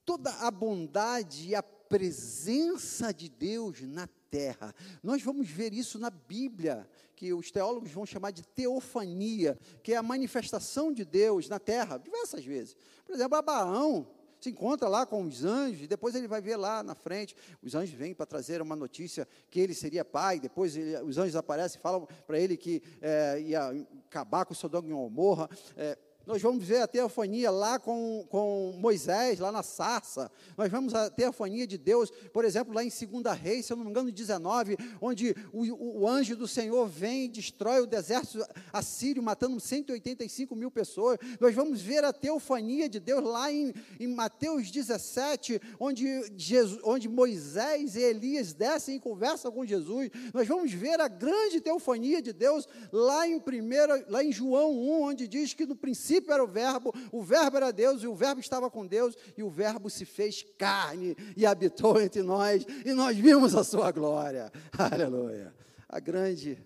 toda 0.05 0.31
a 0.31 0.49
bondade 0.49 1.49
e 1.49 1.53
a 1.53 1.61
presença 1.61 3.13
de 3.13 3.27
Deus 3.27 3.81
na 3.81 4.07
terra. 4.31 4.73
Nós 5.03 5.21
vamos 5.21 5.49
ver 5.49 5.73
isso 5.73 5.99
na 5.99 6.09
Bíblia, 6.09 6.89
que 7.17 7.33
os 7.33 7.51
teólogos 7.51 7.91
vão 7.91 8.05
chamar 8.05 8.31
de 8.31 8.43
teofania, 8.43 9.59
que 9.83 9.91
é 9.91 9.97
a 9.97 10.01
manifestação 10.01 10.93
de 10.93 11.03
Deus 11.03 11.49
na 11.49 11.59
terra, 11.59 11.97
diversas 11.97 12.45
vezes. 12.45 12.77
Por 13.03 13.13
exemplo, 13.13 13.37
Abraão 13.37 14.07
se 14.39 14.49
encontra 14.49 14.87
lá 14.87 15.05
com 15.05 15.25
os 15.25 15.43
anjos, 15.43 15.83
e 15.83 15.87
depois 15.87 16.15
ele 16.15 16.29
vai 16.29 16.41
ver 16.41 16.55
lá 16.55 16.81
na 16.81 16.95
frente, 16.95 17.35
os 17.61 17.75
anjos 17.75 17.93
vêm 17.93 18.13
para 18.13 18.25
trazer 18.25 18.61
uma 18.61 18.75
notícia 18.75 19.27
que 19.49 19.59
ele 19.59 19.73
seria 19.73 20.05
pai, 20.05 20.39
depois 20.39 20.77
ele, 20.77 20.97
os 21.01 21.17
anjos 21.17 21.35
aparecem 21.35 21.77
e 21.77 21.81
falam 21.81 22.07
para 22.25 22.39
ele 22.39 22.55
que 22.55 22.81
é, 23.01 23.41
ia 23.41 23.69
acabar 24.09 24.45
com 24.45 24.53
Sodoma 24.53 24.87
e 24.87 24.91
Gomorra, 24.91 25.49
é, 25.75 25.97
nós 26.25 26.41
vamos 26.41 26.63
ver 26.63 26.81
a 26.81 26.87
teofania 26.87 27.51
lá 27.51 27.77
com, 27.77 28.25
com 28.29 28.73
Moisés, 28.77 29.39
lá 29.39 29.51
na 29.51 29.61
sarça. 29.61 30.31
Nós 30.57 30.71
vamos 30.71 30.93
a 30.93 31.09
teofania 31.09 31.67
de 31.67 31.77
Deus, 31.77 32.09
por 32.31 32.45
exemplo, 32.45 32.73
lá 32.73 32.81
em 32.83 32.89
2 32.89 33.37
Reis, 33.37 33.65
se 33.65 33.73
eu 33.73 33.77
não 33.77 33.83
me 33.83 33.89
engano, 33.89 34.09
19, 34.09 34.77
onde 35.01 35.35
o, 35.51 36.03
o, 36.03 36.07
anjo 36.07 36.35
do 36.35 36.47
Senhor 36.47 36.87
vem 36.87 37.25
e 37.25 37.27
destrói 37.27 37.81
o 37.81 37.85
deserto 37.85 38.45
assírio, 38.71 39.21
matando 39.21 39.59
185 39.59 40.55
mil 40.55 40.71
pessoas. 40.71 41.17
Nós 41.41 41.53
vamos 41.53 41.81
ver 41.81 42.05
a 42.05 42.13
teofania 42.13 42.87
de 42.87 43.01
Deus 43.01 43.23
lá 43.23 43.51
em, 43.51 43.73
em 43.99 44.07
Mateus 44.07 44.71
17, 44.71 45.59
onde, 45.77 46.05
Jesus, 46.37 46.79
onde 46.85 47.09
Moisés 47.09 47.97
e 47.97 48.01
Elias 48.01 48.53
descem 48.53 48.95
e 48.95 48.99
conversam 48.99 49.51
com 49.51 49.65
Jesus. 49.65 50.09
Nós 50.33 50.47
vamos 50.47 50.71
ver 50.71 51.01
a 51.01 51.09
grande 51.09 51.59
teofania 51.59 52.21
de 52.21 52.31
Deus 52.31 52.65
lá 52.93 53.27
em, 53.27 53.39
primeira, 53.41 54.05
lá 54.07 54.23
em 54.23 54.31
João 54.31 54.71
1, 54.71 55.01
onde 55.01 55.27
diz 55.27 55.53
que 55.53 55.65
no 55.65 55.75
princípio 55.75 56.12
princípio 56.13 56.33
era 56.33 56.43
o 56.43 56.47
Verbo, 56.47 56.93
o 57.11 57.23
Verbo 57.23 57.57
era 57.57 57.71
Deus, 57.71 58.03
e 58.03 58.07
o 58.07 58.15
Verbo 58.15 58.39
estava 58.39 58.69
com 58.69 58.85
Deus, 58.85 59.15
e 59.37 59.43
o 59.43 59.49
Verbo 59.49 59.89
se 59.89 60.05
fez 60.05 60.43
carne 60.57 61.15
e 61.35 61.45
habitou 61.45 61.99
entre 61.99 62.21
nós, 62.21 62.65
e 62.85 62.93
nós 62.93 63.17
vimos 63.17 63.55
a 63.55 63.63
sua 63.63 63.91
glória. 63.91 64.51
Aleluia. 64.77 65.53
A 65.87 65.99
grande 65.99 66.63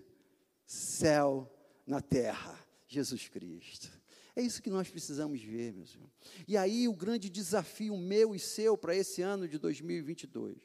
céu 0.66 1.50
na 1.86 2.00
terra, 2.00 2.58
Jesus 2.86 3.28
Cristo. 3.28 3.88
É 4.36 4.42
isso 4.42 4.62
que 4.62 4.70
nós 4.70 4.88
precisamos 4.88 5.40
ver, 5.42 5.72
meus 5.72 5.94
irmãos. 5.94 6.12
E 6.46 6.56
aí 6.56 6.86
o 6.86 6.94
grande 6.94 7.28
desafio 7.28 7.96
meu 7.96 8.34
e 8.34 8.38
seu 8.38 8.76
para 8.76 8.94
esse 8.94 9.20
ano 9.22 9.48
de 9.48 9.58
2022 9.58 10.58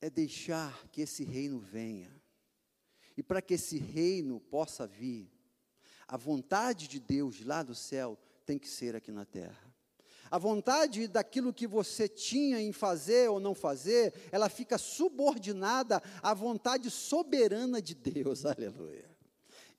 é 0.00 0.08
deixar 0.08 0.86
que 0.88 1.00
esse 1.00 1.24
reino 1.24 1.58
venha. 1.58 2.12
E 3.16 3.22
para 3.22 3.42
que 3.42 3.54
esse 3.54 3.76
reino 3.76 4.40
possa 4.40 4.86
vir, 4.86 5.31
a 6.12 6.16
vontade 6.18 6.88
de 6.88 7.00
Deus 7.00 7.42
lá 7.42 7.62
do 7.62 7.74
céu 7.74 8.18
tem 8.44 8.58
que 8.58 8.68
ser 8.68 8.94
aqui 8.94 9.10
na 9.10 9.24
terra. 9.24 9.74
A 10.30 10.36
vontade 10.36 11.08
daquilo 11.08 11.54
que 11.54 11.66
você 11.66 12.06
tinha 12.06 12.60
em 12.60 12.70
fazer 12.70 13.30
ou 13.30 13.40
não 13.40 13.54
fazer, 13.54 14.12
ela 14.30 14.50
fica 14.50 14.76
subordinada 14.76 16.02
à 16.22 16.34
vontade 16.34 16.90
soberana 16.90 17.80
de 17.80 17.94
Deus. 17.94 18.44
Aleluia. 18.44 19.08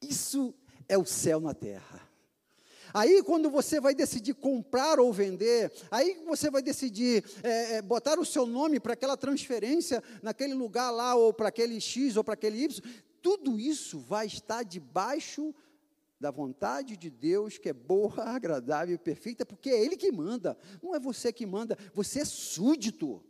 Isso 0.02 0.56
é 0.90 0.98
o 0.98 1.06
céu 1.06 1.40
na 1.40 1.54
terra. 1.54 2.02
Aí, 2.92 3.22
quando 3.22 3.52
você 3.52 3.80
vai 3.80 3.94
decidir 3.94 4.34
comprar 4.34 5.00
ou 5.00 5.14
vender, 5.14 5.72
aí 5.92 6.20
você 6.26 6.50
vai 6.50 6.64
decidir 6.64 7.24
é, 7.44 7.76
é, 7.76 7.82
botar 7.84 8.18
o 8.18 8.26
seu 8.26 8.48
nome 8.48 8.80
para 8.80 8.94
aquela 8.94 9.16
transferência 9.16 10.02
naquele 10.24 10.56
lugar 10.56 10.90
lá, 10.90 11.14
ou 11.14 11.32
para 11.32 11.50
aquele 11.50 11.80
X 11.80 12.18
ou 12.18 12.24
para 12.24 12.34
aquele 12.34 12.64
Y, 12.64 12.84
tudo 13.22 13.60
isso 13.60 14.00
vai 14.00 14.26
estar 14.26 14.64
debaixo 14.64 15.54
da 16.24 16.32
vontade 16.32 16.96
de 16.96 17.10
Deus, 17.10 17.58
que 17.58 17.68
é 17.68 17.74
boa, 17.74 18.24
agradável 18.24 18.96
e 18.96 18.98
perfeita, 18.98 19.46
porque 19.46 19.70
é 19.70 19.84
Ele 19.84 19.98
que 19.98 20.10
manda, 20.10 20.58
não 20.82 20.96
é 20.96 21.00
você 21.00 21.34
que 21.34 21.46
manda, 21.46 21.78
você 21.94 22.22
é 22.22 22.26
súdito, 22.26 23.22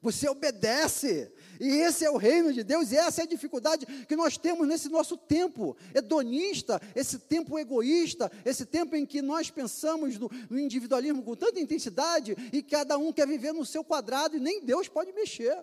você 0.00 0.26
obedece, 0.30 1.30
e 1.60 1.68
esse 1.68 2.06
é 2.06 2.10
o 2.10 2.16
reino 2.16 2.50
de 2.50 2.64
Deus, 2.64 2.90
e 2.90 2.96
essa 2.96 3.20
é 3.20 3.24
a 3.24 3.28
dificuldade 3.28 3.84
que 4.06 4.16
nós 4.16 4.38
temos 4.38 4.66
nesse 4.66 4.88
nosso 4.88 5.14
tempo 5.14 5.76
hedonista, 5.94 6.80
esse 6.96 7.18
tempo 7.18 7.58
egoísta, 7.58 8.32
esse 8.46 8.64
tempo 8.64 8.96
em 8.96 9.04
que 9.04 9.20
nós 9.20 9.50
pensamos 9.50 10.16
no, 10.16 10.30
no 10.48 10.58
individualismo 10.58 11.22
com 11.22 11.36
tanta 11.36 11.60
intensidade, 11.60 12.34
e 12.50 12.62
cada 12.62 12.96
um 12.96 13.12
quer 13.12 13.26
viver 13.26 13.52
no 13.52 13.66
seu 13.66 13.84
quadrado, 13.84 14.38
e 14.38 14.40
nem 14.40 14.64
Deus 14.64 14.88
pode 14.88 15.12
mexer. 15.12 15.54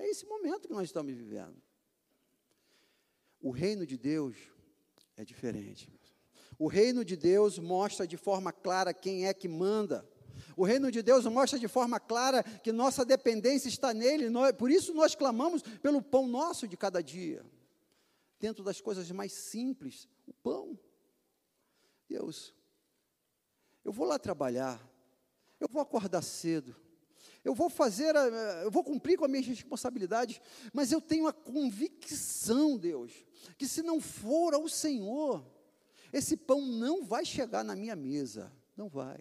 É 0.00 0.10
esse 0.10 0.26
momento 0.26 0.66
que 0.66 0.74
nós 0.74 0.86
estamos 0.86 1.14
vivendo. 1.14 1.62
O 3.40 3.50
reino 3.50 3.86
de 3.86 3.96
Deus 3.96 4.51
é 5.22 5.24
diferente. 5.24 5.88
O 6.58 6.66
reino 6.66 7.04
de 7.04 7.16
Deus 7.16 7.58
mostra 7.58 8.06
de 8.06 8.16
forma 8.16 8.52
clara 8.52 8.92
quem 8.92 9.26
é 9.26 9.34
que 9.34 9.48
manda. 9.48 10.08
O 10.56 10.64
reino 10.64 10.90
de 10.90 11.02
Deus 11.02 11.24
mostra 11.26 11.58
de 11.58 11.68
forma 11.68 11.98
clara 11.98 12.42
que 12.42 12.72
nossa 12.72 13.04
dependência 13.04 13.68
está 13.68 13.94
nele, 13.94 14.26
por 14.58 14.70
isso 14.70 14.92
nós 14.92 15.14
clamamos 15.14 15.62
pelo 15.80 16.02
pão 16.02 16.26
nosso 16.26 16.68
de 16.68 16.76
cada 16.76 17.02
dia. 17.02 17.44
Dentro 18.38 18.62
das 18.62 18.80
coisas 18.80 19.10
mais 19.10 19.32
simples, 19.32 20.08
o 20.26 20.32
pão. 20.34 20.78
Deus, 22.08 22.52
eu 23.84 23.92
vou 23.92 24.06
lá 24.06 24.18
trabalhar, 24.18 24.80
eu 25.58 25.68
vou 25.70 25.80
acordar 25.80 26.22
cedo, 26.22 26.76
eu 27.44 27.54
vou 27.54 27.68
fazer, 27.68 28.16
a, 28.16 28.26
eu 28.62 28.70
vou 28.70 28.84
cumprir 28.84 29.18
com 29.18 29.24
as 29.24 29.30
minhas 29.30 29.46
responsabilidades, 29.46 30.40
mas 30.72 30.92
eu 30.92 31.00
tenho 31.00 31.26
a 31.26 31.32
convicção, 31.32 32.78
Deus, 32.78 33.12
que 33.58 33.66
se 33.66 33.82
não 33.82 34.00
for 34.00 34.54
ao 34.54 34.68
Senhor, 34.68 35.44
esse 36.12 36.36
pão 36.36 36.60
não 36.62 37.04
vai 37.04 37.24
chegar 37.24 37.64
na 37.64 37.74
minha 37.74 37.96
mesa, 37.96 38.52
não 38.76 38.88
vai. 38.88 39.18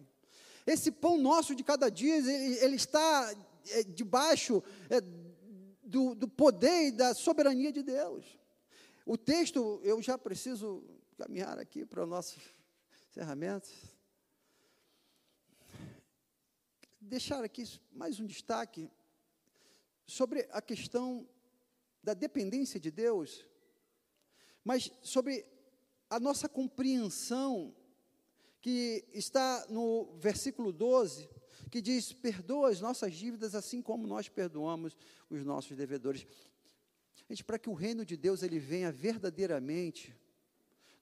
Esse 0.68 0.92
pão 0.92 1.18
nosso 1.18 1.56
de 1.56 1.64
cada 1.64 1.90
dia, 1.90 2.18
ele, 2.18 2.58
ele 2.60 2.76
está 2.76 3.34
é, 3.70 3.84
debaixo 3.84 4.64
é, 4.90 5.02
do, 5.84 6.14
do 6.14 6.28
poder 6.28 6.88
e 6.88 6.92
da 6.92 7.14
soberania 7.14 7.72
de 7.72 7.82
Deus. 7.82 8.26
O 9.06 9.18
texto, 9.18 9.82
eu 9.84 10.02
já 10.02 10.18
preciso 10.18 10.84
caminhar 11.18 11.58
aqui 11.58 11.86
para 11.86 12.04
o 12.04 12.06
nosso 12.06 12.40
encerramento 13.10 13.70
deixar 17.02 17.43
aqui 17.43 17.64
mais 17.91 18.20
um 18.20 18.28
destaque 18.28 18.88
sobre 20.06 20.47
a 20.52 20.62
questão 20.62 21.28
da 22.04 22.14
dependência 22.14 22.80
de 22.80 22.91
Deus, 22.91 23.43
mas 24.64 24.91
sobre 25.02 25.45
a 26.10 26.20
nossa 26.20 26.47
compreensão, 26.47 27.76
que 28.62 29.04
está 29.12 29.66
no 29.70 30.16
versículo 30.18 30.72
12, 30.72 31.28
que 31.72 31.82
diz: 31.82 32.14
Perdoa 32.14 32.70
as 32.70 32.80
nossas 32.80 33.16
dívidas 33.16 33.56
assim 33.56 33.82
como 33.82 34.06
nós 34.06 34.30
perdoamos 34.30 34.95
os 35.28 35.43
nossos 35.43 35.76
devedores. 35.76 36.28
Gente, 37.28 37.43
para 37.43 37.58
que 37.58 37.70
o 37.70 37.74
reino 37.74 38.06
de 38.06 38.16
Deus 38.16 38.43
ele 38.43 38.60
venha 38.60 38.91
verdadeiramente, 38.91 40.16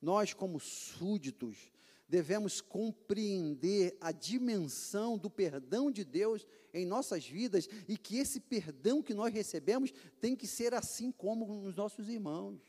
nós, 0.01 0.33
como 0.33 0.59
súditos, 0.59 1.71
devemos 2.09 2.59
compreender 2.59 3.95
a 4.01 4.11
dimensão 4.11 5.17
do 5.17 5.29
perdão 5.29 5.91
de 5.91 6.03
Deus 6.03 6.45
em 6.73 6.85
nossas 6.85 7.25
vidas 7.25 7.69
e 7.87 7.97
que 7.97 8.17
esse 8.17 8.39
perdão 8.39 9.03
que 9.03 9.13
nós 9.13 9.31
recebemos 9.31 9.93
tem 10.19 10.35
que 10.35 10.47
ser 10.47 10.73
assim 10.73 11.11
como 11.11 11.67
os 11.67 11.75
nossos 11.75 12.09
irmãos. 12.09 12.59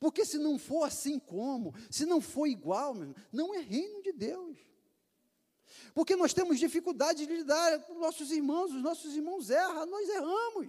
Porque 0.00 0.24
se 0.24 0.38
não 0.38 0.58
for 0.58 0.84
assim 0.84 1.18
como, 1.18 1.74
se 1.90 2.06
não 2.06 2.20
for 2.20 2.46
igual, 2.46 2.94
não 3.30 3.54
é 3.54 3.60
reino 3.60 4.02
de 4.02 4.12
Deus. 4.12 4.56
Porque 5.94 6.16
nós 6.16 6.32
temos 6.32 6.58
dificuldade 6.58 7.26
de 7.26 7.36
lidar 7.36 7.80
com 7.80 7.98
nossos 7.98 8.30
irmãos, 8.30 8.72
os 8.72 8.82
nossos 8.82 9.14
irmãos 9.14 9.50
erram, 9.50 9.84
nós 9.84 10.08
erramos. 10.08 10.68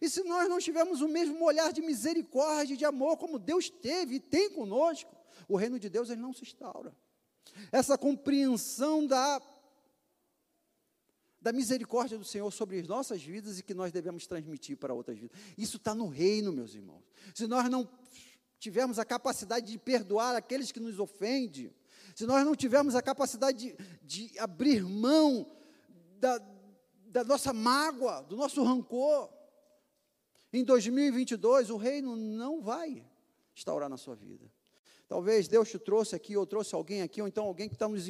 E 0.00 0.08
se 0.08 0.22
nós 0.22 0.48
não 0.48 0.58
tivermos 0.58 1.00
o 1.00 1.08
mesmo 1.08 1.42
olhar 1.44 1.72
de 1.72 1.80
misericórdia 1.80 2.74
e 2.74 2.76
de 2.76 2.84
amor 2.84 3.16
como 3.16 3.38
Deus 3.38 3.70
teve 3.70 4.16
e 4.16 4.20
tem 4.20 4.50
conosco, 4.50 5.15
o 5.48 5.56
reino 5.56 5.78
de 5.78 5.88
Deus 5.88 6.10
ele 6.10 6.20
não 6.20 6.32
se 6.32 6.42
instaura. 6.42 6.96
Essa 7.70 7.96
compreensão 7.96 9.06
da 9.06 9.40
da 11.46 11.52
misericórdia 11.52 12.18
do 12.18 12.24
Senhor 12.24 12.50
sobre 12.50 12.80
as 12.80 12.88
nossas 12.88 13.22
vidas 13.22 13.60
e 13.60 13.62
que 13.62 13.72
nós 13.72 13.92
devemos 13.92 14.26
transmitir 14.26 14.76
para 14.76 14.92
outras 14.92 15.16
vidas. 15.16 15.38
Isso 15.56 15.76
está 15.76 15.94
no 15.94 16.08
reino, 16.08 16.52
meus 16.52 16.74
irmãos. 16.74 17.04
Se 17.32 17.46
nós 17.46 17.70
não 17.70 17.88
tivermos 18.58 18.98
a 18.98 19.04
capacidade 19.04 19.70
de 19.70 19.78
perdoar 19.78 20.34
aqueles 20.34 20.72
que 20.72 20.80
nos 20.80 20.98
ofendem, 20.98 21.72
se 22.16 22.26
nós 22.26 22.44
não 22.44 22.56
tivermos 22.56 22.96
a 22.96 23.02
capacidade 23.02 23.76
de, 24.02 24.26
de 24.26 24.38
abrir 24.40 24.82
mão 24.82 25.46
da, 26.18 26.36
da 27.06 27.22
nossa 27.22 27.52
mágoa, 27.52 28.22
do 28.22 28.34
nosso 28.36 28.64
rancor, 28.64 29.30
em 30.52 30.64
2022 30.64 31.70
o 31.70 31.76
reino 31.76 32.16
não 32.16 32.60
vai 32.60 33.06
instaurar 33.54 33.88
na 33.88 33.96
sua 33.96 34.16
vida. 34.16 34.50
Talvez 35.08 35.46
Deus 35.46 35.70
te 35.70 35.78
trouxe 35.78 36.16
aqui, 36.16 36.36
ou 36.36 36.44
trouxe 36.44 36.74
alguém 36.74 37.00
aqui, 37.00 37.22
ou 37.22 37.28
então 37.28 37.44
alguém 37.44 37.68
que 37.68 37.76
está 37.76 37.88
nos 37.88 38.08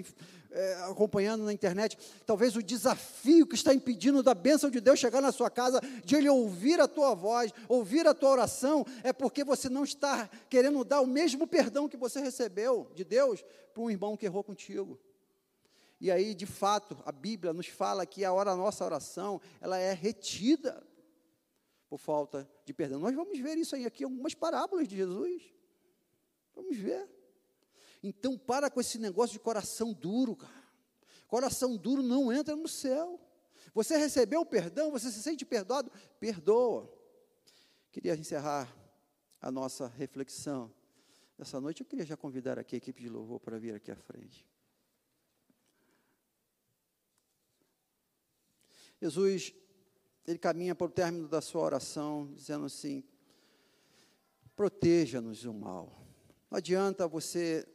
é, 0.51 0.75
acompanhando 0.85 1.45
na 1.45 1.53
internet. 1.53 1.99
Talvez 2.25 2.57
o 2.57 2.63
desafio 2.63 3.47
que 3.47 3.55
está 3.55 3.75
impedindo 3.75 4.23
da 4.23 4.35
bênção 4.35 4.71
de 4.71 4.81
Deus 4.81 4.99
chegar 4.99 5.21
na 5.21 5.31
sua 5.31 5.51
casa, 5.51 5.79
de 6.03 6.17
Ele 6.17 6.29
ouvir 6.31 6.81
a 6.81 6.89
tua 6.89 7.15
voz, 7.15 7.53
ouvir 7.69 8.07
a 8.07 8.15
tua 8.15 8.31
oração, 8.31 8.87
é 9.03 9.13
porque 9.13 9.45
você 9.45 9.69
não 9.69 9.85
está 9.85 10.27
querendo 10.49 10.83
dar 10.85 11.03
o 11.03 11.07
mesmo 11.07 11.47
perdão 11.47 11.87
que 11.87 11.99
você 11.99 12.19
recebeu 12.19 12.91
de 12.95 13.05
Deus 13.05 13.45
para 13.75 13.83
um 13.83 13.91
irmão 13.91 14.17
que 14.17 14.25
errou 14.25 14.43
contigo. 14.43 14.99
E 16.01 16.11
aí, 16.11 16.35
de 16.35 16.47
fato, 16.47 16.97
a 17.05 17.13
Bíblia 17.13 17.53
nos 17.53 17.67
fala 17.67 18.07
que 18.07 18.25
a 18.25 18.33
hora 18.33 18.57
nossa 18.57 18.85
oração, 18.85 19.39
ela 19.61 19.79
é 19.79 19.93
retida 19.93 20.83
por 21.91 21.99
falta 21.99 22.49
de 22.65 22.73
perdão. 22.73 23.01
Nós 23.01 23.15
vamos 23.15 23.39
ver 23.39 23.59
isso 23.59 23.77
aí 23.77 23.85
aqui, 23.85 24.03
algumas 24.03 24.35
parábolas 24.35 24.89
de 24.89 24.97
Jesus. 24.97 25.56
Vamos 26.57 26.77
ver. 26.77 27.09
Então, 28.03 28.37
para 28.37 28.69
com 28.69 28.81
esse 28.81 28.99
negócio 28.99 29.35
de 29.35 29.39
coração 29.39 29.93
duro, 29.93 30.35
cara. 30.35 30.67
Coração 31.29 31.77
duro 31.77 32.03
não 32.03 32.33
entra 32.33 32.57
no 32.57 32.67
céu. 32.67 33.21
Você 33.73 33.97
recebeu 33.97 34.41
o 34.41 34.47
perdão, 34.47 34.91
você 34.91 35.13
se 35.13 35.23
sente 35.23 35.45
perdoado? 35.45 35.93
Perdoa. 36.19 36.93
Queria 37.93 38.17
encerrar 38.17 38.75
a 39.41 39.53
nossa 39.53 39.87
reflexão 39.87 40.75
Nessa 41.39 41.61
noite 41.61 41.83
eu 41.83 41.87
queria 41.87 42.07
já 42.07 42.17
convidar 42.17 42.59
aqui 42.59 42.77
a 42.77 42.79
equipe 42.79 43.03
de 43.03 43.09
louvor 43.11 43.39
para 43.39 43.59
vir 43.59 43.75
aqui 43.75 43.91
à 43.91 43.97
frente. 43.97 44.47
Jesus, 49.01 49.53
ele 50.27 50.39
caminha 50.39 50.75
para 50.75 50.87
o 50.87 50.91
término 50.91 51.29
da 51.29 51.43
sua 51.43 51.61
oração, 51.61 52.33
dizendo 52.33 52.65
assim: 52.65 53.05
proteja-nos 54.55 55.43
do 55.43 55.53
mal. 55.53 56.06
Adianta 56.57 57.07
você, 57.07 57.69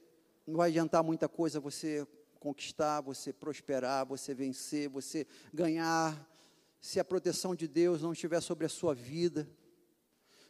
não 0.48 0.58
vai 0.58 0.72
adiantar 0.72 1.04
muita 1.04 1.30
coisa 1.30 1.60
você 1.60 2.04
conquistar, 2.40 3.00
você 3.02 3.32
prosperar, 3.32 4.08
você 4.08 4.34
vencer, 4.34 4.90
você 4.90 5.28
ganhar, 5.54 6.28
se 6.80 7.00
a 7.00 7.06
proteção 7.06 7.54
de 7.54 7.68
Deus 7.68 8.02
não 8.02 8.12
estiver 8.12 8.42
sobre 8.42 8.66
a 8.66 8.70
sua 8.70 8.96
vida 8.96 9.48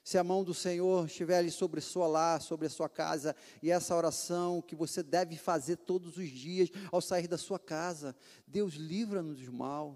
se 0.03 0.17
a 0.17 0.23
mão 0.23 0.43
do 0.43 0.53
Senhor 0.53 1.05
estiver 1.05 1.37
ali 1.37 1.51
sobre 1.51 1.79
sua 1.79 2.07
lar, 2.07 2.41
sobre 2.41 2.67
a 2.67 2.69
sua 2.69 2.89
casa, 2.89 3.35
e 3.61 3.69
essa 3.69 3.95
oração 3.95 4.61
que 4.61 4.75
você 4.75 5.03
deve 5.03 5.37
fazer 5.37 5.75
todos 5.75 6.17
os 6.17 6.29
dias 6.29 6.69
ao 6.91 7.01
sair 7.01 7.27
da 7.27 7.37
sua 7.37 7.59
casa, 7.59 8.15
Deus 8.47 8.73
livra-nos 8.73 9.39
do 9.39 9.53
mal. 9.53 9.95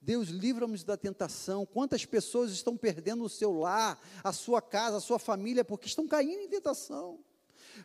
Deus 0.00 0.28
livra-nos 0.28 0.84
da 0.84 0.96
tentação. 0.96 1.66
Quantas 1.66 2.06
pessoas 2.06 2.50
estão 2.50 2.76
perdendo 2.76 3.24
o 3.24 3.28
seu 3.28 3.52
lar, 3.52 4.00
a 4.22 4.32
sua 4.32 4.62
casa, 4.62 4.98
a 4.98 5.00
sua 5.00 5.18
família, 5.18 5.64
porque 5.64 5.86
estão 5.86 6.06
caindo 6.06 6.40
em 6.40 6.48
tentação? 6.48 7.25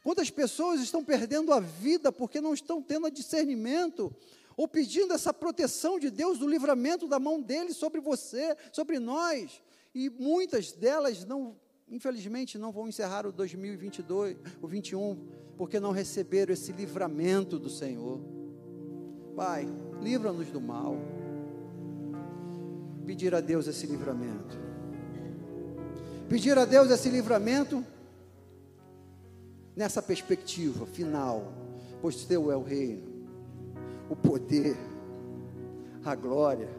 Quantas 0.03 0.29
pessoas 0.29 0.81
estão 0.81 1.03
perdendo 1.03 1.51
a 1.51 1.59
vida 1.59 2.11
porque 2.11 2.39
não 2.39 2.53
estão 2.53 2.81
tendo 2.81 3.09
discernimento, 3.11 4.13
ou 4.57 4.67
pedindo 4.67 5.13
essa 5.13 5.33
proteção 5.33 5.99
de 5.99 6.09
Deus, 6.09 6.39
do 6.39 6.47
livramento 6.47 7.07
da 7.07 7.19
mão 7.19 7.41
dele 7.41 7.73
sobre 7.73 7.99
você, 7.99 8.55
sobre 8.71 8.99
nós? 8.99 9.61
E 9.93 10.09
muitas 10.09 10.71
delas 10.71 11.25
não, 11.25 11.55
infelizmente, 11.89 12.57
não 12.57 12.71
vão 12.71 12.87
encerrar 12.87 13.25
o 13.25 13.31
2022, 13.31 14.37
o 14.61 14.67
21, 14.67 15.17
porque 15.57 15.79
não 15.79 15.91
receberam 15.91 16.53
esse 16.53 16.71
livramento 16.71 17.59
do 17.59 17.69
Senhor. 17.69 18.19
Pai, 19.35 19.67
livra-nos 20.01 20.47
do 20.49 20.61
mal. 20.61 20.97
Pedir 23.05 23.33
a 23.33 23.41
Deus 23.41 23.67
esse 23.67 23.85
livramento. 23.87 24.57
Pedir 26.29 26.57
a 26.57 26.65
Deus 26.65 26.89
esse 26.89 27.09
livramento 27.09 27.85
nessa 29.81 30.01
perspectiva 30.01 30.85
final, 30.85 31.51
pois 32.01 32.23
teu 32.25 32.51
é 32.51 32.55
o 32.55 32.61
reino, 32.61 33.01
o 34.09 34.15
poder, 34.15 34.77
a 36.05 36.15
glória 36.15 36.69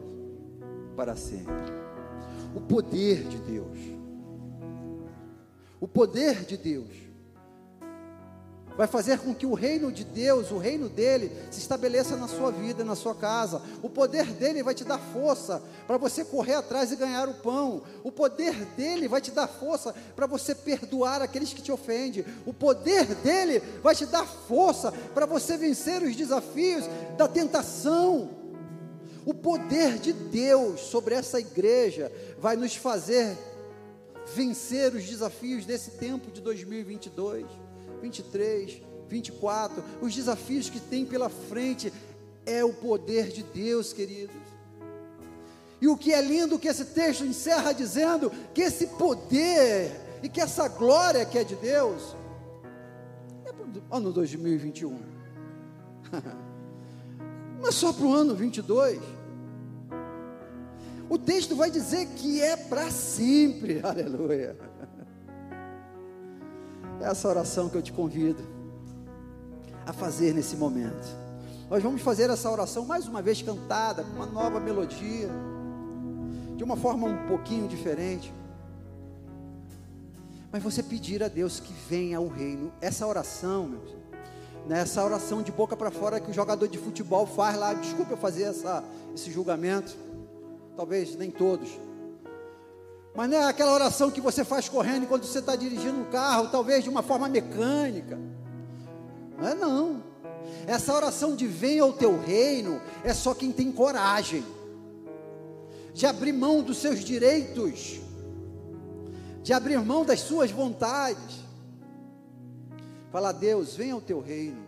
para 0.95 1.15
sempre 1.15 1.73
o 2.55 2.61
poder 2.61 3.23
de 3.27 3.37
Deus. 3.37 3.77
O 5.79 5.87
poder 5.87 6.45
de 6.45 6.55
Deus 6.55 6.89
vai 8.77 8.87
fazer 8.87 9.19
com 9.19 9.33
que 9.33 9.45
o 9.45 9.53
reino 9.53 9.91
de 9.91 10.03
Deus, 10.03 10.51
o 10.51 10.57
reino 10.57 10.89
dele, 10.89 11.31
se 11.51 11.59
estabeleça 11.59 12.15
na 12.15 12.27
sua 12.27 12.51
vida, 12.51 12.83
na 12.83 12.95
sua 12.95 13.15
casa. 13.15 13.61
O 13.81 13.89
poder 13.89 14.25
dele 14.25 14.63
vai 14.63 14.73
te 14.73 14.83
dar 14.83 14.97
força 14.97 15.61
para 15.87 15.97
você 15.97 16.23
correr 16.23 16.55
atrás 16.55 16.91
e 16.91 16.95
ganhar 16.95 17.27
o 17.27 17.35
pão. 17.35 17.83
O 18.03 18.11
poder 18.11 18.53
dele 18.77 19.07
vai 19.07 19.21
te 19.21 19.31
dar 19.31 19.47
força 19.47 19.93
para 20.15 20.25
você 20.25 20.55
perdoar 20.55 21.21
aqueles 21.21 21.53
que 21.53 21.61
te 21.61 21.71
ofendem. 21.71 22.25
O 22.45 22.53
poder 22.53 23.05
dele 23.15 23.61
vai 23.81 23.95
te 23.95 24.05
dar 24.05 24.25
força 24.25 24.91
para 25.13 25.25
você 25.25 25.57
vencer 25.57 26.01
os 26.01 26.15
desafios 26.15 26.85
da 27.17 27.27
tentação. 27.27 28.29
O 29.25 29.33
poder 29.33 29.99
de 29.99 30.11
Deus 30.11 30.81
sobre 30.81 31.15
essa 31.15 31.39
igreja 31.39 32.11
vai 32.39 32.57
nos 32.57 32.75
fazer 32.75 33.37
vencer 34.35 34.93
os 34.93 35.05
desafios 35.05 35.65
desse 35.65 35.91
tempo 35.91 36.31
de 36.31 36.41
2022, 36.41 37.45
23, 38.03 38.81
24. 39.07 39.81
Os 40.01 40.13
desafios 40.13 40.69
que 40.69 40.79
tem 40.79 41.05
pela 41.05 41.29
frente 41.29 41.91
é 42.45 42.63
o 42.63 42.73
poder 42.73 43.29
de 43.29 43.43
Deus, 43.43 43.93
queridos. 43.93 44.35
E 45.81 45.87
o 45.87 45.97
que 45.97 46.13
é 46.13 46.21
lindo 46.21 46.59
que 46.59 46.67
esse 46.67 46.85
texto 46.85 47.25
encerra 47.25 47.73
dizendo 47.73 48.29
que 48.53 48.61
esse 48.61 48.87
poder 48.87 49.91
e 50.21 50.27
que 50.29 50.41
essa 50.41 50.67
glória 50.67 51.25
que 51.25 51.37
é 51.37 51.43
de 51.43 51.55
Deus 51.55 52.15
é 53.45 53.51
para 53.51 53.65
o 53.65 53.95
ano 53.95 54.11
2021. 54.11 54.99
Não 57.59 57.69
é 57.69 57.71
só 57.71 57.93
para 57.93 58.05
o 58.05 58.13
ano 58.13 58.35
22. 58.35 59.01
O 61.09 61.17
texto 61.17 61.55
vai 61.55 61.71
dizer 61.71 62.07
que 62.17 62.41
é 62.41 62.57
para 62.57 62.91
sempre. 62.91 63.79
Aleluia. 63.83 64.57
Essa 67.03 67.27
oração 67.27 67.69
que 67.69 67.75
eu 67.75 67.81
te 67.81 67.91
convido 67.91 68.43
a 69.85 69.93
fazer 69.93 70.33
nesse 70.33 70.55
momento. 70.55 71.07
Nós 71.69 71.83
vamos 71.83 72.01
fazer 72.01 72.29
essa 72.29 72.49
oração 72.49 72.85
mais 72.85 73.07
uma 73.07 73.21
vez 73.21 73.41
cantada, 73.41 74.03
com 74.03 74.11
uma 74.11 74.25
nova 74.25 74.59
melodia, 74.59 75.29
de 76.55 76.63
uma 76.63 76.75
forma 76.75 77.07
um 77.07 77.27
pouquinho 77.27 77.67
diferente. 77.67 78.33
Mas 80.51 80.61
você 80.61 80.83
pedir 80.83 81.23
a 81.23 81.27
Deus 81.27 81.59
que 81.59 81.73
venha 81.89 82.21
o 82.21 82.27
reino. 82.27 82.71
Essa 82.79 83.07
oração, 83.07 83.67
meus 83.67 84.03
nessa 84.67 85.03
oração 85.03 85.41
de 85.41 85.51
boca 85.51 85.75
para 85.75 85.91
fora 85.91 86.19
que 86.19 86.31
o 86.31 86.33
jogador 86.33 86.67
de 86.67 86.77
futebol 86.77 87.25
faz 87.25 87.57
lá. 87.57 87.73
Desculpa 87.73 88.13
eu 88.13 88.17
fazer 88.17 88.43
essa, 88.43 88.83
esse 89.13 89.31
julgamento. 89.31 89.95
Talvez 90.75 91.15
nem 91.15 91.29
todos. 91.29 91.69
Mas 93.15 93.29
não 93.29 93.37
é 93.37 93.45
aquela 93.45 93.73
oração 93.73 94.09
que 94.09 94.19
você 94.19 94.43
faz 94.43 94.67
correndo 94.67 95.03
enquanto 95.03 95.25
você 95.25 95.39
está 95.39 95.55
dirigindo 95.55 95.99
um 95.99 96.05
carro, 96.05 96.49
talvez 96.49 96.83
de 96.83 96.89
uma 96.89 97.03
forma 97.03 97.29
mecânica. 97.29 98.19
Não 99.37 99.47
é 99.47 99.53
não. 99.53 100.03
Essa 100.65 100.93
oração 100.93 101.35
de 101.35 101.45
venha 101.45 101.83
ao 101.83 101.93
teu 101.93 102.19
reino 102.19 102.81
é 103.03 103.13
só 103.13 103.33
quem 103.33 103.51
tem 103.51 103.71
coragem 103.71 104.43
de 105.93 106.07
abrir 106.07 106.33
mão 106.33 106.63
dos 106.63 106.77
seus 106.77 107.03
direitos, 107.03 107.99
de 109.43 109.53
abrir 109.53 109.79
mão 109.79 110.03
das 110.03 110.21
suas 110.21 110.49
vontades. 110.49 111.43
Fala, 113.11 113.31
Deus, 113.31 113.75
venha 113.75 113.93
ao 113.93 114.01
teu 114.01 114.19
reino 114.19 114.65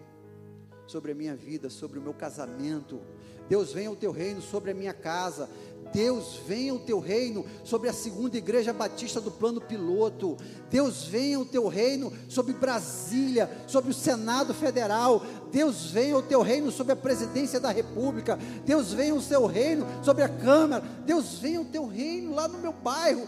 sobre 0.86 1.14
a 1.14 1.16
minha 1.16 1.36
vida, 1.36 1.68
sobre 1.70 1.98
o 1.98 2.02
meu 2.02 2.14
casamento. 2.14 3.02
Deus, 3.50 3.74
venha 3.74 3.90
ao 3.90 3.96
teu 3.96 4.12
reino 4.12 4.42
sobre 4.42 4.70
a 4.70 4.74
minha 4.74 4.94
casa. 4.94 5.50
Deus, 5.94 6.40
venha 6.48 6.74
o 6.74 6.80
teu 6.80 7.00
reino 7.00 7.46
sobre 7.64 7.90
a 7.90 7.94
segunda 7.94 8.38
igreja 8.38 8.74
batista 8.74 9.22
do 9.22 9.32
plano 9.32 9.62
piloto. 9.62 10.38
Deus, 10.70 11.06
venha 11.06 11.40
o 11.40 11.46
teu 11.46 11.68
reino 11.68 12.12
sobre 12.28 12.54
Brasília, 12.54 13.50
sobre 13.68 13.92
o 13.92 13.94
Senado 13.94 14.54
Federal. 14.54 15.24
Deus, 15.52 15.92
venha 15.92 16.18
o 16.18 16.24
teu 16.24 16.42
reino 16.42 16.72
sobre 16.72 16.94
a 16.94 16.98
presidência 16.98 17.60
da 17.60 17.72
República. 17.72 18.38
Deus, 18.66 18.92
venha 18.94 19.16
o 19.16 19.22
seu 19.22 19.46
reino 19.46 19.86
sobre 20.04 20.24
a 20.24 20.30
Câmara. 20.30 20.84
Deus, 21.06 21.40
venha 21.40 21.62
o 21.62 21.66
teu 21.66 21.86
reino 21.86 22.36
lá 22.36 22.48
no 22.48 22.58
meu 22.58 22.74
bairro, 22.74 23.28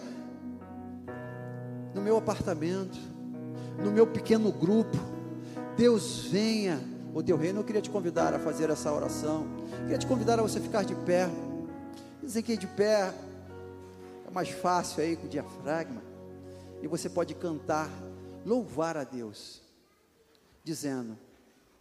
no 1.95 2.01
meu 2.01 2.17
apartamento 2.17 3.17
no 3.77 3.91
meu 3.91 4.07
pequeno 4.07 4.51
grupo. 4.51 4.97
Deus 5.77 6.27
venha 6.29 6.79
o 7.13 7.21
teu 7.21 7.37
reino. 7.37 7.59
Eu 7.59 7.63
queria 7.63 7.81
te 7.81 7.89
convidar 7.89 8.33
a 8.33 8.39
fazer 8.39 8.69
essa 8.69 8.91
oração. 8.91 9.45
Eu 9.71 9.81
queria 9.81 9.97
te 9.97 10.07
convidar 10.07 10.39
a 10.39 10.41
você 10.41 10.59
ficar 10.59 10.83
de 10.83 10.95
pé. 10.95 11.29
Dizem 12.27 12.43
que 12.43 12.57
de 12.57 12.67
pé 12.67 13.13
é 14.27 14.29
mais 14.29 14.49
fácil 14.49 15.01
aí 15.01 15.15
com 15.15 15.27
o 15.27 15.29
diafragma. 15.29 16.03
E 16.81 16.87
você 16.87 17.09
pode 17.09 17.33
cantar, 17.33 17.89
louvar 18.45 18.97
a 18.97 19.05
Deus, 19.05 19.61
dizendo: 20.61 21.17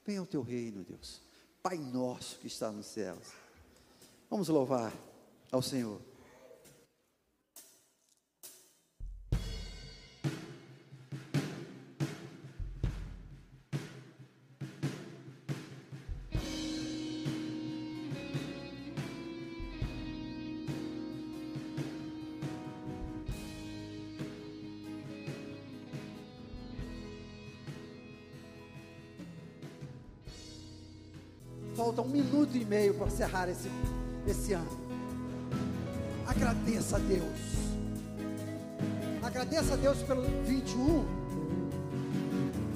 Venha 0.06 0.22
o 0.22 0.26
teu 0.26 0.42
reino, 0.42 0.84
Deus. 0.88 1.20
Pai 1.60 1.76
nosso 1.76 2.38
que 2.38 2.46
está 2.46 2.70
nos 2.70 2.86
céus. 2.86 3.26
Vamos 4.30 4.46
louvar 4.46 4.92
ao 5.50 5.60
Senhor. 5.60 6.00
Meio 32.68 32.94
para 32.94 33.06
encerrar 33.06 33.48
esse, 33.48 33.70
esse 34.26 34.52
ano. 34.52 34.70
Agradeça 36.26 36.96
a 36.96 36.98
Deus. 36.98 37.38
Agradeça 39.22 39.74
a 39.74 39.76
Deus 39.76 39.98
pelo 40.02 40.22
21. 40.44 41.04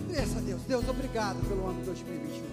Agradeça 0.05 0.39
a 0.39 0.41
Deus. 0.41 0.63
Deus, 0.63 0.89
obrigado 0.89 1.37
pelo 1.49 1.67
ano 1.69 1.85
2021. 1.85 2.45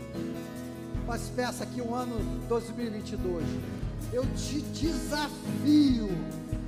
Mas 1.06 1.30
peça 1.30 1.64
aqui 1.64 1.82
um 1.82 1.96
ano 1.96 2.18
2022. 2.48 3.46
Eu 4.12 4.26
te 4.36 4.62
desafio 4.62 6.10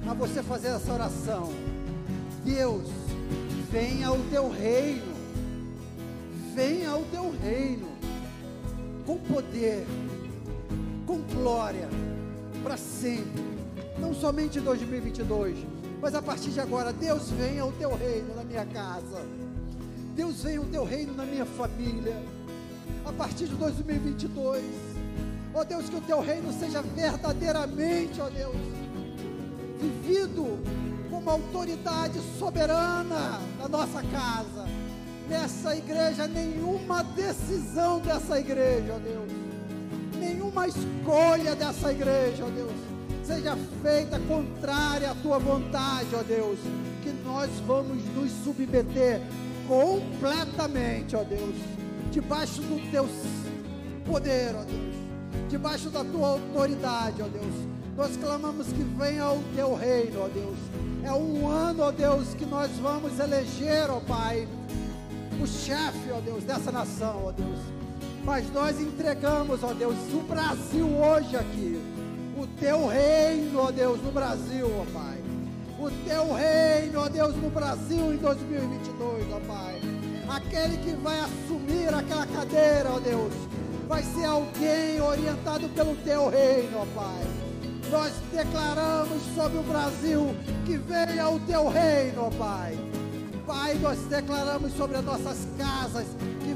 a 0.08 0.14
você 0.14 0.42
fazer 0.44 0.70
essa 0.70 0.94
oração. 0.94 1.52
Deus, 2.44 2.88
venha 3.72 4.12
o 4.12 4.24
teu 4.30 4.50
reino 4.50 5.20
venha 6.60 6.94
o 6.94 7.06
teu 7.06 7.34
reino 7.42 7.88
com 9.06 9.18
poder, 9.18 9.86
glória, 11.34 11.88
para 12.64 12.78
sempre. 12.78 13.44
Não 14.00 14.14
somente 14.14 14.60
em 14.60 14.62
2022, 14.62 15.58
mas 16.02 16.16
a 16.16 16.22
partir 16.22 16.52
de 16.52 16.60
agora, 16.60 16.94
Deus 16.94 17.30
venha 17.32 17.66
o 17.66 17.72
teu 17.74 17.96
reino 17.96 18.36
na 18.36 18.44
minha 18.44 18.66
casa. 18.66 19.22
Deus 20.16 20.44
venha 20.44 20.62
o 20.62 20.66
teu 20.66 20.84
reino 20.84 21.14
na 21.14 21.26
minha 21.26 21.46
família. 21.46 22.16
A 23.06 23.12
partir 23.12 23.48
de 23.48 23.56
2022, 23.56 24.64
ó 25.54 25.64
Deus, 25.64 25.90
que 25.90 25.96
o 25.96 26.02
teu 26.02 26.22
reino 26.22 26.52
seja 26.54 26.82
verdadeiramente, 26.82 28.22
ó 28.22 28.30
Deus, 28.30 28.56
vivido 29.80 30.60
como 31.10 31.30
autoridade 31.30 32.20
soberana 32.38 33.40
na 33.60 33.68
nossa 33.68 34.02
casa. 34.04 34.68
Nessa 35.28 35.76
igreja, 35.76 36.28
nenhuma 36.28 37.04
decisão 37.04 38.00
dessa 38.00 38.40
igreja, 38.40 38.96
ó 38.96 39.00
Deus, 39.00 39.32
nenhuma 40.20 40.68
escolha 40.68 41.56
dessa 41.56 41.92
igreja, 41.92 42.46
ó 42.46 42.50
Deus, 42.50 42.74
seja 43.24 43.58
feita 43.82 44.20
contrária 44.20 45.12
à 45.12 45.16
tua 45.16 45.40
vontade, 45.40 46.10
ó 46.14 46.24
Deus, 46.24 46.60
que 47.02 47.12
nós 47.24 47.50
vamos 47.66 48.04
nos 48.16 48.32
submeter 48.44 49.22
completamente, 49.68 51.16
ó 51.16 51.24
Deus, 51.24 51.56
debaixo 52.12 52.62
do 52.62 52.92
teu 52.92 53.08
poder, 54.06 54.56
ó 54.56 54.64
Deus, 54.64 55.50
debaixo 55.50 55.90
da 55.90 56.04
tua 56.04 56.30
autoridade, 56.30 57.22
ó 57.22 57.28
Deus. 57.28 57.70
Nós 57.96 58.16
clamamos 58.16 58.68
que 58.68 58.82
venha 58.98 59.30
o 59.30 59.44
teu 59.56 59.76
reino, 59.76 60.22
ó 60.22 60.28
Deus. 60.30 60.58
É 61.04 61.12
um 61.12 61.48
ano, 61.48 61.84
ó 61.84 61.92
Deus, 61.92 62.34
que 62.34 62.46
nós 62.46 62.72
vamos 62.82 63.20
eleger, 63.20 63.90
ó 63.90 64.00
Pai, 64.00 64.48
o 65.42 65.46
chefe, 65.46 66.12
ó 66.12 66.20
Deus, 66.22 66.44
dessa 66.44 66.72
nação, 66.72 67.26
ó 67.26 67.32
Deus. 67.32 67.79
Mas 68.30 68.48
nós 68.54 68.80
entregamos, 68.80 69.64
ó 69.64 69.74
Deus, 69.74 69.96
o 70.14 70.22
Brasil 70.22 70.86
hoje 70.86 71.36
aqui. 71.36 71.82
O 72.38 72.46
teu 72.60 72.86
reino, 72.86 73.60
ó 73.60 73.72
Deus, 73.72 74.00
no 74.04 74.12
Brasil, 74.12 74.68
ó 74.68 74.86
Pai. 74.94 75.18
O 75.80 75.90
teu 76.08 76.34
reino, 76.36 77.00
ó 77.00 77.10
Deus, 77.10 77.36
no 77.36 77.50
Brasil 77.50 78.14
em 78.14 78.18
2022, 78.18 79.34
ó 79.34 79.40
Pai. 79.48 79.82
Aquele 80.30 80.78
que 80.78 80.92
vai 81.02 81.20
assumir 81.22 81.92
aquela 81.92 82.28
cadeira, 82.28 82.92
ó 82.92 83.00
Deus, 83.00 83.34
vai 83.88 84.04
ser 84.04 84.26
alguém 84.26 85.02
orientado 85.02 85.68
pelo 85.70 85.96
teu 85.96 86.30
reino, 86.30 86.82
ó 86.82 86.86
Pai. 86.94 87.24
Nós 87.90 88.14
declaramos 88.32 89.24
sobre 89.34 89.58
o 89.58 89.64
Brasil 89.64 90.36
que 90.68 90.78
venha 90.78 91.30
o 91.30 91.40
teu 91.40 91.68
reino, 91.68 92.26
ó 92.26 92.30
Pai. 92.30 92.78
Pai, 93.48 93.74
nós 93.82 93.98
declaramos 94.02 94.72
sobre 94.74 94.98
as 94.98 95.04
nossas 95.04 95.48
casas 95.58 96.06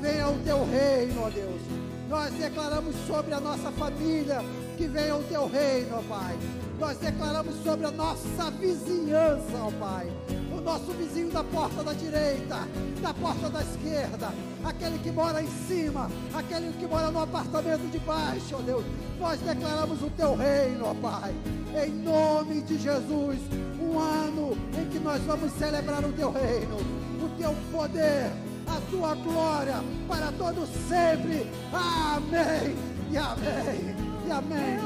venha 0.04 0.28
o 0.28 0.38
teu 0.40 0.66
reino, 0.66 1.24
ó 1.24 1.30
Deus. 1.30 1.62
Nós 2.10 2.34
declaramos 2.34 2.94
sobre 3.08 3.34
a 3.34 3.40
nossa 3.40 3.72
família 3.72 4.42
que 4.78 4.86
venha 4.86 5.16
o 5.16 5.24
teu 5.24 5.48
reino, 5.48 5.98
ó 5.98 6.02
Pai. 6.02 6.38
Nós 6.78 6.98
declaramos 6.98 7.56
sobre 7.64 7.86
a 7.86 7.92
nossa 7.92 8.52
vizinhança, 8.60 9.58
ó 9.62 9.72
Pai. 9.80 10.12
O 10.52 10.60
nosso 10.60 10.92
vizinho 10.92 11.32
da 11.32 11.44
porta 11.44 11.84
da 11.84 11.94
direita, 11.94 12.68
da 13.02 13.14
porta 13.14 13.50
da 13.50 13.62
esquerda, 13.62 14.34
aquele 14.66 15.00
que 15.00 15.10
mora 15.10 15.42
em 15.42 15.48
cima, 15.68 16.12
aquele 16.34 16.74
que 16.78 16.86
mora 16.86 17.10
no 17.10 17.22
apartamento 17.22 17.90
de 17.90 18.00
baixo, 18.00 18.58
ó 18.58 18.62
Deus. 18.62 18.84
Nós 19.18 19.40
declaramos 19.40 20.02
o 20.02 20.10
teu 20.10 20.36
reino, 20.36 20.86
ó 20.86 20.94
Pai. 20.96 21.34
Em 21.82 21.92
nome 21.92 22.62
de 22.62 22.78
Jesus, 22.78 23.40
um 23.82 23.98
ano 23.98 24.58
em 24.78 24.86
que 24.90 25.00
nós 25.00 25.22
vamos 25.24 25.54
celebrar 25.54 26.04
o 26.04 26.12
teu 26.12 26.30
reino, 26.30 26.76
o 27.24 27.30
teu 27.38 27.56
poder, 27.72 28.30
a 28.74 28.82
tua 28.90 29.16
glória 29.16 29.76
para 30.08 30.32
todos 30.32 30.70
sempre. 30.88 31.50
Amém 31.72 32.76
e 33.12 33.18
amém 33.18 33.96
e 34.26 34.32
amém. 34.32 34.80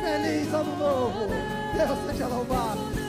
Feliz 0.00 0.54
ano 0.54 0.76
novo. 0.76 1.28
Deus 1.76 2.10
seja 2.10 2.26
louvado. 2.26 3.05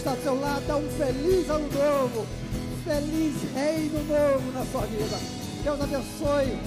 Está 0.00 0.14
do 0.14 0.22
seu 0.22 0.40
lado. 0.40 0.66
Dá 0.66 0.76
um 0.76 0.88
feliz 0.90 1.48
ano 1.50 1.68
novo. 1.72 2.26
Feliz 2.84 3.34
reino 3.54 3.98
novo 4.04 4.52
na 4.52 4.64
sua 4.66 4.86
vida. 4.86 5.16
Deus 5.62 5.80
abençoe. 5.80 6.58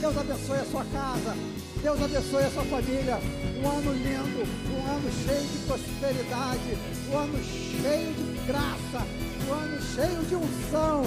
Deus 0.00 0.18
abençoe 0.18 0.58
a 0.58 0.64
sua 0.66 0.84
casa. 0.84 1.34
Deus 1.82 2.02
abençoe 2.02 2.42
a 2.44 2.50
sua 2.50 2.64
família. 2.64 3.18
Um 3.62 3.68
ano 3.68 3.92
lindo, 3.92 4.42
um 4.70 4.90
ano 4.90 5.10
cheio 5.24 5.48
de 5.48 5.58
prosperidade, 5.66 6.78
um 7.10 7.18
ano 7.18 7.42
cheio 7.42 8.12
de 8.12 8.46
graça, 8.46 9.06
um 9.48 9.52
ano 9.52 9.82
cheio 9.82 10.22
de 10.26 10.34
unção, 10.34 11.02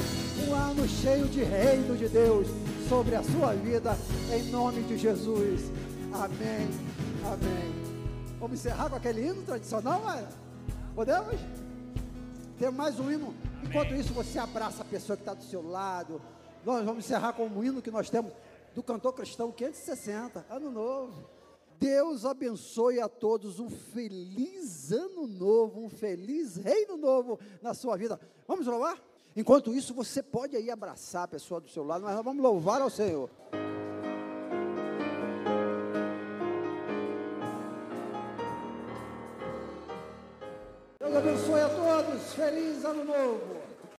um 0.47 0.55
ano 0.55 0.87
cheio 0.87 1.25
de 1.27 1.43
reino 1.43 1.95
de 1.95 2.07
Deus 2.07 2.47
sobre 2.89 3.15
a 3.15 3.23
sua 3.23 3.53
vida, 3.53 3.95
em 4.33 4.43
nome 4.49 4.81
de 4.83 4.97
Jesus. 4.97 5.71
Amém. 6.13 6.69
Amém. 7.25 7.73
Vamos 8.39 8.59
encerrar 8.59 8.89
com 8.89 8.95
aquele 8.95 9.27
hino 9.27 9.43
tradicional, 9.43 10.01
Mayra? 10.03 10.29
Podemos? 10.95 11.66
Tem 12.57 12.71
mais 12.71 12.99
um 12.99 13.11
hino. 13.11 13.35
Enquanto 13.63 13.93
isso, 13.93 14.11
você 14.13 14.39
abraça 14.39 14.81
a 14.81 14.85
pessoa 14.85 15.15
que 15.15 15.21
está 15.21 15.35
do 15.35 15.43
seu 15.43 15.61
lado. 15.61 16.19
Nós 16.65 16.83
vamos 16.83 17.05
encerrar 17.05 17.33
com 17.33 17.45
um 17.45 17.63
hino 17.63 17.83
que 17.83 17.91
nós 17.91 18.09
temos 18.09 18.33
do 18.73 18.81
cantor 18.81 19.13
cristão 19.13 19.51
560, 19.51 20.43
ano 20.49 20.71
novo. 20.71 21.29
Deus 21.79 22.25
abençoe 22.25 22.99
a 22.99 23.07
todos 23.07 23.59
um 23.59 23.69
feliz 23.69 24.91
ano 24.91 25.27
novo, 25.27 25.85
um 25.85 25.89
feliz 25.89 26.57
reino 26.57 26.97
novo 26.97 27.39
na 27.61 27.75
sua 27.75 27.95
vida. 27.95 28.19
Vamos 28.47 28.65
louvar? 28.65 28.99
Enquanto 29.35 29.71
isso, 29.71 29.93
você 29.93 30.23
pode 30.23 30.55
aí 30.55 30.71
abraçar 30.71 31.25
a 31.25 31.27
pessoa 31.27 31.61
do 31.61 31.69
seu 31.69 31.83
lado, 31.83 32.03
mas 32.03 32.15
nós 32.15 32.25
vamos 32.25 32.41
louvar 32.41 32.81
ao 32.81 32.89
Senhor. 32.89 33.29
Abençoe 41.17 41.61
a 41.61 41.69
todos. 41.69 42.33
Feliz 42.33 42.85
ano 42.85 43.03
novo. 43.03 43.56